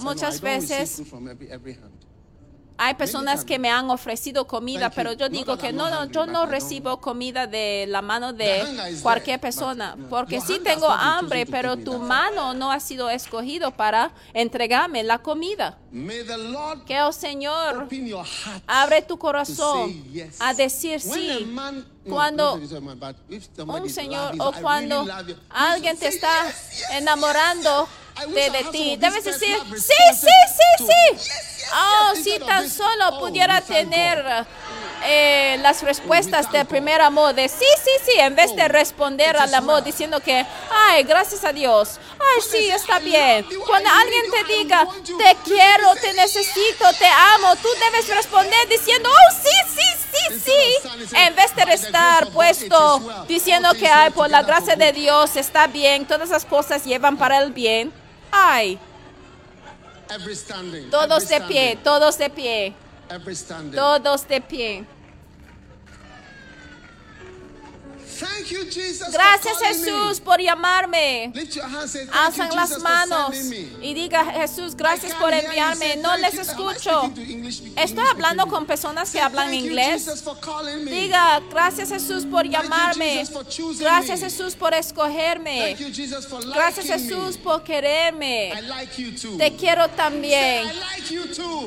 Muchas 0.00 0.40
veces- 0.40 0.96
food 0.96 1.06
from 1.06 1.28
every, 1.28 1.48
every 1.50 1.74
hand. 1.74 1.92
Hay 2.80 2.94
personas 2.94 3.44
que 3.44 3.58
me 3.58 3.70
han 3.70 3.90
ofrecido 3.90 4.46
comida, 4.46 4.88
pero 4.90 5.12
yo 5.12 5.28
digo 5.28 5.56
that 5.56 5.60
que 5.66 5.72
no, 5.72 5.90
no, 5.90 6.04
yo 6.06 6.26
no 6.26 6.46
recibo 6.46 7.00
comida 7.00 7.48
de 7.48 7.86
la 7.88 8.02
mano 8.02 8.32
de 8.32 8.62
cualquier 9.02 9.40
persona, 9.40 9.96
porque 10.08 10.40
sí 10.40 10.60
tengo 10.62 10.88
hambre, 10.88 11.44
pero 11.44 11.76
tu 11.76 11.98
mano 11.98 12.54
no 12.54 12.70
ha 12.70 12.78
sido 12.78 13.10
escogido 13.10 13.72
para 13.72 14.12
entregarme 14.32 15.02
la 15.02 15.18
comida. 15.18 15.76
Que 16.86 16.98
el 16.98 17.12
Señor 17.12 17.88
abre 18.66 19.02
tu 19.02 19.18
corazón 19.18 20.04
a 20.38 20.54
decir 20.54 21.00
sí. 21.00 21.52
Cuando 22.08 22.54
un 22.54 23.90
señor 23.90 24.34
o 24.38 24.52
cuando 24.52 25.06
alguien 25.50 25.96
te 25.98 26.08
está 26.08 26.30
enamorando 26.92 27.86
De, 28.26 28.64
ti, 28.72 28.96
debes 28.96 29.24
decir, 29.24 29.58
sí, 29.76 29.94
sí, 30.14 30.26
sí, 30.56 30.86
sí. 30.86 31.30
Oh, 31.72 32.14
si 32.16 32.38
tan 32.40 32.68
solo 32.68 33.08
oh, 33.12 33.18
pudiera 33.20 33.60
tener 33.60 34.46
eh, 35.04 35.58
las 35.60 35.82
respuestas 35.82 36.50
del 36.50 36.66
primer 36.66 37.00
amor 37.00 37.34
de 37.34 37.48
sí, 37.48 37.64
sí, 37.84 37.90
sí, 38.04 38.12
en 38.18 38.34
vez 38.34 38.54
de 38.56 38.64
Oh, 38.64 38.68
responder 38.68 39.36
al 39.36 39.54
amor 39.54 39.84
diciendo 39.84 40.18
que, 40.20 40.44
ay, 40.70 41.02
gracias 41.04 41.44
a 41.44 41.52
Dios, 41.52 42.00
ay, 42.18 42.42
sí, 42.50 42.70
está 42.70 42.98
"I 43.00 43.04
bien. 43.04 43.46
Cuando 43.66 43.88
alguien 43.90 44.24
te 44.30 44.44
diga, 44.52 44.84
want 44.84 45.06
you", 45.06 45.18
te 45.18 45.36
quiero, 45.44 45.94
te 45.96 46.12
necesito, 46.14 46.92
te 46.98 47.06
amo, 47.06 47.54
tú 47.56 47.68
debes 47.84 48.08
responder 48.08 48.68
diciendo, 48.68 49.08
oh, 49.10 49.34
sí, 49.42 49.50
sí, 49.74 50.30
sí, 50.30 50.40
sí, 50.40 51.16
en 51.16 51.34
vez 51.36 51.54
de 51.54 51.64
"By 51.64 51.76
the 51.76 51.76
grace 51.76 51.86
estar 51.86 52.28
puesto 52.30 53.24
diciendo 53.28 53.72
que, 53.74 53.88
ay, 53.88 54.10
por 54.10 54.28
la 54.30 54.42
gracia 54.42 54.74
de 54.74 54.86
good". 54.92 54.98
Dios 54.98 55.36
está 55.36 55.66
bien, 55.66 56.06
todas 56.06 56.30
las 56.30 56.44
cosas 56.44 56.84
llevan 56.84 57.16
para 57.18 57.38
el 57.42 57.52
bien. 57.52 57.92
Ay, 58.30 58.78
todos 60.90 61.28
de 61.28 61.40
pie, 61.40 61.76
todos 61.82 62.18
de 62.18 62.30
pie, 62.30 62.74
todos 63.74 64.26
de 64.28 64.40
pie. 64.40 64.84
Thank 68.18 68.46
you, 68.50 68.64
Jesus. 68.64 69.12
Gracias 69.12 69.58
Jesús 69.58 70.18
Me. 70.18 70.24
por 70.24 70.40
llamarme. 70.40 71.32
Alzan 72.12 72.54
las 72.54 72.68
Jesus, 72.68 72.82
manos 72.82 73.36
y 73.82 73.94
diga 73.94 74.24
Jesús, 74.24 74.74
gracias 74.74 75.14
por 75.14 75.32
enviarme. 75.32 75.96
No 75.96 76.10
"Thank 76.10 76.20
les 76.20 76.34
you." 76.34 76.40
Am 76.40 76.46
I 76.46 76.50
escucho. 76.50 77.12
Estoy 77.76 78.04
hablando 78.10 78.46
con 78.46 78.66
personas 78.66 79.10
que 79.10 79.20
hablan 79.20 79.50
"Thank 79.50 79.60
you, 79.60 79.66
inglés. 79.66 80.04
Jesus, 80.04 80.22
for 80.22 80.38
calling 80.40 80.84
me." 80.84 80.90
Diga, 80.90 81.40
gracias 81.50 81.90
Jesús 81.90 82.24
por 82.24 82.46
llamarme. 82.46 83.24
Gracias. 83.78 84.20
Jesús 84.20 84.54
por 84.54 84.74
escogerme. 84.74 85.76
Gracias 86.54 86.86
Jesús 86.86 87.36
por 87.36 87.62
quererme. 87.62 88.52
Te 89.38 89.56
quiero 89.56 89.88
también. 89.90 90.70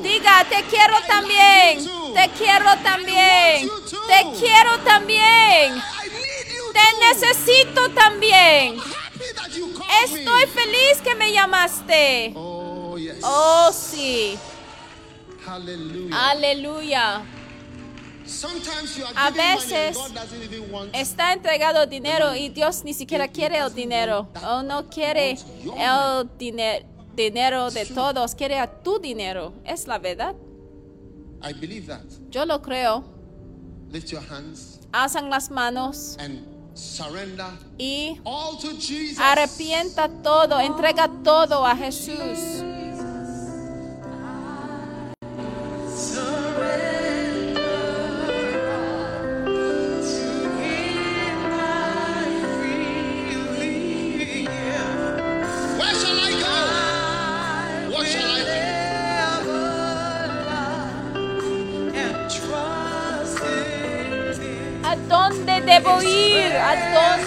Diga, 0.01 0.45
te 0.49 0.63
quiero 0.63 0.95
también. 1.07 1.79
Te 2.13 2.29
quiero 2.37 2.77
también. 2.83 3.69
Te 4.07 4.39
quiero 4.39 4.79
también. 4.79 5.81
I 6.01 6.09
need 6.09 6.55
you 6.55 6.73
Te 6.73 6.79
too. 6.79 7.00
Necesito 7.13 7.89
también. 7.91 8.75
Estoy 10.03 10.45
feliz 10.47 11.01
que 11.03 11.15
me 11.15 11.31
llamaste. 11.31 12.33
Oh, 12.35 12.97
yes. 12.97 13.17
Oh, 13.23 13.71
sí. 13.73 14.37
Aleluya. 16.13 17.23
A 19.15 19.29
veces 19.31 19.97
Está 20.93 21.33
entregado 21.33 21.85
dinero 21.85 22.33
y 22.35 22.49
Dios 22.49 22.83
ni 22.85 22.93
siquiera 22.93 23.27
quiere 23.27 23.57
el 23.57 23.73
dinero. 23.73 24.29
O 24.45 24.63
no 24.63 24.87
quiere 24.89 25.31
el 25.31 26.29
diner- 26.39 26.85
dinero 27.13 27.69
de 27.71 27.85
todos, 27.87 28.35
quiere 28.35 28.57
a 28.59 28.67
tu 28.81 28.99
dinero. 28.99 29.53
Es 29.65 29.85
la 29.87 29.99
verdad. 29.99 30.33
Yo 32.29 32.45
lo 32.45 32.61
creo. 32.61 33.03
Alzan 34.93 35.29
las 35.29 35.49
manos 35.51 36.15
and 36.19 36.45
y 37.77 38.19
arrepienta 39.19 40.09
todo, 40.23 40.59
entrega 40.59 41.09
todo 41.23 41.65
a 41.65 41.75
Jesús. 41.75 42.63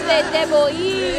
Dónde 0.05 0.39
debo 0.39 0.69
ir? 0.69 1.15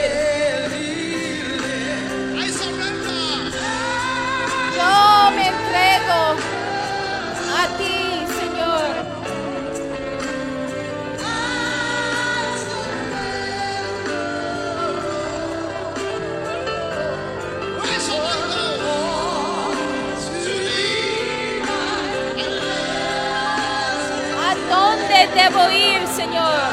Yo 4.76 5.32
me 5.36 5.48
entrego 5.48 6.22
a 7.52 7.78
ti, 7.78 7.98
Señor. 8.40 8.92
¿A 24.38 24.56
dónde 24.70 25.18
debo 25.34 25.72
ir, 25.72 26.08
Señor? 26.16 26.65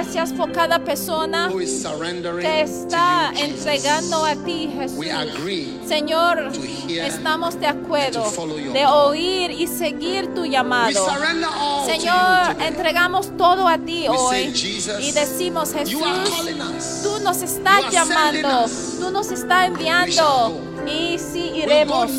Gracias 0.00 0.32
por 0.32 0.50
cada 0.52 0.78
persona 0.78 1.50
que 2.40 2.62
está 2.62 3.32
entregando 3.36 4.24
a 4.24 4.34
ti, 4.34 4.70
Jesús. 4.74 4.98
Señor, 5.86 6.50
estamos 6.88 7.60
de 7.60 7.66
acuerdo 7.66 8.24
de 8.72 8.86
oír 8.86 9.50
y 9.50 9.66
seguir 9.66 10.32
tu 10.34 10.46
llamado. 10.46 11.06
Señor, 11.84 12.56
entregamos 12.60 13.36
todo 13.36 13.68
a 13.68 13.76
ti 13.76 14.06
hoy 14.08 14.54
y 15.00 15.12
decimos, 15.12 15.74
Jesús, 15.74 16.02
tú 17.02 17.18
nos 17.22 17.42
estás 17.42 17.92
llamando, 17.92 18.64
tú 18.98 19.10
nos 19.10 19.30
estás 19.30 19.68
enviando 19.68 20.62
y 20.86 21.18
sí 21.18 21.52
iremos. 21.56 22.10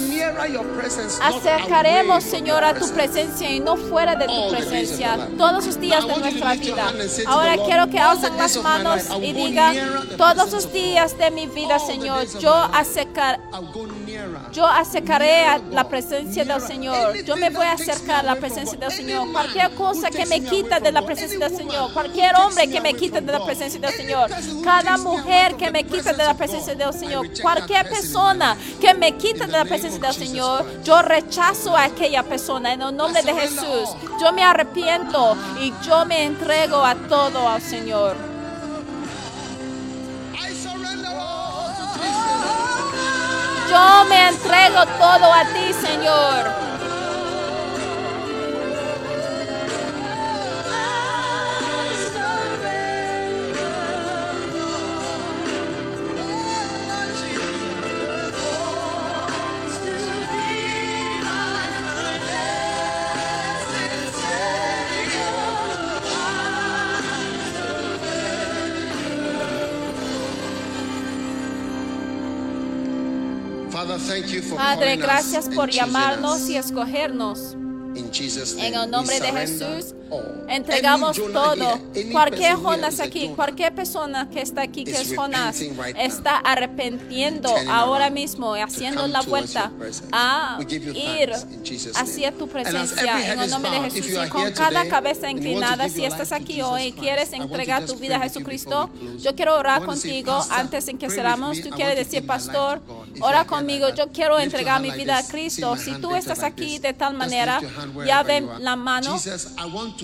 Acercaremos, 1.21 2.23
Señor, 2.23 2.63
a 2.63 2.73
tu 2.73 2.89
presencia 2.91 3.49
y 3.49 3.59
no 3.59 3.75
fuera 3.75 4.15
de 4.15 4.27
tu 4.27 4.51
presencia 4.51 5.27
todos 5.37 5.65
los 5.65 5.79
días 5.79 6.07
de 6.07 6.17
nuestra 6.17 6.53
vida. 6.53 6.93
Ahora 7.27 7.55
quiero 7.65 7.87
que 7.89 7.97
days 7.97 8.31
las 8.37 8.57
manos 8.57 9.03
y 9.21 9.33
digan, 9.33 9.75
todos 10.17 10.51
los 10.51 10.71
días 10.71 11.17
de 11.17 11.31
mi 11.31 11.47
vida, 11.47 11.79
Señor, 11.79 12.27
yo 12.39 12.53
my 12.53 12.67
life. 12.67 12.79
acercar, 12.79 13.39
I'll 13.53 13.71
go 13.73 13.85
nearer. 14.05 14.51
yo 14.51 14.65
acercaré 14.65 15.45
a 15.45 15.57
la 15.57 15.87
presencia 15.87 16.45
del. 16.45 16.61
Señor. 16.61 17.23
Yo 17.23 17.35
me 17.37 17.49
voy 17.49 17.65
a 17.65 17.73
acercar 17.73 18.19
a 18.19 18.23
la 18.23 18.35
presencia 18.35 18.77
del 18.77 18.91
Señor. 18.91 19.31
Cualquier 19.31 19.71
cosa 19.71 20.09
que 20.09 20.25
me 20.25 20.43
quita 20.43 20.79
de 20.79 20.91
la 20.91 21.01
presencia 21.01 21.39
del 21.39 21.57
Señor. 21.57 21.93
Cualquier 21.93 22.35
hombre 22.35 22.69
que 22.69 22.79
me 22.79 22.93
quita 22.93 23.19
de 23.21 23.31
la 23.31 23.43
presencia 23.43 23.79
del 23.79 23.91
Señor. 23.91 24.29
Cada 24.63 24.97
mujer 24.97 25.55
que 25.55 25.71
me 25.71 25.83
quita 25.83 26.13
de 26.13 26.23
la 26.23 26.33
presencia 26.35 26.75
del 26.75 26.93
Señor. 26.93 27.27
Cualquier 27.41 27.89
persona 27.89 28.55
que 28.79 28.93
me 28.93 29.17
quita 29.17 29.45
de 29.45 29.51
la 29.53 29.65
presencia 29.65 29.99
del 29.99 30.10
of 30.10 30.10
Señor. 30.13 30.65
Yo 30.83 31.01
rechazo 31.01 31.75
a 31.75 31.85
aquella 31.85 32.23
persona 32.23 32.73
en 32.73 32.81
el 32.81 32.95
nombre 32.95 33.21
de 33.21 33.33
Jesús. 33.33 33.89
Yo 34.19 34.31
me 34.33 34.43
arrepiento 34.43 35.35
y 35.59 35.73
yo 35.85 36.05
me 36.05 36.25
entrego 36.25 36.83
a 36.85 36.95
todo 36.95 37.47
al 37.47 37.61
Señor. 37.61 38.15
Yo 43.69 44.05
me 44.09 44.27
entrego 44.27 44.85
todo 44.99 45.33
a 45.33 45.45
ti, 45.45 45.73
Señor. 45.73 46.70
Padre, 74.55 74.95
gracias 74.97 75.49
por 75.49 75.69
llamarnos 75.69 76.49
y 76.49 76.57
escogernos. 76.57 77.55
En 78.57 78.75
el 78.75 78.89
nombre 78.89 79.19
de 79.19 79.31
Jesús. 79.31 79.93
Entregamos 80.47 81.17
todo. 81.17 81.79
Cualquier 82.11 82.55
a 82.55 82.99
aquí, 82.99 83.29
cualquier 83.29 83.73
persona 83.73 84.29
que 84.29 84.41
está 84.41 84.63
aquí 84.63 84.83
que 84.83 85.01
es 85.01 85.15
Jonás, 85.15 85.61
está 85.97 86.37
arrepentiendo 86.37 87.49
Turning 87.49 87.69
ahora 87.69 88.09
mismo 88.09 88.55
y 88.55 88.59
haciendo 88.59 89.07
la 89.07 89.21
vuelta 89.21 89.71
a 90.11 90.59
ir 90.93 91.31
hacia 91.95 92.31
tu 92.31 92.47
presencia 92.47 93.33
en 93.33 93.39
el 93.39 93.49
nombre 93.49 93.71
de 93.71 93.91
Jesús. 93.91 94.11
Y 94.25 94.29
con 94.29 94.51
cada 94.51 94.87
cabeza 94.87 95.29
inclinada, 95.29 95.89
si 95.89 96.05
estás 96.05 96.31
aquí 96.31 96.61
hoy 96.61 96.83
y 96.83 96.91
quieres 96.93 97.33
entregar 97.33 97.85
tu 97.85 97.95
vida 97.95 98.17
a 98.17 98.19
Jesucristo, 98.21 98.89
yo 99.19 99.35
quiero 99.35 99.57
orar 99.57 99.85
contigo 99.85 100.43
antes 100.51 100.87
en 100.87 100.97
que 100.97 101.09
cerramos. 101.09 101.61
Tú 101.61 101.69
quieres 101.69 101.95
decir, 101.95 102.25
Pastor, 102.25 102.81
ora 103.21 103.45
conmigo. 103.45 103.89
Yo 103.95 104.09
quiero 104.09 104.39
entregar 104.39 104.81
mi 104.81 104.91
vida 104.91 105.17
a. 105.17 105.23
Cristo. 105.31 105.75
Si 105.77 105.93
tú 105.95 106.15
estás 106.15 106.43
aquí 106.43 106.79
de 106.79 106.93
tal 106.93 107.15
manera, 107.15 107.61
ya 108.05 108.23
ven 108.23 108.47
la 108.59 108.75
mano. 108.75 109.19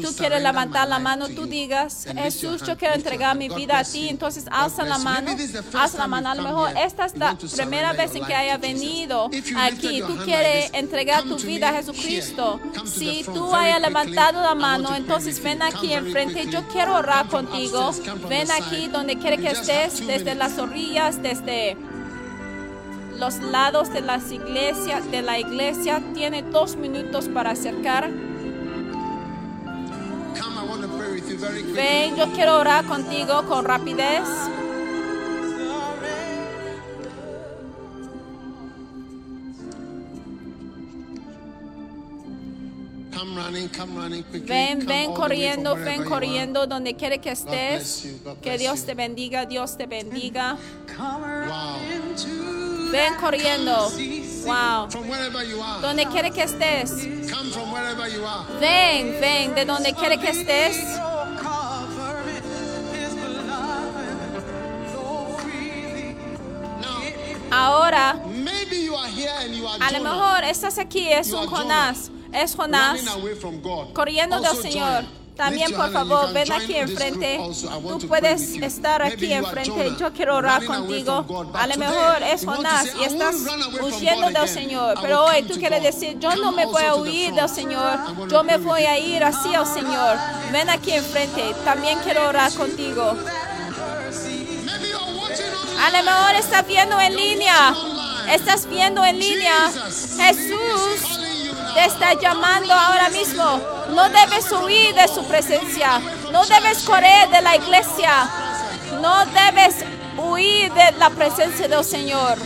Tú 0.02 0.16
quieres 0.16 0.42
levantar 0.42 0.88
la 0.88 1.00
mano, 1.00 1.28
tú 1.30 1.46
digas, 1.46 2.08
Jesús, 2.16 2.62
yo 2.66 2.78
quiero 2.78 2.96
entregar 2.96 3.36
mi 3.36 3.50
vida 3.50 3.80
a 3.80 3.84
ti. 3.84 4.10
Entonces, 4.10 4.46
alza 4.52 4.84
la 4.84 4.98
mano, 4.98 5.32
alza 5.74 5.98
la 5.98 6.08
mano. 6.08 6.30
A 6.30 6.36
lo 6.36 6.44
mejor 6.44 6.72
esta 6.78 7.06
es 7.06 7.18
la 7.18 7.38
primera 7.38 7.94
vez 7.94 8.16
en 8.16 8.26
que 8.26 8.34
haya 8.34 8.58
venido 8.58 9.30
aquí. 9.58 10.02
Tú 10.02 10.18
quieres 10.24 10.70
entregar 10.74 11.24
tu 11.24 11.38
vida 11.38 11.70
a 11.70 11.74
Jesucristo. 11.74 12.60
Si 12.86 13.24
tú 13.24 13.54
hayas 13.54 13.82
levantado 13.82 14.42
la 14.42 14.56
mano, 14.56 14.96
entonces 14.96 15.42
ven 15.42 15.62
aquí 15.62 15.94
enfrente. 15.94 16.48
Yo 16.50 16.68
quiero 16.68 16.96
orar 16.96 17.28
contigo. 17.28 17.92
Ven 18.30 18.50
aquí 18.52 18.88
donde 18.88 19.18
quiere 19.18 19.38
que 19.38 19.50
estés, 19.50 20.06
desde 20.06 20.36
las 20.36 20.58
orillas, 20.58 21.22
desde 21.22 21.78
los 23.18 23.40
lados 23.40 23.92
de 23.92 24.02
las 24.02 24.32
iglesias, 24.32 25.10
de 25.12 25.22
la 25.22 25.40
iglesia. 25.40 26.02
Tiene 26.14 26.44
dos 26.44 26.76
minutos 26.76 27.28
para 27.30 27.52
acercar. 27.52 28.10
Ven, 31.74 32.16
yo 32.16 32.32
quiero 32.34 32.58
orar 32.58 32.86
contigo 32.86 33.44
con 33.48 33.64
rapidez. 33.66 34.24
Ven, 44.46 44.86
ven 44.86 45.14
corriendo, 45.14 45.76
ven 45.76 46.04
corriendo 46.04 46.68
donde 46.68 46.96
quiere 46.96 47.20
que 47.20 47.32
estés. 47.32 48.08
Que 48.42 48.58
Dios 48.58 48.84
te 48.86 48.94
bendiga, 48.94 49.46
Dios 49.46 49.78
te 49.78 49.86
bendiga. 49.86 50.58
Ven 52.92 53.14
corriendo. 53.20 53.90
Wow. 54.46 54.88
Donde 55.82 56.06
quiere 56.08 56.32
que 56.32 56.44
estés. 56.44 56.92
Ven, 58.60 59.18
ven, 59.22 59.56
de 59.56 59.66
donde 59.66 59.94
quiere 59.94 60.18
que 60.20 60.30
estés. 60.30 60.78
Ahora, 67.52 68.20
a 69.80 69.92
lo 69.92 70.04
mejor 70.04 70.44
estás 70.44 70.78
aquí, 70.78 71.08
es 71.08 71.32
un 71.32 71.48
Jonás. 71.48 72.12
Es 72.34 72.56
Jonás 72.56 73.00
corriendo 73.94 74.40
del 74.42 74.58
Señor. 74.58 75.06
También, 75.38 75.72
por 75.72 75.92
favor, 75.92 76.34
ven 76.34 76.52
aquí 76.52 76.76
enfrente. 76.76 77.40
Tú 78.00 78.08
puedes 78.08 78.56
estar 78.56 79.04
aquí 79.04 79.32
enfrente. 79.32 79.94
Yo 80.00 80.12
quiero 80.12 80.36
orar 80.36 80.66
contigo. 80.66 81.26
A 81.54 81.68
lo 81.68 81.78
mejor 81.78 82.24
es 82.24 82.44
Jonás 82.44 82.86
y 82.86 82.90
"I 82.90 83.08
won't 83.08 83.12
estás 83.12 83.36
huyendo 83.80 84.30
del. 84.32 84.50
Señor. 84.50 84.98
Pero 85.00 85.26
hoy 85.26 85.44
tú 85.44 85.60
quieres 85.60 85.84
decir, 85.84 86.18
yo 86.20 86.36
no 86.36 86.52
me 86.52 86.66
voy 86.66 86.84
a 86.84 86.96
huir 86.96 87.34
del 87.34 87.48
Señor. 87.50 88.00
Yo 88.30 88.44
me 88.44 88.58
voy 88.58 88.82
a 88.84 88.98
ir 88.98 89.24
así 89.24 89.54
al 89.54 89.68
Señor. 89.68 90.18
Ven 90.52 90.70
aquí 90.72 90.92
enfrente. 90.92 91.54
También 91.64 92.00
quiero 92.04 92.28
orar 92.28 92.52
contigo. 92.54 93.16
A 95.88 95.90
lo 95.90 96.38
estás 96.38 96.68
viendo 96.68 97.00
en 97.00 97.16
línea. 97.16 97.74
Estás 98.30 98.68
viendo 98.68 99.06
en 99.06 99.18
línea. 99.20 99.72
Jesús 100.18 101.18
te 101.74 101.86
está 101.86 102.14
llamando 102.14 102.74
ahora 102.74 103.08
mismo. 103.08 103.62
No 103.96 104.10
debes 104.10 104.52
huir 104.52 104.94
de 104.94 105.08
su 105.08 105.26
presencia. 105.30 106.02
No 106.30 106.46
debes 106.46 106.80
correr 106.84 107.30
de 107.30 107.42
la 107.42 107.56
iglesia. 107.56 108.30
No 109.02 109.26
debes 109.28 109.76
huir 110.18 110.74
de 110.74 110.92
la 111.00 111.10
presencia 111.10 111.70
del 111.70 111.86
Señor. 111.86 112.38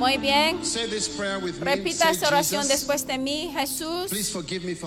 Muy 0.00 0.16
bien. 0.16 0.58
Repita 1.60 2.08
esta 2.08 2.28
oración 2.28 2.66
después 2.66 3.06
de 3.06 3.18
mí. 3.18 3.52
Jesús, 3.54 4.10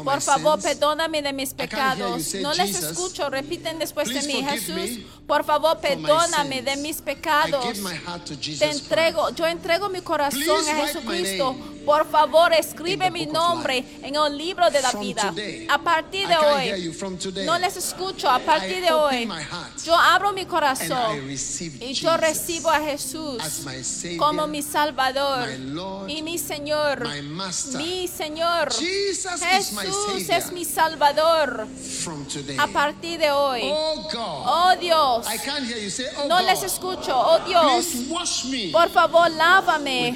por 0.03 0.21
favor, 0.21 0.59
perdóname 0.59 1.21
de 1.21 1.31
mis 1.31 1.53
pecados. 1.53 2.33
No 2.41 2.51
les 2.55 2.81
escucho. 2.81 3.29
Repiten 3.29 3.77
después 3.77 4.09
de 4.09 4.23
mí. 4.23 4.43
Jesús, 4.43 5.05
por 5.27 5.45
favor, 5.45 5.79
perdóname 5.79 6.63
de 6.63 6.77
mis 6.77 6.99
pecados. 6.99 7.63
Te 8.57 8.71
entrego, 8.71 9.29
yo 9.35 9.45
entrego 9.45 9.87
mi 9.87 10.01
corazón 10.01 10.67
a 10.67 10.87
Jesucristo. 10.87 11.55
Por 11.85 12.09
favor, 12.09 12.51
escribe 12.53 13.11
mi 13.11 13.27
nombre 13.27 13.85
en 14.01 14.15
el 14.15 14.35
libro 14.35 14.71
de 14.71 14.81
la 14.81 14.93
vida. 14.93 15.31
A 15.69 15.77
partir 15.77 16.27
de 16.27 16.37
hoy, 16.37 16.95
no 17.45 17.59
les 17.59 17.77
escucho. 17.77 18.27
A 18.27 18.39
partir 18.39 18.81
de 18.81 18.91
hoy, 18.91 19.29
yo 19.85 19.95
abro 19.95 20.33
mi 20.33 20.45
corazón 20.45 21.29
y 21.29 21.93
yo 21.93 22.17
recibo 22.17 22.71
a 22.71 22.79
Jesús 22.79 23.37
como 24.17 24.47
mi 24.47 24.63
Salvador 24.63 25.02
Lord, 25.11 26.09
y 26.09 26.21
mi 26.21 26.37
Señor. 26.37 27.07
Mi 27.77 28.07
Señor. 28.07 28.71
Jesus 28.73 29.41
Jesús 29.41 30.29
es 30.29 30.51
mi 30.51 30.65
Salvador. 30.65 31.67
A 32.57 32.67
partir 32.67 33.19
de 33.19 33.31
hoy. 33.31 33.61
Oh 33.65 34.07
God, 34.11 34.43
Oh 34.45 34.75
Dios. 34.79 35.27
I 35.27 35.37
can't 35.37 35.65
hear 35.65 35.77
you 35.77 35.89
say, 35.89 36.05
Oh 36.17 36.27
No 36.27 36.37
God, 36.39 36.45
les 36.47 36.63
escucho. 36.63 37.11
Oh 37.15 37.39
Dios. 37.45 37.85
please 37.85 38.09
wash 38.09 38.45
me 38.45 38.71
Por 38.71 38.89
favor, 38.89 39.29
lávame 39.31 40.15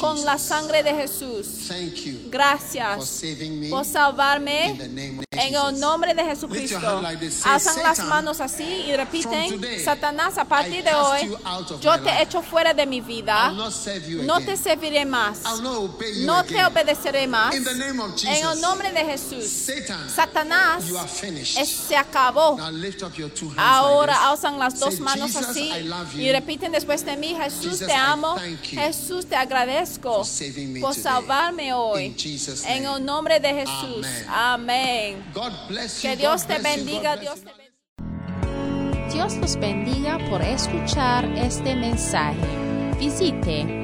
con 0.00 0.24
la 0.24 0.38
sangre 0.38 0.82
de 0.82 0.94
Jesús. 0.94 1.66
Thank 1.68 1.94
you 2.04 2.30
Gracias 2.30 3.22
me 3.22 3.68
por 3.70 3.84
salvarme 3.84 4.70
en 4.70 5.54
el 5.54 5.80
nombre 5.80 6.14
de 6.14 6.24
Jesucristo. 6.24 7.00
like 7.02 7.24
Alzan 7.44 7.82
las 7.82 7.96
"Satan, 7.96 8.08
manos 8.08 8.40
así 8.40 8.64
y 8.64 8.96
repiten, 8.96 9.50
today, 9.50 9.80
Satanás, 9.80 10.38
a 10.38 10.44
partir 10.44 10.80
I 10.80 10.82
de 10.82 10.94
hoy, 10.94 11.36
yo 11.80 12.00
te 12.00 12.22
echo 12.22 12.42
fuera 12.42 12.72
de 12.74 12.86
mi 12.86 13.00
vida. 13.00 13.52
No 14.22 14.40
te 14.40 14.56
serviré 14.56 15.04
más. 15.04 15.40
I'll 15.44 15.60
not 15.62 15.76
obey 15.76 16.20
you 16.20 16.26
No 16.26 16.44
te 16.44 16.64
obedeceré 16.64 17.26
más. 17.26 17.54
In 17.54 17.64
the 17.64 17.74
name 17.74 18.00
of 18.00 18.12
En 18.24 18.46
el 18.46 18.60
nombre 18.60 18.92
de 18.92 19.04
Jesús. 19.04 19.44
Satan, 19.48 20.08
Satanás, 20.08 20.86
you 20.86 20.96
are 20.96 21.08
finished. 21.08 21.58
es- 21.58 21.70
se 21.70 21.96
acabó. 21.96 22.56
Now 22.56 22.70
lift 22.70 23.02
up 23.02 23.14
your 23.16 23.30
two 23.30 23.48
hands 23.48 23.58
Ahora 23.58 24.12
like 24.12 24.24
alzan 24.26 24.58
las 24.58 24.78
dos 24.78 24.94
Say, 24.94 25.02
manos 25.02 25.32
Jesus, 25.32 25.48
así 25.48 25.70
I 25.70 25.82
love 25.82 26.12
you. 26.14 26.20
y 26.22 26.32
repiten 26.32 26.72
después 26.72 27.04
de 27.04 27.16
mí, 27.16 27.34
Jesús 27.34 27.72
Jesus, 27.72 27.86
te 27.86 27.92
amo, 27.92 28.36
Jesús 28.62 29.26
te 29.26 29.36
agradezco 29.36 30.24
por 30.80 30.94
salvarme 30.94 31.72
hoy. 31.74 32.06
In 32.06 32.16
Jesus' 32.16 32.64
En 32.64 32.84
el 32.84 33.04
nombre 33.04 33.40
de 33.40 33.52
Jesús. 33.54 34.06
Amén. 34.28 35.24
Que 36.00 36.16
Dios 36.16 36.46
te 36.46 36.58
bendiga, 36.58 37.16
Dios 37.16 37.40
te 37.40 37.46
bendiga. 37.46 37.64
Dios 39.12 39.34
los 39.36 39.56
bendiga 39.56 40.18
por 40.28 40.42
escuchar 40.42 41.24
este 41.36 41.76
mensaje. 41.76 42.40
Visite 42.98 43.83